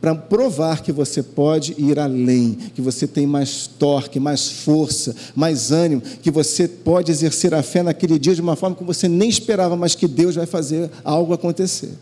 para 0.00 0.14
provar 0.14 0.82
que 0.82 0.92
você 0.92 1.22
pode 1.22 1.74
ir 1.76 1.98
além, 1.98 2.54
que 2.74 2.80
você 2.80 3.06
tem 3.06 3.26
mais 3.26 3.66
torque, 3.66 4.20
mais 4.20 4.48
força, 4.48 5.14
mais 5.34 5.72
ânimo, 5.72 6.00
que 6.00 6.30
você 6.30 6.68
pode 6.68 7.10
exercer 7.10 7.52
a 7.52 7.62
fé 7.62 7.82
naquele 7.82 8.18
dia 8.18 8.34
de 8.34 8.40
uma 8.40 8.54
forma 8.54 8.76
que 8.76 8.84
você 8.84 9.08
nem 9.08 9.28
esperava, 9.28 9.76
mas 9.76 9.94
que 9.94 10.06
Deus 10.06 10.36
vai 10.36 10.46
fazer 10.46 10.88
algo 11.02 11.32
acontecer. 11.32 11.92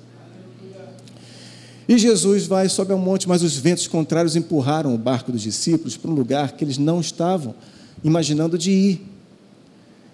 E 1.89 1.97
Jesus 1.97 2.47
vai 2.47 2.69
sobe 2.69 2.93
ao 2.93 2.99
monte, 2.99 3.29
mas 3.29 3.43
os 3.43 3.57
ventos 3.57 3.87
contrários 3.87 4.35
empurraram 4.35 4.95
o 4.95 4.99
barco 4.99 5.31
dos 5.31 5.41
discípulos 5.41 5.97
para 5.97 6.11
um 6.11 6.15
lugar 6.15 6.53
que 6.53 6.65
eles 6.65 6.79
não 6.79 7.01
estavam 7.01 7.55
imaginando 8.03 8.59
de 8.59 8.71
ir. 8.73 9.07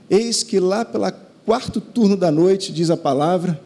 Eis 0.08 0.42
que 0.42 0.60
lá 0.60 0.84
pela 0.84 1.10
quarto 1.44 1.80
turno 1.80 2.16
da 2.16 2.30
noite, 2.30 2.72
diz 2.72 2.90
a 2.90 2.96
palavra, 2.96 3.60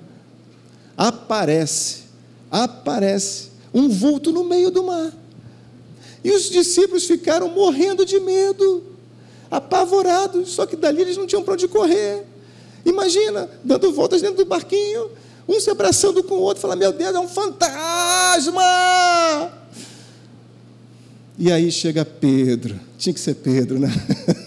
aparece, 0.96 2.04
aparece 2.50 3.50
um 3.72 3.88
vulto 3.88 4.32
no 4.32 4.44
meio 4.44 4.70
do 4.70 4.84
mar. 4.84 5.12
E 6.24 6.30
os 6.30 6.50
discípulos 6.50 7.04
ficaram 7.04 7.48
morrendo 7.48 8.04
de 8.04 8.18
medo, 8.18 8.82
apavorados, 9.50 10.50
só 10.50 10.66
que 10.66 10.76
dali 10.76 11.02
eles 11.02 11.16
não 11.16 11.26
tinham 11.26 11.42
para 11.42 11.54
onde 11.54 11.68
correr. 11.68 12.24
Imagina, 12.84 13.48
dando 13.62 13.92
voltas 13.92 14.22
dentro 14.22 14.38
do 14.38 14.44
barquinho, 14.44 15.10
um 15.48 15.60
se 15.60 15.70
abraçando 15.70 16.22
com 16.24 16.34
o 16.36 16.40
outro, 16.40 16.62
falando: 16.62 16.78
Meu 16.78 16.92
Deus, 16.92 17.14
é 17.14 17.18
um 17.18 17.28
fantasma! 17.28 18.62
E 21.38 21.52
aí 21.52 21.70
chega 21.70 22.04
Pedro, 22.04 22.80
tinha 22.96 23.12
que 23.12 23.20
ser 23.20 23.34
Pedro, 23.34 23.78
né? 23.78 23.88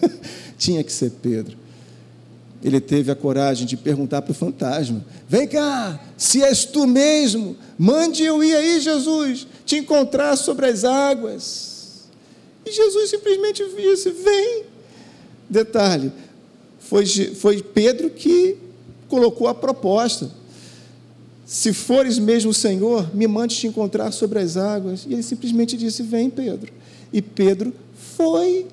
tinha 0.58 0.84
que 0.84 0.92
ser 0.92 1.12
Pedro. 1.22 1.59
Ele 2.64 2.82
teve 2.82 3.10
a 3.10 3.16
coragem 3.16 3.66
de 3.66 3.78
perguntar 3.78 4.22
para 4.22 4.32
o 4.32 4.36
fantasma: 4.36 5.04
Vem 5.28 5.48
cá, 5.48 6.00
se 6.18 6.44
és 6.44 6.66
tu 6.66 6.86
mesmo, 6.86 7.56
mande 7.78 8.24
eu 8.24 8.44
ir 8.44 8.56
aí, 8.56 8.82
Jesus, 8.82 9.48
te 9.66 9.78
encontrar 9.78 10.36
sobre 10.36 10.66
as 10.66 10.84
águas. 10.84 12.08
E 12.66 12.72
Jesus 12.72 13.10
simplesmente 13.10 13.64
disse: 13.76 14.12
Vem. 14.12 14.64
Detalhe: 15.50 16.12
foi, 16.80 17.06
foi 17.06 17.62
Pedro 17.62 18.10
que 18.10 18.58
colocou 19.08 19.48
a 19.48 19.56
proposta. 19.56 20.30
Se 21.46 21.74
fores 21.74 22.20
mesmo 22.20 22.52
o 22.52 22.54
Senhor, 22.54 23.16
me 23.16 23.26
mande 23.26 23.56
te 23.56 23.68
encontrar 23.68 24.12
sobre 24.12 24.40
as 24.40 24.58
águas. 24.58 25.06
E 25.08 25.14
ele 25.14 25.24
simplesmente 25.24 25.78
disse: 25.78 26.04
Vem, 26.04 26.30
Pedro. 26.30 26.72
E 27.14 27.22
Pedro 27.22 27.74
foi. 28.18 28.68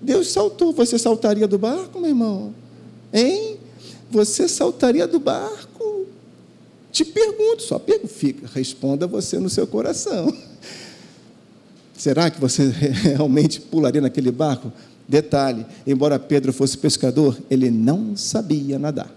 Deus 0.00 0.30
saltou. 0.30 0.72
Você 0.72 0.98
saltaria 0.98 1.48
do 1.48 1.58
barco, 1.58 1.98
meu 1.98 2.10
irmão? 2.10 2.54
Hein? 3.12 3.58
Você 4.10 4.48
saltaria 4.48 5.06
do 5.06 5.18
barco? 5.18 6.06
Te 6.90 7.04
pergunto, 7.04 7.62
só 7.62 7.80
fica, 8.06 8.46
responda 8.52 9.06
você 9.06 9.38
no 9.38 9.48
seu 9.48 9.66
coração. 9.66 10.36
Será 11.96 12.30
que 12.30 12.40
você 12.40 12.68
realmente 12.68 13.60
pularia 13.60 14.00
naquele 14.00 14.30
barco? 14.30 14.72
Detalhe: 15.08 15.64
embora 15.86 16.18
Pedro 16.18 16.52
fosse 16.52 16.76
pescador, 16.76 17.38
ele 17.50 17.70
não 17.70 18.16
sabia 18.16 18.78
nadar. 18.78 19.10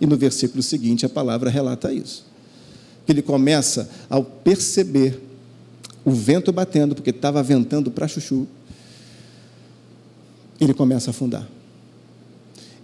E 0.00 0.06
no 0.06 0.16
versículo 0.16 0.62
seguinte 0.62 1.04
a 1.04 1.08
palavra 1.08 1.50
relata 1.50 1.92
isso. 1.92 2.24
Ele 3.08 3.22
começa 3.22 3.88
ao 4.08 4.22
perceber 4.22 5.20
o 6.04 6.10
vento 6.10 6.52
batendo, 6.52 6.94
porque 6.94 7.10
estava 7.10 7.42
ventando 7.42 7.90
para 7.90 8.06
chuchu, 8.06 8.46
ele 10.60 10.74
começa 10.74 11.10
a 11.10 11.12
afundar. 11.12 11.48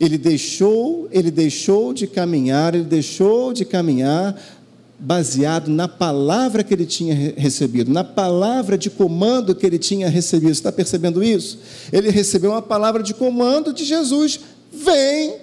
Ele 0.04 0.18
deixou, 0.18 1.08
ele 1.10 1.30
deixou 1.30 1.94
de 1.94 2.06
caminhar, 2.06 2.74
ele 2.74 2.84
deixou 2.84 3.52
de 3.52 3.64
caminhar 3.64 4.38
baseado 4.98 5.68
na 5.68 5.88
palavra 5.88 6.62
que 6.62 6.72
ele 6.72 6.86
tinha 6.86 7.34
recebido, 7.36 7.92
na 7.92 8.04
palavra 8.04 8.78
de 8.78 8.90
comando 8.90 9.54
que 9.54 9.66
ele 9.66 9.78
tinha 9.78 10.08
recebido. 10.08 10.48
Você 10.48 10.60
está 10.60 10.72
percebendo 10.72 11.22
isso? 11.22 11.58
Ele 11.92 12.10
recebeu 12.10 12.50
uma 12.50 12.62
palavra 12.62 13.02
de 13.02 13.14
comando 13.14 13.72
de 13.72 13.84
Jesus: 13.84 14.40
vem. 14.72 15.36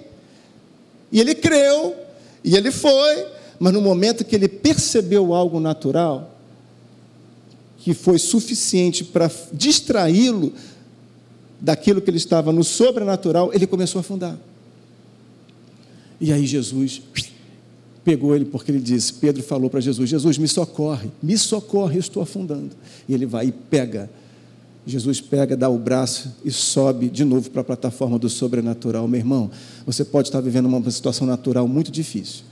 E 1.11 1.19
ele 1.19 1.35
creu, 1.35 1.95
e 2.43 2.55
ele 2.55 2.71
foi, 2.71 3.25
mas 3.59 3.73
no 3.73 3.81
momento 3.81 4.23
que 4.23 4.35
ele 4.35 4.47
percebeu 4.47 5.33
algo 5.33 5.59
natural, 5.59 6.37
que 7.77 7.93
foi 7.93 8.17
suficiente 8.17 9.03
para 9.03 9.29
distraí-lo 9.51 10.53
daquilo 11.59 12.01
que 12.01 12.09
ele 12.09 12.17
estava 12.17 12.51
no 12.51 12.63
sobrenatural, 12.63 13.51
ele 13.53 13.67
começou 13.67 13.99
a 13.99 14.01
afundar. 14.01 14.37
E 16.21 16.31
aí 16.31 16.45
Jesus 16.45 17.01
pegou 18.05 18.35
ele 18.35 18.45
porque 18.45 18.71
ele 18.71 18.79
disse, 18.79 19.13
Pedro 19.15 19.41
falou 19.41 19.69
para 19.69 19.79
Jesus, 19.79 20.07
Jesus 20.07 20.37
me 20.37 20.47
socorre, 20.47 21.09
me 21.21 21.35
socorre, 21.35 21.97
estou 21.97 22.21
afundando. 22.21 22.69
E 23.09 23.13
ele 23.13 23.25
vai 23.25 23.47
e 23.47 23.51
pega. 23.51 24.07
Jesus 24.85 25.19
pega, 25.19 25.57
dá 25.57 25.67
o 25.67 25.77
braço 25.77 26.31
e 26.45 26.51
sobe 26.51 27.09
de 27.09 27.25
novo 27.25 27.49
para 27.49 27.61
a 27.61 27.63
plataforma 27.63 28.19
do 28.19 28.29
sobrenatural. 28.29 29.07
Meu 29.07 29.19
irmão, 29.19 29.49
você 29.85 30.05
pode 30.05 30.27
estar 30.27 30.41
vivendo 30.41 30.67
uma 30.67 30.91
situação 30.91 31.25
natural 31.25 31.67
muito 31.67 31.91
difícil. 31.91 32.43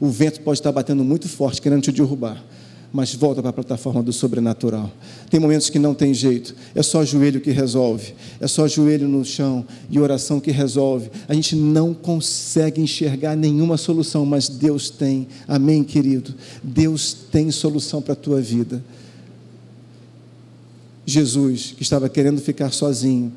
O 0.00 0.08
vento 0.08 0.40
pode 0.40 0.58
estar 0.58 0.72
batendo 0.72 1.02
muito 1.04 1.28
forte, 1.28 1.62
querendo 1.62 1.82
te 1.82 1.92
derrubar 1.92 2.44
mas 2.92 3.14
volta 3.14 3.40
para 3.42 3.50
a 3.50 3.52
plataforma 3.52 4.02
do 4.02 4.12
sobrenatural. 4.12 4.90
Tem 5.30 5.38
momentos 5.38 5.68
que 5.68 5.78
não 5.78 5.94
tem 5.94 6.14
jeito, 6.14 6.54
é 6.74 6.82
só 6.82 7.04
joelho 7.04 7.40
que 7.40 7.50
resolve, 7.50 8.14
é 8.40 8.46
só 8.46 8.66
joelho 8.66 9.08
no 9.08 9.24
chão 9.24 9.64
e 9.90 9.98
oração 9.98 10.40
que 10.40 10.50
resolve. 10.50 11.10
A 11.28 11.34
gente 11.34 11.54
não 11.56 11.92
consegue 11.92 12.80
enxergar 12.80 13.36
nenhuma 13.36 13.76
solução, 13.76 14.24
mas 14.24 14.48
Deus 14.48 14.88
tem. 14.90 15.28
Amém, 15.46 15.84
querido? 15.84 16.34
Deus 16.62 17.12
tem 17.12 17.50
solução 17.50 18.00
para 18.00 18.12
a 18.12 18.16
tua 18.16 18.40
vida. 18.40 18.82
Jesus, 21.04 21.72
que 21.76 21.82
estava 21.82 22.08
querendo 22.08 22.40
ficar 22.40 22.72
sozinho, 22.72 23.32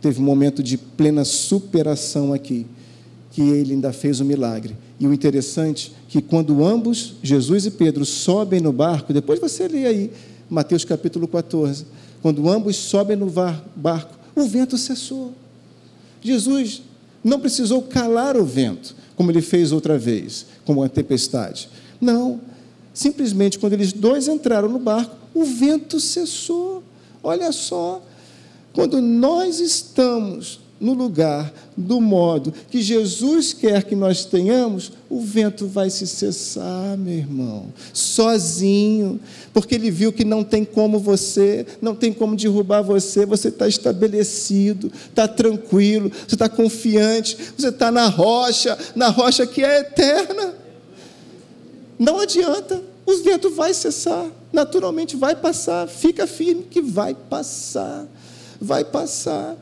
teve 0.00 0.20
um 0.20 0.24
momento 0.24 0.62
de 0.62 0.76
plena 0.76 1.24
superação 1.24 2.32
aqui, 2.32 2.66
que 3.30 3.40
ele 3.40 3.72
ainda 3.72 3.92
fez 3.92 4.20
o 4.20 4.24
um 4.24 4.26
milagre. 4.26 4.76
E 4.98 5.06
o 5.06 5.12
interessante 5.12 5.92
que 6.08 6.22
quando 6.22 6.64
ambos, 6.64 7.14
Jesus 7.22 7.66
e 7.66 7.70
Pedro, 7.70 8.04
sobem 8.04 8.60
no 8.60 8.72
barco, 8.72 9.12
depois 9.12 9.40
você 9.40 9.66
lê 9.66 9.86
aí, 9.86 10.12
Mateus 10.48 10.84
capítulo 10.84 11.26
14, 11.26 11.86
quando 12.22 12.48
ambos 12.48 12.76
sobem 12.76 13.16
no 13.16 13.30
barco, 13.76 14.14
o 14.36 14.44
vento 14.44 14.78
cessou. 14.78 15.32
Jesus 16.22 16.82
não 17.22 17.40
precisou 17.40 17.82
calar 17.82 18.36
o 18.36 18.44
vento, 18.44 18.94
como 19.16 19.30
ele 19.30 19.42
fez 19.42 19.72
outra 19.72 19.98
vez, 19.98 20.46
como 20.64 20.80
uma 20.80 20.88
tempestade. 20.88 21.68
Não, 22.00 22.40
simplesmente 22.92 23.58
quando 23.58 23.72
eles 23.74 23.92
dois 23.92 24.28
entraram 24.28 24.68
no 24.68 24.78
barco, 24.78 25.16
o 25.34 25.44
vento 25.44 25.98
cessou. 25.98 26.82
Olha 27.22 27.50
só, 27.52 28.02
quando 28.72 29.00
nós 29.00 29.60
estamos 29.60 30.60
no 30.84 30.92
lugar, 30.92 31.50
do 31.74 31.98
modo 31.98 32.52
que 32.70 32.82
Jesus 32.82 33.54
quer 33.54 33.84
que 33.84 33.96
nós 33.96 34.26
tenhamos, 34.26 34.92
o 35.08 35.18
vento 35.18 35.66
vai 35.66 35.88
se 35.88 36.06
cessar, 36.06 36.98
meu 36.98 37.14
irmão, 37.14 37.72
sozinho, 37.92 39.18
porque 39.52 39.74
ele 39.74 39.90
viu 39.90 40.12
que 40.12 40.26
não 40.26 40.44
tem 40.44 40.62
como 40.62 40.98
você, 40.98 41.64
não 41.80 41.94
tem 41.94 42.12
como 42.12 42.36
derrubar 42.36 42.82
você, 42.82 43.24
você 43.24 43.48
está 43.48 43.66
estabelecido, 43.66 44.92
está 45.08 45.26
tranquilo, 45.26 46.12
você 46.28 46.34
está 46.34 46.50
confiante, 46.50 47.38
você 47.56 47.68
está 47.68 47.90
na 47.90 48.08
rocha, 48.08 48.76
na 48.94 49.08
rocha 49.08 49.46
que 49.46 49.64
é 49.64 49.80
eterna. 49.80 50.54
Não 51.98 52.20
adianta, 52.20 52.82
o 53.06 53.22
vento 53.22 53.48
vai 53.48 53.72
cessar, 53.72 54.26
naturalmente 54.52 55.16
vai 55.16 55.34
passar, 55.34 55.88
fica 55.88 56.26
firme 56.26 56.64
que 56.70 56.82
vai 56.82 57.14
passar, 57.14 58.06
vai 58.60 58.84
passar 58.84 59.56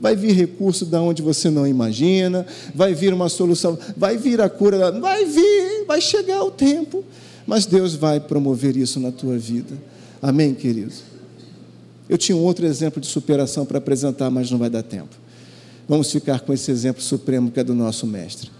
vai 0.00 0.14
vir 0.14 0.32
recurso 0.32 0.84
da 0.86 1.00
onde 1.00 1.22
você 1.22 1.50
não 1.50 1.66
imagina, 1.66 2.46
vai 2.74 2.94
vir 2.94 3.12
uma 3.12 3.28
solução, 3.28 3.78
vai 3.96 4.16
vir 4.16 4.40
a 4.40 4.48
cura, 4.48 4.92
vai 4.92 5.24
vir, 5.24 5.84
vai 5.86 6.00
chegar 6.00 6.42
o 6.44 6.50
tempo, 6.50 7.04
mas 7.46 7.66
Deus 7.66 7.94
vai 7.94 8.20
promover 8.20 8.76
isso 8.76 9.00
na 9.00 9.10
tua 9.10 9.38
vida. 9.38 9.76
Amém, 10.20 10.54
querido? 10.54 10.92
Eu 12.08 12.16
tinha 12.16 12.36
um 12.36 12.42
outro 12.42 12.66
exemplo 12.66 13.00
de 13.00 13.06
superação 13.06 13.66
para 13.66 13.78
apresentar, 13.78 14.30
mas 14.30 14.50
não 14.50 14.58
vai 14.58 14.70
dar 14.70 14.82
tempo. 14.82 15.14
Vamos 15.88 16.10
ficar 16.10 16.40
com 16.40 16.52
esse 16.52 16.70
exemplo 16.70 17.02
supremo 17.02 17.50
que 17.50 17.60
é 17.60 17.64
do 17.64 17.74
nosso 17.74 18.06
mestre. 18.06 18.50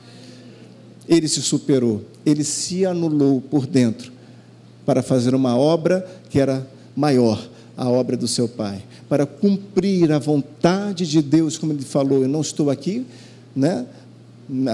Ele 1.09 1.29
se 1.29 1.41
superou, 1.41 2.05
ele 2.25 2.45
se 2.45 2.85
anulou 2.85 3.41
por 3.41 3.67
dentro 3.67 4.13
para 4.85 5.03
fazer 5.03 5.35
uma 5.35 5.57
obra 5.57 6.07
que 6.31 6.39
era 6.41 6.67
maior, 6.95 7.49
a 7.79 7.89
obra 7.89 8.17
do 8.17 8.27
seu 8.27 8.49
pai 8.49 8.83
para 9.09 9.25
cumprir 9.25 10.11
a 10.11 10.19
vontade 10.19 11.07
de 11.07 11.23
Deus, 11.23 11.57
como 11.57 11.73
ele 11.73 11.85
falou, 11.85 12.23
eu 12.23 12.29
não 12.29 12.41
estou 12.41 12.71
aqui, 12.71 13.07
né? 13.55 13.87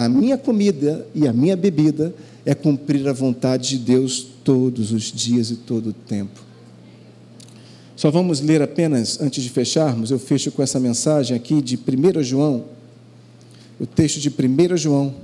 A 0.00 0.08
minha 0.08 0.38
comida 0.38 1.06
e 1.14 1.28
a 1.28 1.32
minha 1.32 1.54
bebida 1.54 2.14
é 2.46 2.54
cumprir 2.54 3.06
a 3.06 3.12
vontade 3.12 3.68
de 3.70 3.78
Deus 3.78 4.26
todos 4.42 4.90
os 4.90 5.12
dias 5.12 5.50
e 5.50 5.56
todo 5.56 5.90
o 5.90 5.92
tempo. 5.92 6.40
Só 7.94 8.10
vamos 8.10 8.40
ler 8.40 8.62
apenas, 8.62 9.20
antes 9.20 9.42
de 9.42 9.50
fecharmos, 9.50 10.10
eu 10.10 10.18
fecho 10.18 10.50
com 10.50 10.62
essa 10.62 10.80
mensagem 10.80 11.36
aqui 11.36 11.60
de 11.60 11.76
1 11.76 12.22
João, 12.22 12.64
o 13.78 13.86
texto 13.86 14.18
de 14.18 14.30
1 14.30 14.76
João. 14.78 15.14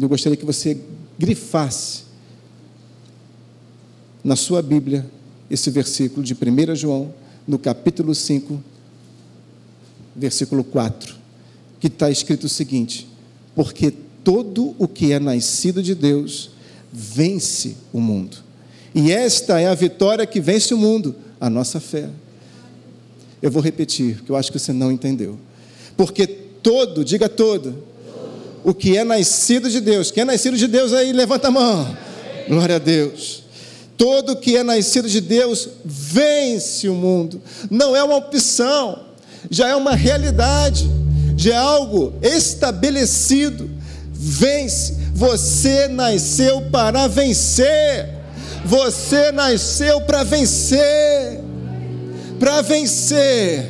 Eu 0.00 0.08
gostaria 0.08 0.36
que 0.36 0.46
você 0.46 0.80
grifasse 1.18 2.04
na 4.24 4.36
sua 4.36 4.62
Bíblia 4.62 5.04
esse 5.50 5.70
versículo 5.70 6.24
de 6.24 6.34
1 6.34 6.74
João, 6.76 7.12
no 7.46 7.58
capítulo 7.58 8.14
5, 8.14 8.62
versículo 10.14 10.62
4, 10.62 11.14
que 11.80 11.86
está 11.86 12.10
escrito 12.10 12.44
o 12.44 12.48
seguinte: 12.48 13.08
Porque 13.54 13.92
todo 14.22 14.74
o 14.78 14.86
que 14.86 15.12
é 15.12 15.18
nascido 15.18 15.82
de 15.82 15.94
Deus 15.94 16.50
vence 16.92 17.76
o 17.92 18.00
mundo. 18.00 18.38
E 18.94 19.12
esta 19.12 19.60
é 19.60 19.66
a 19.66 19.74
vitória 19.74 20.26
que 20.26 20.40
vence 20.40 20.74
o 20.74 20.78
mundo, 20.78 21.14
a 21.40 21.48
nossa 21.48 21.80
fé. 21.80 22.08
Eu 23.40 23.50
vou 23.50 23.62
repetir, 23.62 24.16
porque 24.16 24.32
eu 24.32 24.36
acho 24.36 24.50
que 24.50 24.58
você 24.58 24.72
não 24.72 24.90
entendeu. 24.90 25.38
Porque 25.96 26.26
todo, 26.26 27.04
diga 27.04 27.28
todo, 27.28 27.82
o 28.64 28.74
que 28.74 28.96
é 28.96 29.04
nascido 29.04 29.70
de 29.70 29.80
Deus, 29.80 30.10
quem 30.10 30.22
é 30.22 30.24
nascido 30.24 30.56
de 30.56 30.66
Deus 30.66 30.92
aí, 30.92 31.12
levanta 31.12 31.48
a 31.48 31.50
mão. 31.50 31.96
Glória 32.48 32.76
a 32.76 32.78
Deus. 32.78 33.44
Todo 33.98 34.36
que 34.36 34.56
é 34.56 34.62
nascido 34.62 35.08
de 35.08 35.20
Deus 35.20 35.68
vence 35.84 36.88
o 36.88 36.94
mundo. 36.94 37.42
Não 37.68 37.96
é 37.96 38.02
uma 38.04 38.14
opção, 38.14 39.00
já 39.50 39.68
é 39.68 39.74
uma 39.74 39.96
realidade, 39.96 40.88
já 41.36 41.54
é 41.54 41.56
algo 41.56 42.14
estabelecido. 42.22 43.68
Vence. 44.12 44.96
Você 45.12 45.88
nasceu 45.88 46.62
para 46.70 47.08
vencer. 47.08 48.08
Você 48.64 49.32
nasceu 49.32 50.00
para 50.02 50.22
vencer. 50.22 51.40
Para 52.38 52.62
vencer. 52.62 53.66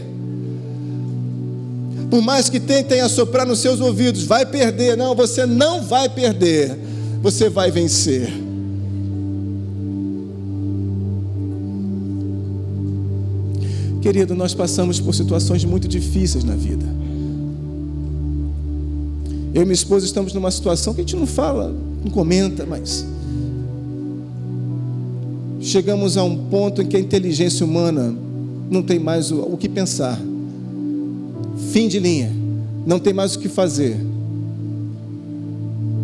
Por 2.11 2.21
mais 2.21 2.51
que 2.51 2.61
tentem 2.61 3.01
assoprar 3.01 3.47
nos 3.47 3.61
seus 3.61 3.81
ouvidos, 3.81 4.25
vai 4.25 4.45
perder. 4.45 4.95
Não, 4.95 5.15
você 5.15 5.47
não 5.47 5.81
vai 5.81 6.07
perder. 6.07 6.79
Você 7.23 7.49
vai 7.49 7.71
vencer. 7.71 8.48
Querido, 14.01 14.35
nós 14.35 14.55
passamos 14.55 15.01
por 15.01 15.15
situações 15.15 15.65
muito 15.65 15.89
difíceis 15.89 16.45
na 16.45 16.55
vida. 16.55 16.87
Eu 19.53 19.63
e 19.63 19.65
minha 19.65 19.75
esposa 19.75 20.07
estamos 20.07 20.33
numa 20.33 20.51
situação 20.51 20.95
que 20.95 21.01
a 21.01 21.03
gente 21.03 21.17
não 21.17 21.27
fala, 21.27 21.75
não 22.05 22.11
comenta, 22.11 22.65
mas 22.65 23.05
chegamos 25.61 26.17
a 26.17 26.23
um 26.23 26.37
ponto 26.49 26.81
em 26.81 26.87
que 26.87 26.97
a 26.97 27.01
inteligência 27.01 27.67
humana 27.67 28.15
não 28.71 28.83
tem 28.83 28.99
mais 28.99 29.33
o, 29.33 29.41
o 29.41 29.57
que 29.57 29.69
pensar. 29.69 30.21
Fim 31.73 31.89
de 31.89 31.99
linha, 31.99 32.33
não 32.87 32.99
tem 32.99 33.13
mais 33.13 33.35
o 33.35 33.39
que 33.41 33.49
fazer. 33.49 33.99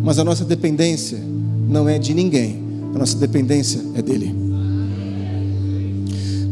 Mas 0.03 0.19
a 0.19 0.23
nossa 0.23 0.43
dependência 0.43 1.19
não 1.69 1.87
é 1.87 1.97
de 1.97 2.13
ninguém, 2.13 2.59
a 2.93 2.99
nossa 2.99 3.17
dependência 3.17 3.81
é 3.95 4.01
dele. 4.01 4.44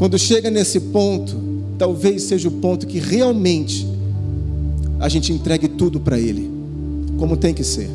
Quando 0.03 0.19
chega 0.19 0.51
nesse 0.51 0.81
ponto, 0.81 1.33
talvez 1.77 2.23
seja 2.23 2.49
o 2.49 2.51
ponto 2.51 2.85
que 2.85 2.99
realmente 2.99 3.87
a 4.99 5.07
gente 5.07 5.31
entregue 5.31 5.69
tudo 5.69 5.97
para 5.97 6.19
Ele, 6.19 6.51
como 7.17 7.37
tem 7.37 7.53
que 7.53 7.63
ser, 7.63 7.89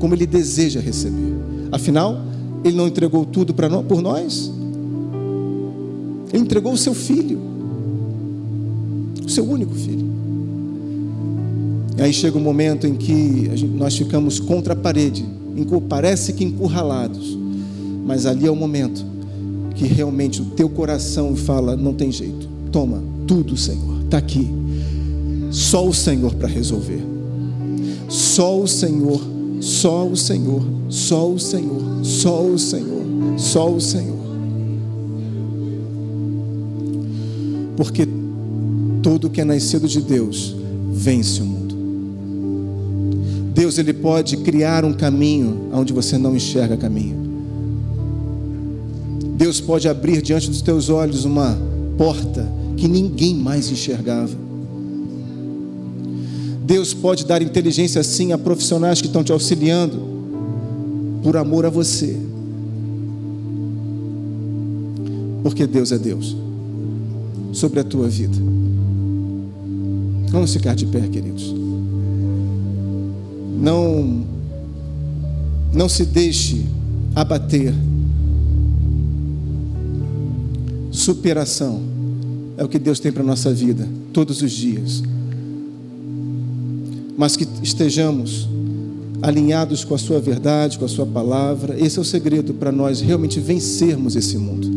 como 0.00 0.12
Ele 0.12 0.26
deseja 0.26 0.80
receber. 0.80 1.36
Afinal, 1.70 2.20
Ele 2.64 2.76
não 2.76 2.88
entregou 2.88 3.24
tudo 3.24 3.54
para 3.54 3.70
por 3.80 4.02
nós? 4.02 4.50
Ele 6.32 6.42
entregou 6.42 6.72
o 6.72 6.76
seu 6.76 6.94
filho, 6.94 7.38
o 9.24 9.30
seu 9.30 9.48
único 9.48 9.72
filho. 9.76 10.04
E 11.96 12.02
aí 12.02 12.12
chega 12.12 12.36
um 12.36 12.42
momento 12.42 12.88
em 12.88 12.96
que 12.96 13.48
gente, 13.54 13.66
nós 13.66 13.96
ficamos 13.96 14.40
contra 14.40 14.72
a 14.72 14.76
parede, 14.76 15.24
parece 15.88 16.32
que 16.32 16.42
encurralados, 16.42 17.38
mas 18.04 18.26
ali 18.26 18.48
é 18.48 18.50
o 18.50 18.56
momento 18.56 19.11
que 19.72 19.86
realmente 19.86 20.40
o 20.40 20.46
teu 20.46 20.68
coração 20.68 21.34
fala: 21.34 21.76
não 21.76 21.94
tem 21.94 22.10
jeito, 22.10 22.48
toma 22.70 23.02
tudo, 23.26 23.56
Senhor, 23.56 24.02
está 24.04 24.18
aqui. 24.18 24.48
Só 25.50 25.86
o 25.86 25.92
Senhor 25.92 26.34
para 26.34 26.48
resolver. 26.48 27.02
Só 28.08 28.60
o 28.60 28.66
Senhor, 28.66 29.20
só 29.60 30.06
o 30.06 30.16
Senhor, 30.16 30.62
só 30.88 31.30
o 31.30 31.38
Senhor, 31.38 32.04
só 32.04 32.42
o 32.42 32.58
Senhor, 32.58 33.04
só 33.38 33.70
o 33.70 33.80
Senhor. 33.80 34.22
Porque 37.76 38.06
todo 39.02 39.30
que 39.30 39.40
é 39.40 39.44
nascido 39.44 39.88
de 39.88 40.00
Deus 40.00 40.54
vence 40.92 41.40
o 41.40 41.46
mundo. 41.46 41.74
Deus 43.54 43.78
ele 43.78 43.92
pode 43.92 44.38
criar 44.38 44.84
um 44.84 44.92
caminho 44.92 45.68
onde 45.72 45.92
você 45.92 46.18
não 46.18 46.34
enxerga 46.36 46.76
caminho. 46.76 47.21
Deus 49.42 49.60
pode 49.60 49.88
abrir 49.88 50.22
diante 50.22 50.48
dos 50.48 50.62
teus 50.62 50.88
olhos 50.88 51.24
uma 51.24 51.58
porta 51.98 52.48
que 52.76 52.86
ninguém 52.86 53.34
mais 53.34 53.72
enxergava. 53.72 54.30
Deus 56.64 56.94
pode 56.94 57.26
dar 57.26 57.42
inteligência 57.42 58.00
assim 58.00 58.30
a 58.30 58.38
profissionais 58.38 59.00
que 59.00 59.08
estão 59.08 59.24
te 59.24 59.32
auxiliando 59.32 59.98
por 61.24 61.36
amor 61.36 61.66
a 61.66 61.70
você. 61.70 62.16
Porque 65.42 65.66
Deus 65.66 65.90
é 65.90 65.98
Deus 65.98 66.36
sobre 67.52 67.80
a 67.80 67.84
tua 67.84 68.08
vida. 68.08 68.38
Vamos 70.28 70.52
ficar 70.52 70.76
de 70.76 70.86
pé, 70.86 71.00
queridos. 71.08 71.52
Não 73.60 74.24
não 75.72 75.88
se 75.88 76.04
deixe 76.04 76.64
abater 77.16 77.74
Superação 81.02 81.82
é 82.56 82.62
o 82.62 82.68
que 82.68 82.78
Deus 82.78 83.00
tem 83.00 83.10
para 83.10 83.24
a 83.24 83.26
nossa 83.26 83.52
vida, 83.52 83.88
todos 84.12 84.40
os 84.40 84.52
dias. 84.52 85.02
Mas 87.16 87.36
que 87.36 87.44
estejamos 87.60 88.48
alinhados 89.20 89.82
com 89.82 89.96
a 89.96 89.98
Sua 89.98 90.20
verdade, 90.20 90.78
com 90.78 90.84
a 90.84 90.88
Sua 90.88 91.04
palavra. 91.04 91.76
Esse 91.76 91.98
é 91.98 92.02
o 92.02 92.04
segredo 92.04 92.54
para 92.54 92.70
nós 92.70 93.00
realmente 93.00 93.40
vencermos 93.40 94.14
esse 94.14 94.38
mundo. 94.38 94.70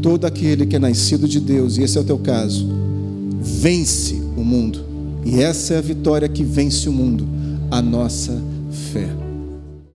Todo 0.00 0.24
aquele 0.24 0.66
que 0.66 0.76
é 0.76 0.78
nascido 0.78 1.26
de 1.26 1.40
Deus, 1.40 1.76
e 1.76 1.82
esse 1.82 1.98
é 1.98 2.00
o 2.00 2.04
teu 2.04 2.18
caso, 2.18 2.64
vence 3.40 4.22
o 4.36 4.44
mundo. 4.44 4.84
E 5.24 5.40
essa 5.40 5.74
é 5.74 5.78
a 5.78 5.80
vitória 5.80 6.28
que 6.28 6.44
vence 6.44 6.88
o 6.88 6.92
mundo, 6.92 7.26
a 7.72 7.82
nossa 7.82 8.40
fé. 8.92 9.25